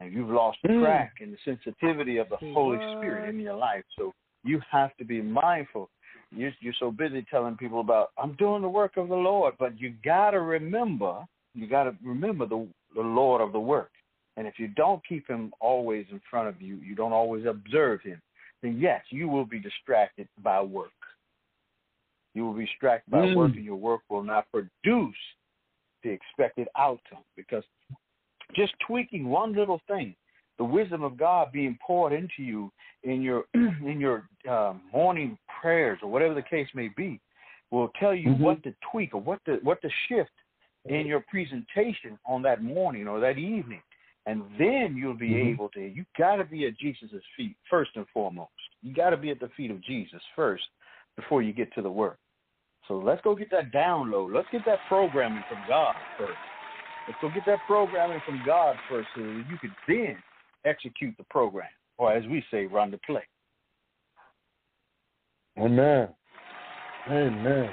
[0.00, 3.84] and you've lost track in the sensitivity of the Holy Spirit in your life.
[3.98, 4.12] So
[4.46, 5.90] you have to be mindful.
[6.30, 9.78] You're, you're so busy telling people about I'm doing the work of the Lord, but
[9.78, 11.24] you got to remember,
[11.54, 13.90] you got to remember the the Lord of the work.
[14.36, 18.00] And if you don't keep Him always in front of you, you don't always observe
[18.02, 18.20] Him,
[18.62, 20.90] then yes, you will be distracted by work.
[22.34, 23.34] You will be distracted by Mm.
[23.34, 25.16] work, and your work will not produce
[26.02, 27.64] the expected outcome because
[28.54, 30.14] just tweaking one little thing
[30.58, 32.72] the wisdom of God being poured into you
[33.02, 37.20] in your in your um, morning prayers or whatever the case may be,
[37.70, 38.40] will tell you Mhm.
[38.40, 40.30] what to tweak or what to what to shift
[40.86, 43.82] in your presentation on that morning or that evening,
[44.26, 45.52] and then you'll be Mhm.
[45.52, 45.80] able to.
[45.80, 48.52] You got to be at Jesus' feet first and foremost.
[48.82, 50.68] You got to be at the feet of Jesus first
[51.16, 52.18] before you get to the work.
[52.86, 54.32] So let's go get that download.
[54.32, 56.38] Let's get that programming from God first.
[57.06, 60.22] Let's go get that programming from God first so that you can then
[60.66, 61.68] execute the program,
[61.98, 63.22] or as we say, run the play.
[65.58, 66.08] Amen.
[67.08, 67.70] Amen.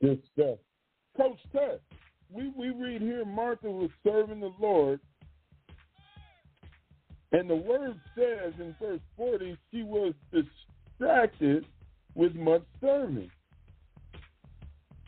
[0.00, 0.58] Good stuff.
[1.16, 1.80] Coach Ted,
[2.30, 5.00] we, we read here Martha was serving the Lord,
[7.32, 11.66] and the word says in verse 40 she was distracted
[12.14, 13.30] with much serving.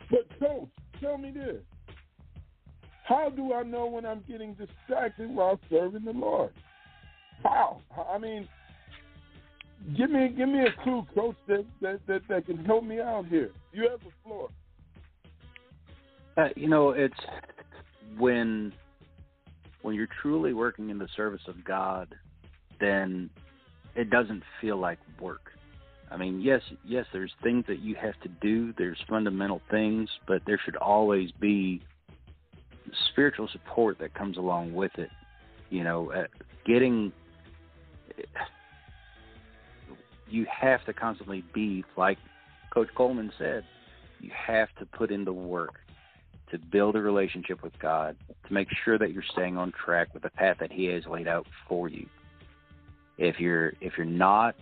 [0.09, 1.61] But, Coach, tell me this.
[3.05, 6.51] How do I know when I'm getting distracted while serving the Lord?
[8.11, 8.47] I mean,
[9.97, 13.25] give me give me a clue, Coach, that that that, that can help me out
[13.27, 13.51] here.
[13.71, 14.49] You have the floor.
[16.37, 17.13] Uh, you know, it's
[18.17, 18.73] when
[19.81, 22.13] when you're truly working in the service of God,
[22.79, 23.29] then
[23.95, 25.51] it doesn't feel like work.
[26.09, 28.73] I mean, yes, yes, there's things that you have to do.
[28.77, 31.81] There's fundamental things, but there should always be
[33.11, 35.09] spiritual support that comes along with it.
[35.69, 36.25] You know, uh,
[36.65, 37.13] getting
[40.27, 42.17] you have to constantly be like
[42.73, 43.63] Coach Coleman said.
[44.19, 45.73] You have to put in the work
[46.51, 48.15] to build a relationship with God,
[48.47, 51.27] to make sure that you're staying on track with the path that He has laid
[51.27, 52.05] out for you.
[53.17, 54.55] If you're if you're not,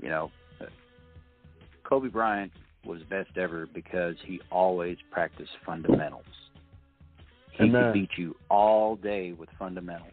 [0.00, 0.30] you know,
[1.84, 2.52] Kobe Bryant
[2.84, 6.24] was best ever because he always practiced fundamentals.
[7.52, 7.84] He Amen.
[7.84, 10.12] could beat you all day with fundamentals.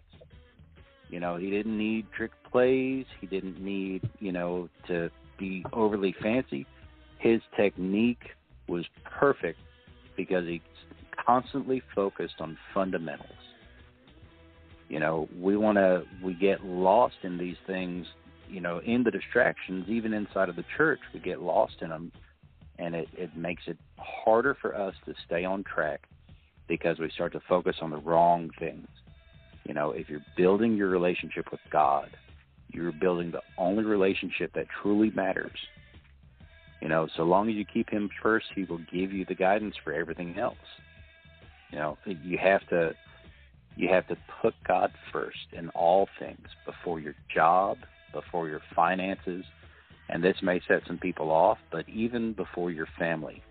[1.13, 3.05] You know, he didn't need trick plays.
[3.21, 6.65] He didn't need, you know, to be overly fancy.
[7.19, 8.31] His technique
[8.67, 9.59] was perfect
[10.17, 10.59] because he
[11.23, 13.29] constantly focused on fundamentals.
[14.89, 18.07] You know, we want to we get lost in these things,
[18.49, 22.11] you know, in the distractions even inside of the church, we get lost in them
[22.79, 26.07] and it it makes it harder for us to stay on track
[26.67, 28.87] because we start to focus on the wrong things.
[29.65, 32.09] You know, if you're building your relationship with God,
[32.71, 35.57] you're building the only relationship that truly matters.
[36.81, 39.75] You know, so long as you keep him first, he will give you the guidance
[39.83, 40.57] for everything else.
[41.71, 42.93] You know, you have to
[43.75, 47.77] you have to put God first in all things before your job,
[48.13, 49.43] before your finances,
[50.09, 53.41] and this may set some people off, but even before your family.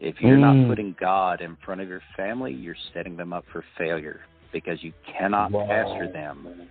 [0.00, 0.40] If you're Mm.
[0.40, 4.20] not putting God in front of your family, you're setting them up for failure
[4.52, 5.66] because you cannot Wow.
[5.66, 6.68] pastor them.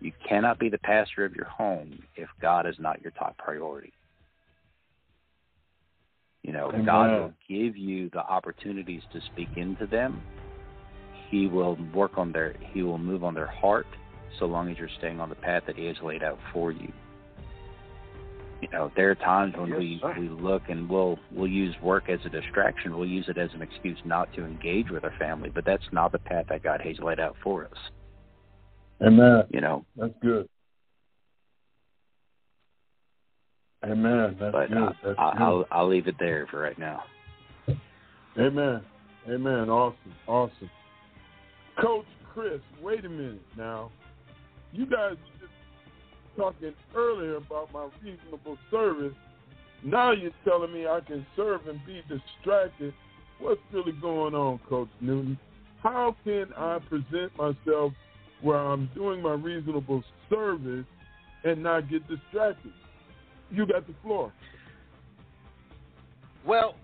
[0.00, 3.92] You cannot be the pastor of your home if God is not your top priority.
[6.42, 6.84] You know, Amen.
[6.84, 10.22] God will give you the opportunities to speak into them.
[11.30, 13.86] He will work on their he will move on their heart
[14.38, 16.92] so long as you're staying on the path that he has laid out for you.
[18.60, 20.16] You know, there are times when Yes, we, sir.
[20.18, 22.96] we look and we'll we'll use work as a distraction.
[22.96, 26.12] We'll use it as an excuse not to engage with our family, but that's not
[26.12, 27.78] the path that God has laid out for us.
[29.02, 29.44] Amen.
[29.50, 30.48] You know, That's good.
[33.84, 34.36] Amen.
[34.40, 34.78] That's but good.
[34.78, 35.42] I, That's I, good.
[35.42, 37.02] I'll I'll leave it there for right now.
[38.38, 38.82] Amen.
[39.28, 39.68] Amen.
[39.68, 40.14] Awesome.
[40.26, 40.70] Awesome.
[41.80, 43.90] Coach Chris, wait a minute now.
[44.72, 45.16] You guys
[46.36, 49.14] talking earlier about my reasonable service.
[49.82, 52.94] Now you're telling me I can serve and be distracted.
[53.38, 55.38] What's really going on, Coach Newton?
[55.82, 57.92] How can I present myself
[58.40, 60.86] where I'm doing my reasonable service
[61.44, 62.72] and not get distracted?
[63.50, 64.32] You got the floor.
[66.46, 66.74] Well,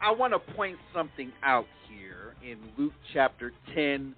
[0.00, 4.14] I want to point something out here in Luke chapter 10,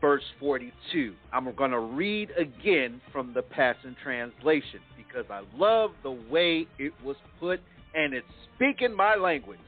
[0.00, 1.14] verse 42.
[1.32, 6.92] I'm going to read again from the Passion Translation because I love the way it
[7.04, 7.60] was put
[7.94, 9.58] and it's speaking my language.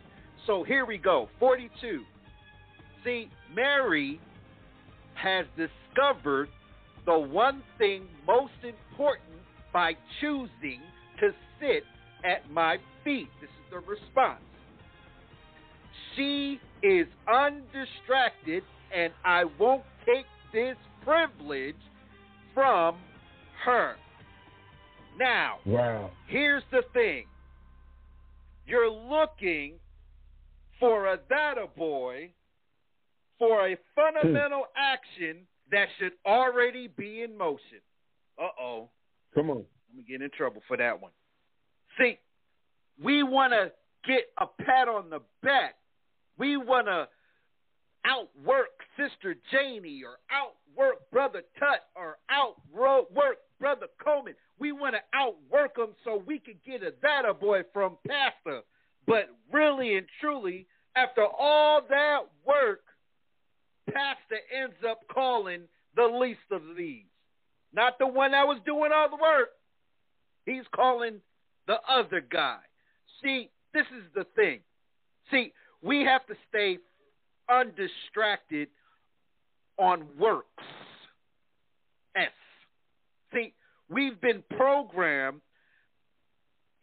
[0.47, 2.03] So here we go 42.
[3.05, 4.21] See, Mary
[5.15, 6.49] has discovered
[7.07, 9.41] the one thing most important
[9.73, 10.81] by choosing
[11.21, 11.31] to
[11.61, 11.85] sit
[12.25, 13.29] at my feet.
[13.41, 14.43] This is the response.
[16.17, 18.63] She is undistracted,
[18.95, 21.77] and I won't take this privilege
[22.55, 22.97] from
[23.65, 23.97] her.
[25.19, 26.11] Now, Wow.
[26.27, 27.27] here's the thing
[28.67, 29.79] you're looking
[30.79, 32.31] for a data boy
[33.39, 37.81] for a fundamental action that should already be in motion.
[38.39, 38.89] Uh oh.
[39.35, 39.57] Come on.
[39.59, 41.13] I'm gonna get in trouble for that one.
[41.99, 42.19] See,
[43.03, 43.73] we want to
[44.07, 45.75] get a pat on the back.
[46.39, 47.09] We want to
[48.05, 54.35] outwork Sister Janie or outwork Brother Tut or outwork Brother Coleman.
[54.59, 58.63] We want to outwork them so we can get a data boy from Pastor.
[59.07, 60.67] But really and truly,
[60.97, 62.83] after all that work,
[63.87, 65.63] Pastor ends up calling
[65.97, 67.05] the least of these.
[67.75, 69.51] Not the one that was doing all the work.
[70.47, 71.21] He's calling
[71.67, 72.59] the other guy.
[73.23, 74.61] See, this is the thing.
[75.31, 75.53] See,
[75.83, 76.79] we have to stay
[77.53, 78.69] undistracted
[79.79, 80.65] on works.
[82.17, 82.31] S.
[83.33, 83.53] See,
[83.89, 85.41] we've been programmed,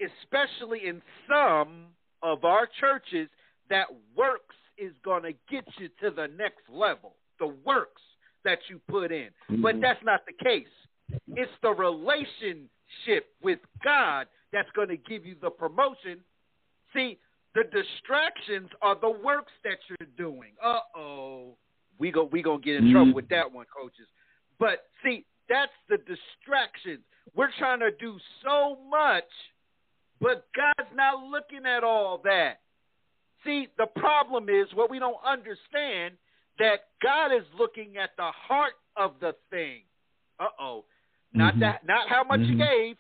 [0.01, 1.87] especially in some
[2.21, 3.29] of our churches,
[3.69, 7.15] that works is going to get you to the next level.
[7.39, 8.01] The works
[8.43, 9.29] that you put in.
[9.61, 9.81] But Mhm.
[9.81, 10.67] that's not the case.
[11.35, 16.23] It's the relationship with God that's going to give you the promotion.
[16.93, 17.19] See,
[17.55, 20.51] the distractions are the works that you're doing.
[20.63, 21.57] Uh oh,
[21.97, 24.07] we go we gonna get in trouble with that one, coaches.
[24.59, 27.03] But see, that's the distractions.
[27.35, 29.30] We're trying to do so much,
[30.19, 32.59] but God's not looking at all that.
[33.45, 36.15] See, the problem is what we don't understand
[36.59, 39.84] that God is looking at the heart of the thing.
[40.39, 40.85] Uh oh.
[41.34, 41.59] Not Mhm.
[41.61, 42.67] that not how much you Mhm.
[42.69, 42.97] gave,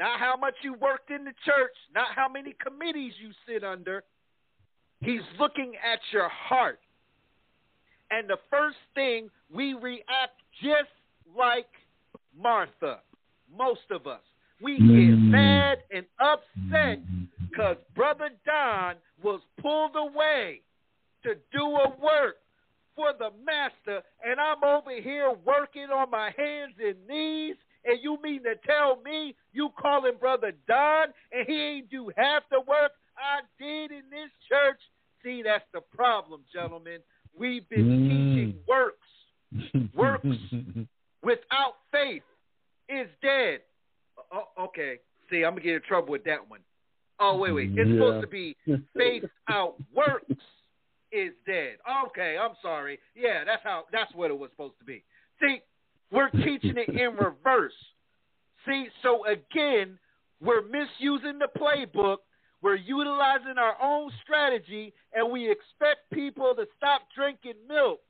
[0.00, 4.02] not how much you worked in the church, not how many committees you sit under.
[5.00, 6.80] He's looking at your heart.
[8.10, 10.90] And the first thing we react just
[11.36, 11.68] like
[12.36, 13.00] Martha,
[13.56, 14.22] most of us.
[14.60, 15.30] We get Mm.
[15.30, 16.98] mad and upset
[17.50, 20.62] because Brother Don was pulled away
[21.22, 22.38] to do a work
[22.94, 27.56] for the master, and I'm over here working on my hands and knees.
[27.84, 32.42] And you mean to tell me you calling Brother Don and he ain't do half
[32.50, 34.80] the work I did in this church?
[35.22, 37.00] See, that's the problem, gentlemen.
[37.36, 38.08] We've been Mm.
[38.08, 38.96] teaching works.
[39.94, 40.26] Works.
[41.22, 42.22] Without faith
[42.88, 43.60] is dead.
[44.32, 44.98] Oh, okay.
[45.28, 46.60] See, I'm gonna get in trouble with that one.
[47.18, 47.70] Oh wait, wait.
[47.76, 47.94] It's Yeah.
[47.96, 48.56] supposed to be
[48.96, 50.24] faith out works
[51.12, 51.78] is dead.
[52.06, 52.98] Okay, I'm sorry.
[53.14, 55.04] Yeah, that's how that's what it was supposed to be.
[55.40, 55.60] See,
[56.10, 57.72] we're teaching it in reverse.
[58.66, 59.98] See, so again,
[60.40, 62.18] we're misusing the playbook.
[62.62, 68.00] We're utilizing our own strategy, and we expect people to stop drinking milk.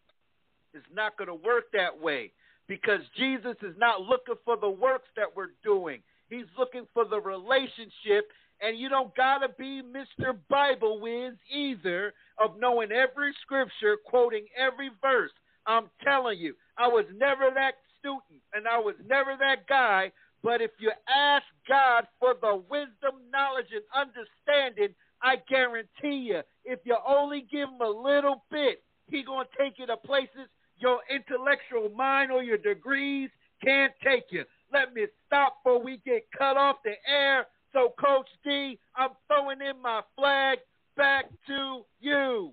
[0.74, 2.32] It's not going to work that way
[2.66, 6.00] because Jesus is not looking for the works that we're doing.
[6.28, 10.36] He's looking for the relationship, and you don't got to be Mr.
[10.48, 15.32] Bible Whiz either of knowing every scripture, quoting every verse.
[15.66, 20.10] I'm telling you, I was never that student, and I was never that guy.
[20.42, 26.80] But if you ask God for the wisdom, knowledge, and understanding, I guarantee you, if
[26.84, 30.48] you only give him a little bit, he gonna take you to places
[30.78, 33.28] your intellectual mind or your degrees
[33.62, 34.44] can't take you.
[34.72, 37.46] Let me stop before we get cut off the air.
[37.72, 40.58] So, Coach D, I'm throwing in my flag
[40.96, 42.50] back to you.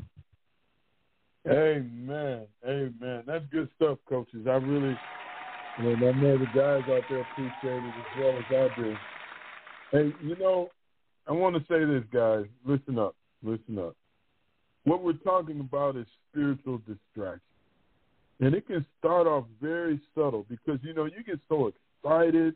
[1.48, 2.45] Amen.
[2.68, 3.24] Amen.
[3.26, 4.45] That's good stuff, coaches.
[4.48, 4.98] I really,
[5.83, 8.95] know, I know the guys out there appreciate it as well as I do.
[9.91, 10.69] Hey, you know,
[11.27, 12.45] I want to say this, guys.
[12.65, 13.15] Listen up.
[13.43, 13.95] Listen up.
[14.85, 17.41] What we're talking about is spiritual distraction.
[18.39, 21.71] And it can start off very subtle because, you know, you get so
[22.03, 22.55] excited.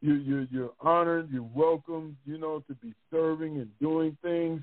[0.00, 1.30] You, you, you're honored.
[1.30, 4.62] You're welcome, you know, to be serving and doing things.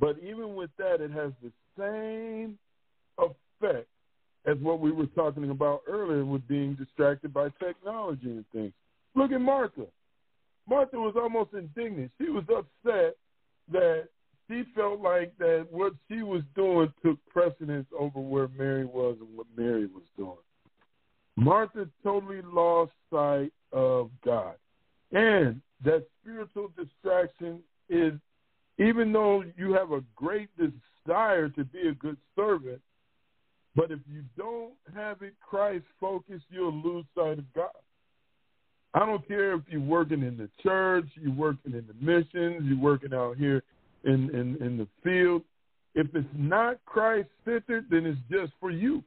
[0.00, 2.58] But even with that, it has the same
[3.18, 3.88] effect
[4.46, 8.72] as what we were talking about earlier with being distracted by technology and things.
[9.14, 9.86] Look at Martha.
[10.68, 12.10] Martha was almost indignant.
[12.18, 13.16] She was upset
[13.72, 14.08] that
[14.48, 19.36] she felt like that what she was doing took precedence over where Mary was and
[19.36, 20.36] what Mary was doing.
[21.36, 24.54] Martha totally lost sight of God.
[25.12, 28.12] And that spiritual distraction is
[28.78, 32.80] even though you have a great desire to be a good servant,
[33.76, 37.68] but if you don't have it Christ focused, you'll lose sight of God.
[38.94, 42.80] I don't care if you're working in the church, you're working in the missions, you're
[42.80, 43.62] working out here
[44.04, 45.42] in, in, in the field.
[45.94, 49.04] If it's not Christ centered, then it's just for you.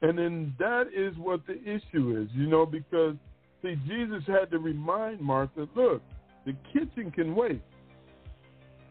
[0.00, 3.16] And then that is what the issue is, you know, because
[3.62, 6.02] see, Jesus had to remind Martha, look,
[6.46, 7.60] the kitchen can wait.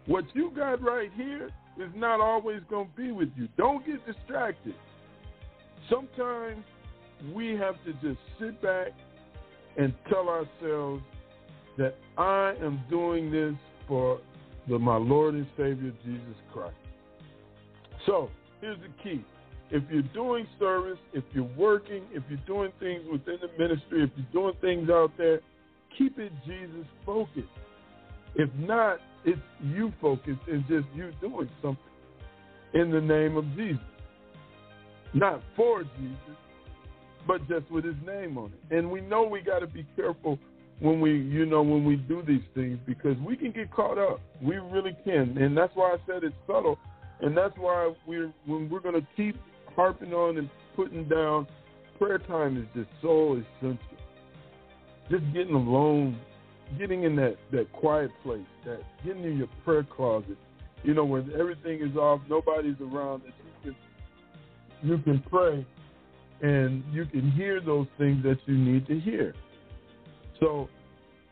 [0.06, 1.49] What you got right here
[1.80, 3.48] is not always going to be with you.
[3.58, 4.76] Don't get distracted.
[5.90, 6.64] Sometimes
[7.34, 8.90] we have to just sit back
[9.78, 11.04] and tell ourselves
[11.78, 13.54] that I am doing this
[13.88, 14.20] for
[14.68, 16.76] the, my Lord and Savior Jesus Christ.
[18.06, 18.30] So
[18.62, 19.24] here's the key.
[19.70, 24.10] If you're doing service, if you're working, if you're doing things within the ministry, if
[24.16, 25.41] you're doing things out there,
[25.98, 27.48] keep it Jesus focused.
[28.36, 31.84] If not, it's you focused and just you doing something
[32.74, 33.82] in the name of Jesus.
[35.14, 36.38] Not for Jesus,
[37.28, 38.76] but just with his name on it.
[38.76, 40.40] And we know we got to be careful
[40.80, 44.22] when we, you know, when we do these things because we can get caught up.
[44.41, 45.38] We really can.
[45.38, 46.80] And that's why I said it's subtle.
[47.20, 49.36] And that's why we're, when we're going to keep
[49.76, 51.48] harping on and putting down,
[51.98, 53.80] prayer time is just so essential.
[55.10, 56.18] Just getting alone
[56.77, 60.38] getting in that that quiet place, that getting in your prayer closet,
[60.84, 63.34] you know, when everything is off, nobody's around, that
[63.64, 63.73] you
[64.81, 65.65] can you can pray,
[66.41, 69.34] and you can hear those things that you need to hear.
[70.39, 70.69] So,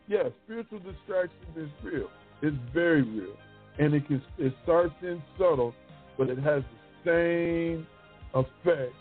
[0.08, 2.08] yeah, spiritual distraction is real.
[2.42, 3.36] It's very real,
[3.78, 5.74] and it can it starts in subtle,
[6.18, 6.62] but it has
[7.04, 7.86] the same
[8.34, 8.94] effect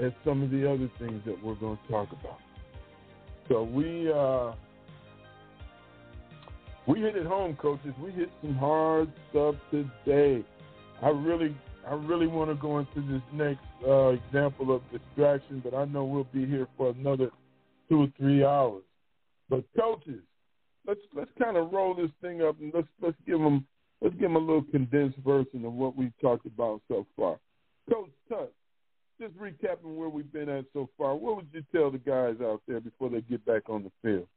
[0.00, 2.38] as some of the other things that we're going to talk about.
[3.48, 4.12] So we.
[4.12, 4.52] Uh,
[6.88, 7.92] we hit it home, coaches.
[8.02, 10.42] We hit some hard stuff today.
[11.02, 11.54] I really,
[11.86, 16.04] I really want to go into this next uh, example of distraction, but I know
[16.04, 17.30] we'll be here for another
[17.90, 18.82] two or three hours.
[19.50, 20.22] But coaches,
[20.86, 23.66] let's let's kind of roll this thing up and let's let's give them
[24.00, 27.38] let's give them a little condensed version of what we've talked about so far.
[27.90, 28.52] Coach Tut,
[29.20, 31.14] just recapping where we've been at so far.
[31.14, 34.28] What would you tell the guys out there before they get back on the field?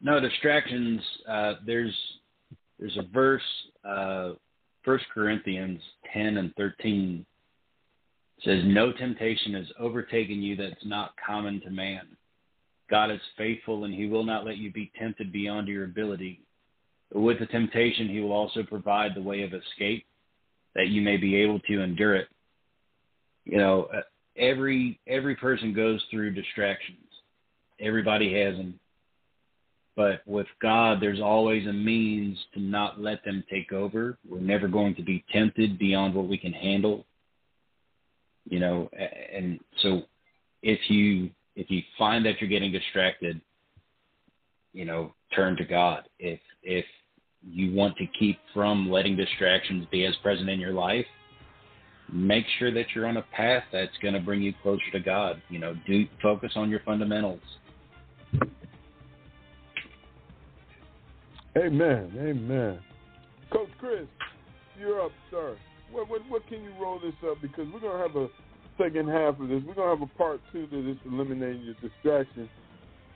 [0.00, 1.00] No distractions.
[1.28, 1.94] Uh, there's
[2.78, 3.42] there's a verse,
[3.84, 4.32] uh,
[5.12, 5.80] Corinthians
[6.12, 7.24] ten and thirteen
[8.44, 12.06] says, "No temptation has overtaken you that's not common to man.
[12.88, 16.40] God is faithful, and He will not let you be tempted beyond your ability.
[17.10, 20.06] But with the temptation, He will also provide the way of escape,
[20.74, 22.28] that you may be able to endure it."
[23.44, 24.02] You know, uh,
[24.36, 26.98] every every person goes through distractions.
[27.80, 28.78] Everybody has them
[29.96, 34.18] but with God, there's always a means to not let them take over.
[34.28, 37.06] We're never going to be tempted beyond what we can handle.
[38.44, 38.90] You know,
[39.32, 40.02] and so
[40.62, 43.40] if you if you find that you're getting distracted,
[44.74, 46.04] you know, turn to God.
[46.18, 46.84] If if
[47.42, 51.06] you want to keep from letting distractions be as present in your life,
[52.12, 55.40] make sure that you're on a path that's going to bring you closer to God.
[55.48, 57.40] You know, do focus on your fundamentals.
[61.56, 62.12] Amen.
[62.18, 62.78] Amen.
[63.52, 64.06] Coach Chris,
[64.78, 65.56] you're up, sir.
[65.90, 67.40] What, what, what can you roll this up?
[67.40, 68.28] Because we're going to have a
[68.78, 69.62] second half of this.
[69.66, 72.48] We're gonna have a part two to this eliminating your distractions.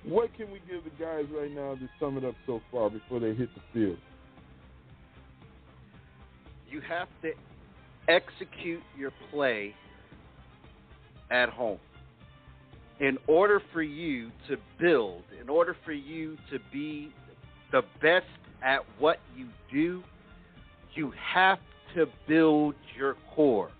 [0.04, 3.20] What can we give the guys right now to sum it up so far before
[3.20, 3.98] they hit the field?
[6.70, 7.32] You have to
[8.08, 9.74] execute your play
[11.30, 11.78] at home.
[13.00, 17.12] In order for you to build, in order for you to be
[17.72, 18.26] the best
[18.62, 20.02] at what you do,
[20.94, 21.58] you have
[21.94, 23.70] to build your core.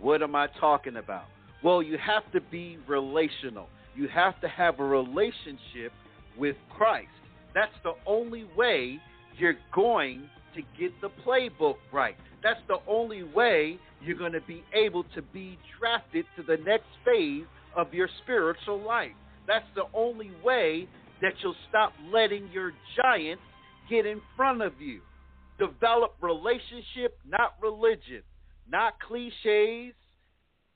[0.00, 1.24] What am I talking about?
[1.62, 3.68] Well, you have to be relational.
[3.94, 5.92] You have to have a relationship
[6.38, 7.08] with Christ.
[7.54, 8.98] That's the only way
[9.36, 12.16] you're going to get the playbook right.
[12.42, 16.86] That's the only way you're going to be able to be drafted to the next
[17.04, 17.44] phase
[17.76, 19.12] of your spiritual life.
[19.46, 20.88] That's the only way
[21.22, 23.42] that you'll stop letting your giants
[23.88, 25.00] get in front of you.
[25.58, 28.22] Develop relationship, not religion,
[28.70, 29.94] not cliches,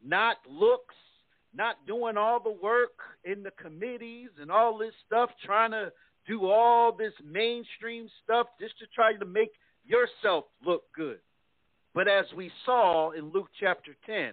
[0.04, 0.94] not looks,
[1.54, 5.92] not doing all the work in the committees and all this stuff, trying to
[6.26, 9.52] do all this mainstream stuff just to try to make
[9.86, 11.18] yourself look good.
[11.94, 14.32] But as we saw in Luke chapter 10,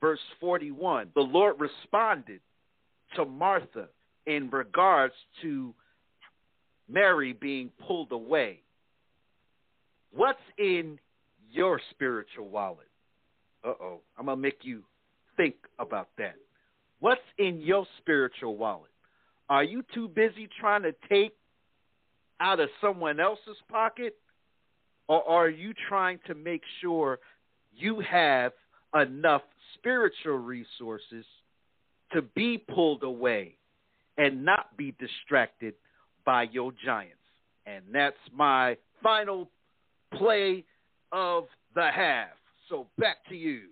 [0.00, 2.40] verse 41, the Lord responded
[3.16, 3.88] to Martha
[4.26, 5.74] in regards to
[6.88, 8.60] Mary being pulled away.
[10.12, 10.98] What's in
[11.50, 12.88] your spiritual wallet?
[13.64, 14.82] Uh oh, I'm going to make you
[15.36, 16.36] think about that.
[17.00, 18.90] What's in your spiritual wallet?
[19.48, 21.34] Are you too busy trying to take
[22.40, 24.16] out of someone else's pocket?
[25.08, 27.18] Or are you trying to make sure
[27.74, 28.52] you have
[28.94, 29.42] enough
[29.74, 31.24] spiritual resources
[32.12, 33.56] to be pulled away
[34.20, 35.74] and not be distracted
[36.26, 37.16] by your giants?
[37.66, 39.50] And that's my final
[40.14, 40.64] play
[41.10, 41.44] of
[41.74, 42.28] the half.
[42.68, 43.62] So back to you.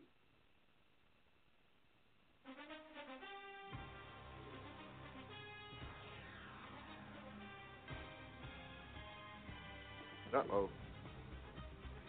[10.35, 10.69] Uh oh.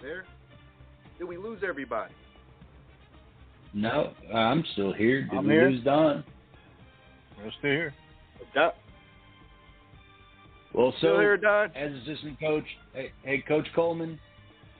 [0.01, 0.25] There?
[1.17, 2.13] Did we lose everybody?
[3.73, 5.23] No, I'm still here.
[5.23, 5.69] Did I'm we here.
[5.69, 6.23] lose Don?
[7.37, 7.93] We're still here.
[8.53, 8.71] Don,
[10.73, 11.71] Well, still so here, Don?
[11.75, 12.63] as assistant coach,
[12.93, 14.19] hey, hey, Coach Coleman,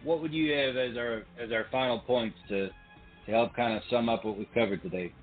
[0.04, 3.84] what would you have as our as our final points to to help kind of
[3.90, 5.14] sum up what we've covered today?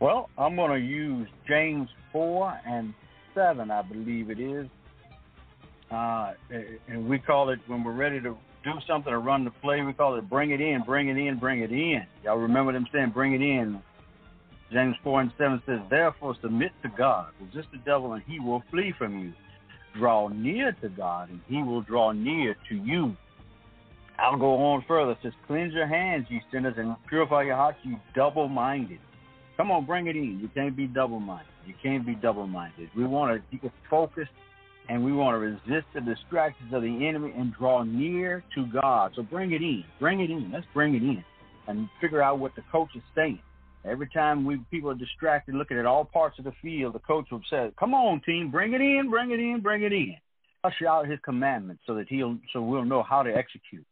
[0.00, 2.92] Well, I'm going to use James 4 and
[3.34, 4.66] 7, I believe it is.
[5.90, 6.32] Uh,
[6.88, 9.92] and we call it, when we're ready to do something or run the play, we
[9.92, 12.02] call it bring it in, bring it in, bring it in.
[12.24, 13.80] Y'all remember them saying bring it in?
[14.76, 18.62] James 4 and 7 says, Therefore submit to God, resist the devil, and he will
[18.70, 19.32] flee from you.
[19.98, 23.16] Draw near to God, and he will draw near to you.
[24.18, 25.12] I'll go on further.
[25.12, 28.98] It says, Cleanse your hands, you sinners, and purify your hearts, you double minded.
[29.56, 30.40] Come on, bring it in.
[30.42, 31.46] You can't be double minded.
[31.66, 32.90] You can't be double minded.
[32.94, 34.30] We want to keep focused
[34.90, 39.12] and we want to resist the distractions of the enemy and draw near to God.
[39.16, 39.84] So bring it in.
[39.98, 40.52] Bring it in.
[40.52, 41.24] Let's bring it in
[41.66, 43.40] and figure out what the coach is saying.
[43.88, 47.26] Every time we people are distracted looking at all parts of the field, the coach
[47.30, 50.16] will say, Come on, team, bring it in, bring it in, bring it in.
[50.64, 53.86] Usher out his commandments so that he'll so we'll know how to execute.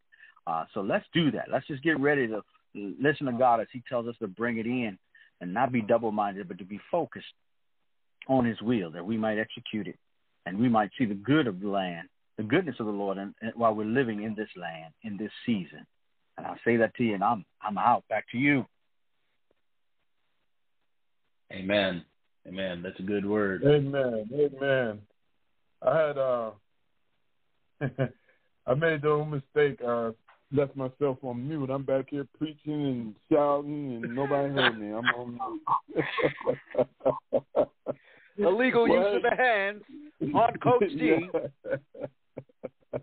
[0.47, 1.45] Uh, so let's do that.
[1.51, 2.41] Let's just get ready to
[2.75, 4.97] listen to God as He tells us to bring it in
[5.41, 7.25] and not be double minded, but to be focused
[8.27, 9.97] on His will that we might execute it
[10.45, 12.07] and we might see the good of the land,
[12.37, 15.31] the goodness of the Lord, and, and while we're living in this land, in this
[15.45, 15.85] season.
[16.37, 18.03] And I'll say that to you, and I'm I'm out.
[18.09, 18.65] Back to you.
[21.55, 22.03] Amen.
[22.47, 22.81] Amen.
[22.83, 23.63] That's a good word.
[23.63, 24.29] Amen.
[24.33, 24.99] Amen.
[25.81, 26.51] I had uh
[28.67, 30.11] I made the old mistake, uh
[30.51, 31.69] left myself on mute.
[31.69, 34.87] I'm back here preaching and shouting and nobody heard me.
[34.87, 35.39] I'm on
[35.95, 36.07] mute.
[38.37, 39.81] Illegal use of the hands
[40.33, 41.29] on Coach D.
[41.33, 41.77] Yeah.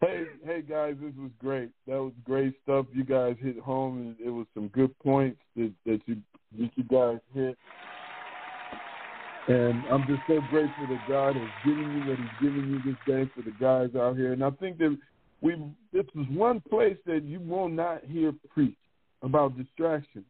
[0.00, 1.70] hey, hey guys, this was great.
[1.86, 2.86] That was great stuff.
[2.92, 6.16] You guys hit home, and it was some good points that, that you
[6.58, 7.56] that you guys hit.
[9.46, 13.00] And I'm just so grateful that God has given you what He's given you this
[13.06, 14.32] day for the guys out here.
[14.32, 14.96] And I think that
[15.42, 15.56] we
[15.92, 18.76] this is one place that you will not hear preach
[19.22, 20.24] about distraction.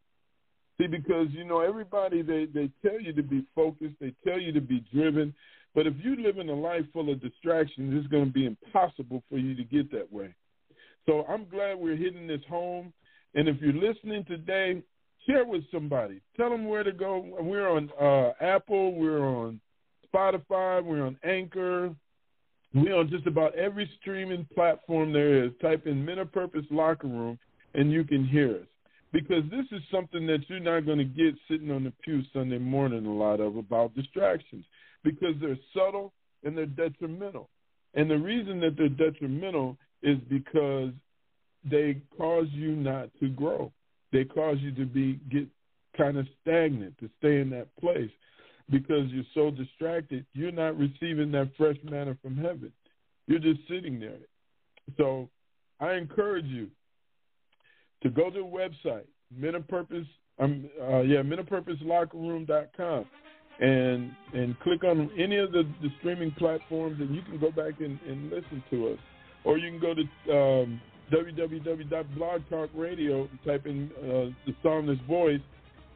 [0.78, 4.52] See, because you know everybody they they tell you to be focused, they tell you
[4.52, 5.32] to be driven,
[5.74, 9.22] but if you live in a life full of distractions, it's going to be impossible
[9.28, 10.34] for you to get that way.
[11.06, 12.92] So I'm glad we're hitting this home.
[13.34, 14.82] And if you're listening today,
[15.26, 16.20] share with somebody.
[16.36, 17.24] Tell them where to go.
[17.40, 19.60] We're on uh, Apple, we're on
[20.12, 21.94] Spotify, we're on Anchor,
[22.74, 25.52] we're on just about every streaming platform there is.
[25.62, 27.38] Type in Men of Purpose Locker Room,
[27.74, 28.66] and you can hear us.
[29.14, 32.59] because this is something that you're not going to get sitting on the pew Sunday
[32.59, 34.64] morning a lot of about distractions
[35.05, 37.48] because they're subtle and they're detrimental.
[37.94, 40.90] And the reason that they're detrimental is because
[41.70, 43.72] they cause you not to grow.
[44.15, 45.49] They cause you to be get
[45.99, 48.11] kind of stagnant, to stay in that place
[48.70, 52.73] because you're so distracted, you're not receiving that fresh manna from heaven.
[53.27, 54.20] You're just sitting there.
[54.97, 55.28] So
[55.81, 56.69] I encourage you
[58.05, 60.07] to go to the website, Men of Purpose,
[60.39, 63.07] um, uh, yeah, menofpurposelockerroom.com,
[63.61, 67.81] and and click on any of the, the streaming platforms, and you can go back
[67.81, 68.99] and, and listen to us.
[69.45, 70.03] Or you can go to
[70.36, 70.81] um,
[71.12, 75.43] www.blogtalkradio type in uh, the Psalmist Voice,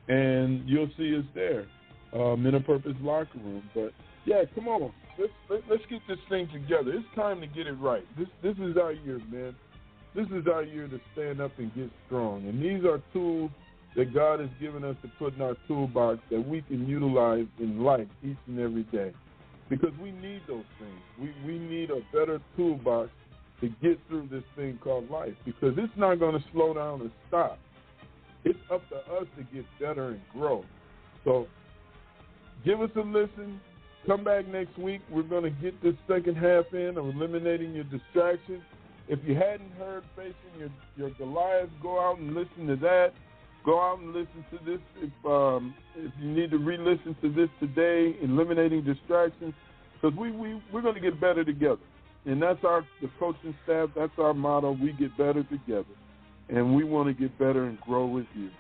[0.09, 1.67] and you'll see us there,
[2.15, 3.63] uh, Men of Purpose Locker Room.
[3.75, 3.93] But
[4.25, 6.93] yeah, come on, let's let, let's get this thing together.
[6.93, 8.05] It's time to get it right.
[8.19, 9.55] This this is our year, man.
[10.15, 12.49] This is our year to stand up and get strong.
[12.49, 13.51] And these are tools
[13.97, 17.83] that God has given us to put in our toolbox that we can utilize in
[17.83, 19.13] life each and every day.
[19.69, 20.99] Because we need those things.
[21.21, 23.11] We we need a better toolbox
[23.61, 25.35] to get through this thing called life.
[25.45, 27.59] Because it's not going to slow down and stop.
[28.45, 30.65] It's up to us to get better and grow.
[31.25, 31.47] So
[32.65, 33.61] give us a listen.
[34.07, 35.01] Come back next week.
[35.11, 38.63] We're going to get this second half in of eliminating your distractions.
[39.09, 43.13] If you hadn't heard Facing Your, your Goliath, go out and listen to that.
[43.65, 44.81] Go out and listen to this.
[44.97, 49.53] If, um, if you need to re-listen to this today, eliminating distractions,
[49.95, 51.81] because we, we, we're going to get better together.
[52.29, 53.89] And that's our the coaching staff.
[53.97, 54.73] That's our motto.
[54.73, 55.87] We get better together,
[56.51, 58.51] and we want to get better and grow with you.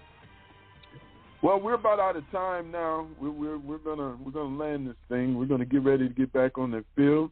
[1.42, 3.06] Well, we're about out of time now.
[3.20, 5.38] We're, we're, we're gonna we're gonna land this thing.
[5.38, 7.30] We're gonna get ready to get back on the field.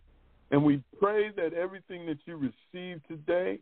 [0.51, 3.59] And we pray that everything that you receive today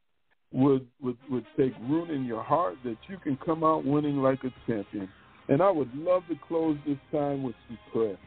[0.53, 4.41] would, would, would take root in your heart, that you can come out winning like
[4.45, 5.09] a champion.
[5.49, 8.19] And I would love to close this time with some prayer.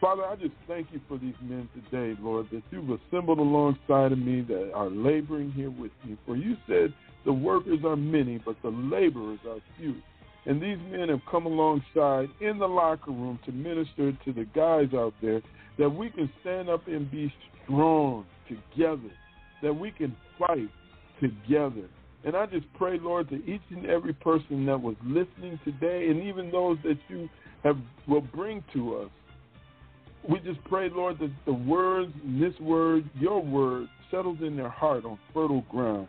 [0.00, 4.18] Father, I just thank you for these men today, Lord, that you've assembled alongside of
[4.18, 6.18] me that are laboring here with me.
[6.26, 6.92] For you said
[7.24, 9.96] the workers are many, but the laborers are few.
[10.44, 14.88] And these men have come alongside in the locker room to minister to the guys
[14.94, 15.40] out there
[15.78, 17.32] that we can stand up and be
[17.64, 19.10] strong together,
[19.62, 20.68] that we can fight
[21.20, 21.88] together.
[22.24, 26.22] And I just pray, Lord, to each and every person that was listening today, and
[26.22, 27.28] even those that you
[27.64, 29.10] have will bring to us.
[30.28, 35.04] We just pray, Lord, that the words, this word, your word, settles in their heart
[35.04, 36.08] on fertile ground,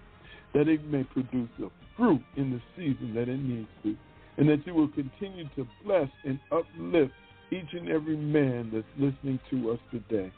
[0.54, 3.96] that it may produce the fruit in the season that it needs to,
[4.38, 7.14] and that you will continue to bless and uplift
[7.52, 10.32] each and every man that's listening to us today.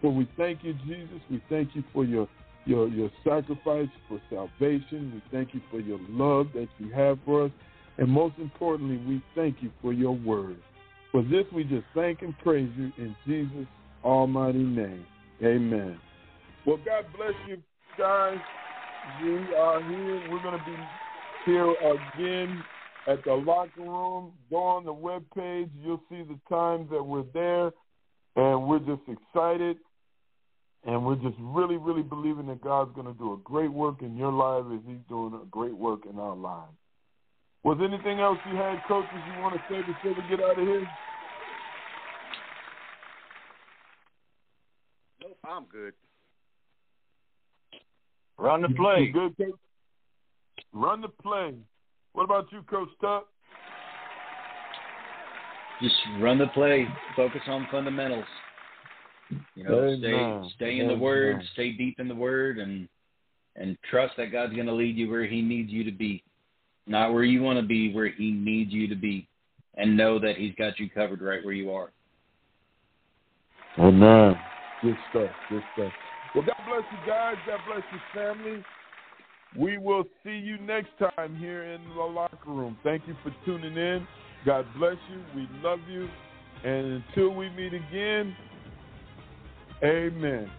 [0.00, 1.20] For we thank you, Jesus.
[1.30, 2.28] We thank you for your,
[2.64, 5.10] your, your sacrifice for salvation.
[5.14, 7.50] We thank you for your love that you have for us.
[7.98, 10.58] And most importantly, we thank you for your word.
[11.16, 13.66] For this, we just thank and praise you in Jesus'
[14.04, 15.06] almighty name.
[15.42, 15.98] Amen.
[16.66, 17.56] Well, God bless you
[17.96, 18.36] guys.
[19.24, 20.30] We are here.
[20.30, 20.76] We're going to be
[21.46, 22.62] here again
[23.08, 24.32] at the locker room.
[24.50, 25.70] Go on the web page.
[25.82, 27.72] You'll see the times that we're there.
[28.36, 29.78] And we're just excited.
[30.84, 34.18] And we're just really, really believing that God's going to do a great work in
[34.18, 36.76] your life as He's doing a great work in our lives.
[37.66, 40.64] Was anything else you had, coaches, you want to say before we get out of
[40.64, 40.88] here?
[45.20, 45.92] Nope, I'm good.
[48.38, 49.08] Run the play.
[49.08, 49.58] You good, coach?
[50.72, 51.54] Run the play.
[52.12, 53.26] What about you, Coach Tut?
[55.82, 56.86] Just run the play.
[57.16, 58.24] Focus on fundamentals.
[59.56, 59.98] You know, Amen.
[59.98, 62.88] stay stay in the Word, stay deep in the Word, and
[63.56, 66.22] and trust that God's going to lead you where He needs you to be,
[66.86, 69.28] not where you want to be, where He needs you to be,
[69.76, 71.90] and know that He's got you covered right where you are.
[73.78, 74.36] Amen.
[74.82, 75.30] Good stuff.
[75.48, 75.92] Good stuff.
[76.34, 77.34] Well, God bless you guys.
[77.46, 78.64] God bless your family.
[79.58, 82.76] We will see you next time here in the locker room.
[82.82, 84.06] Thank you for tuning in.
[84.44, 85.22] God bless you.
[85.34, 86.08] We love you.
[86.64, 88.36] And until we meet again,
[89.82, 90.50] amen.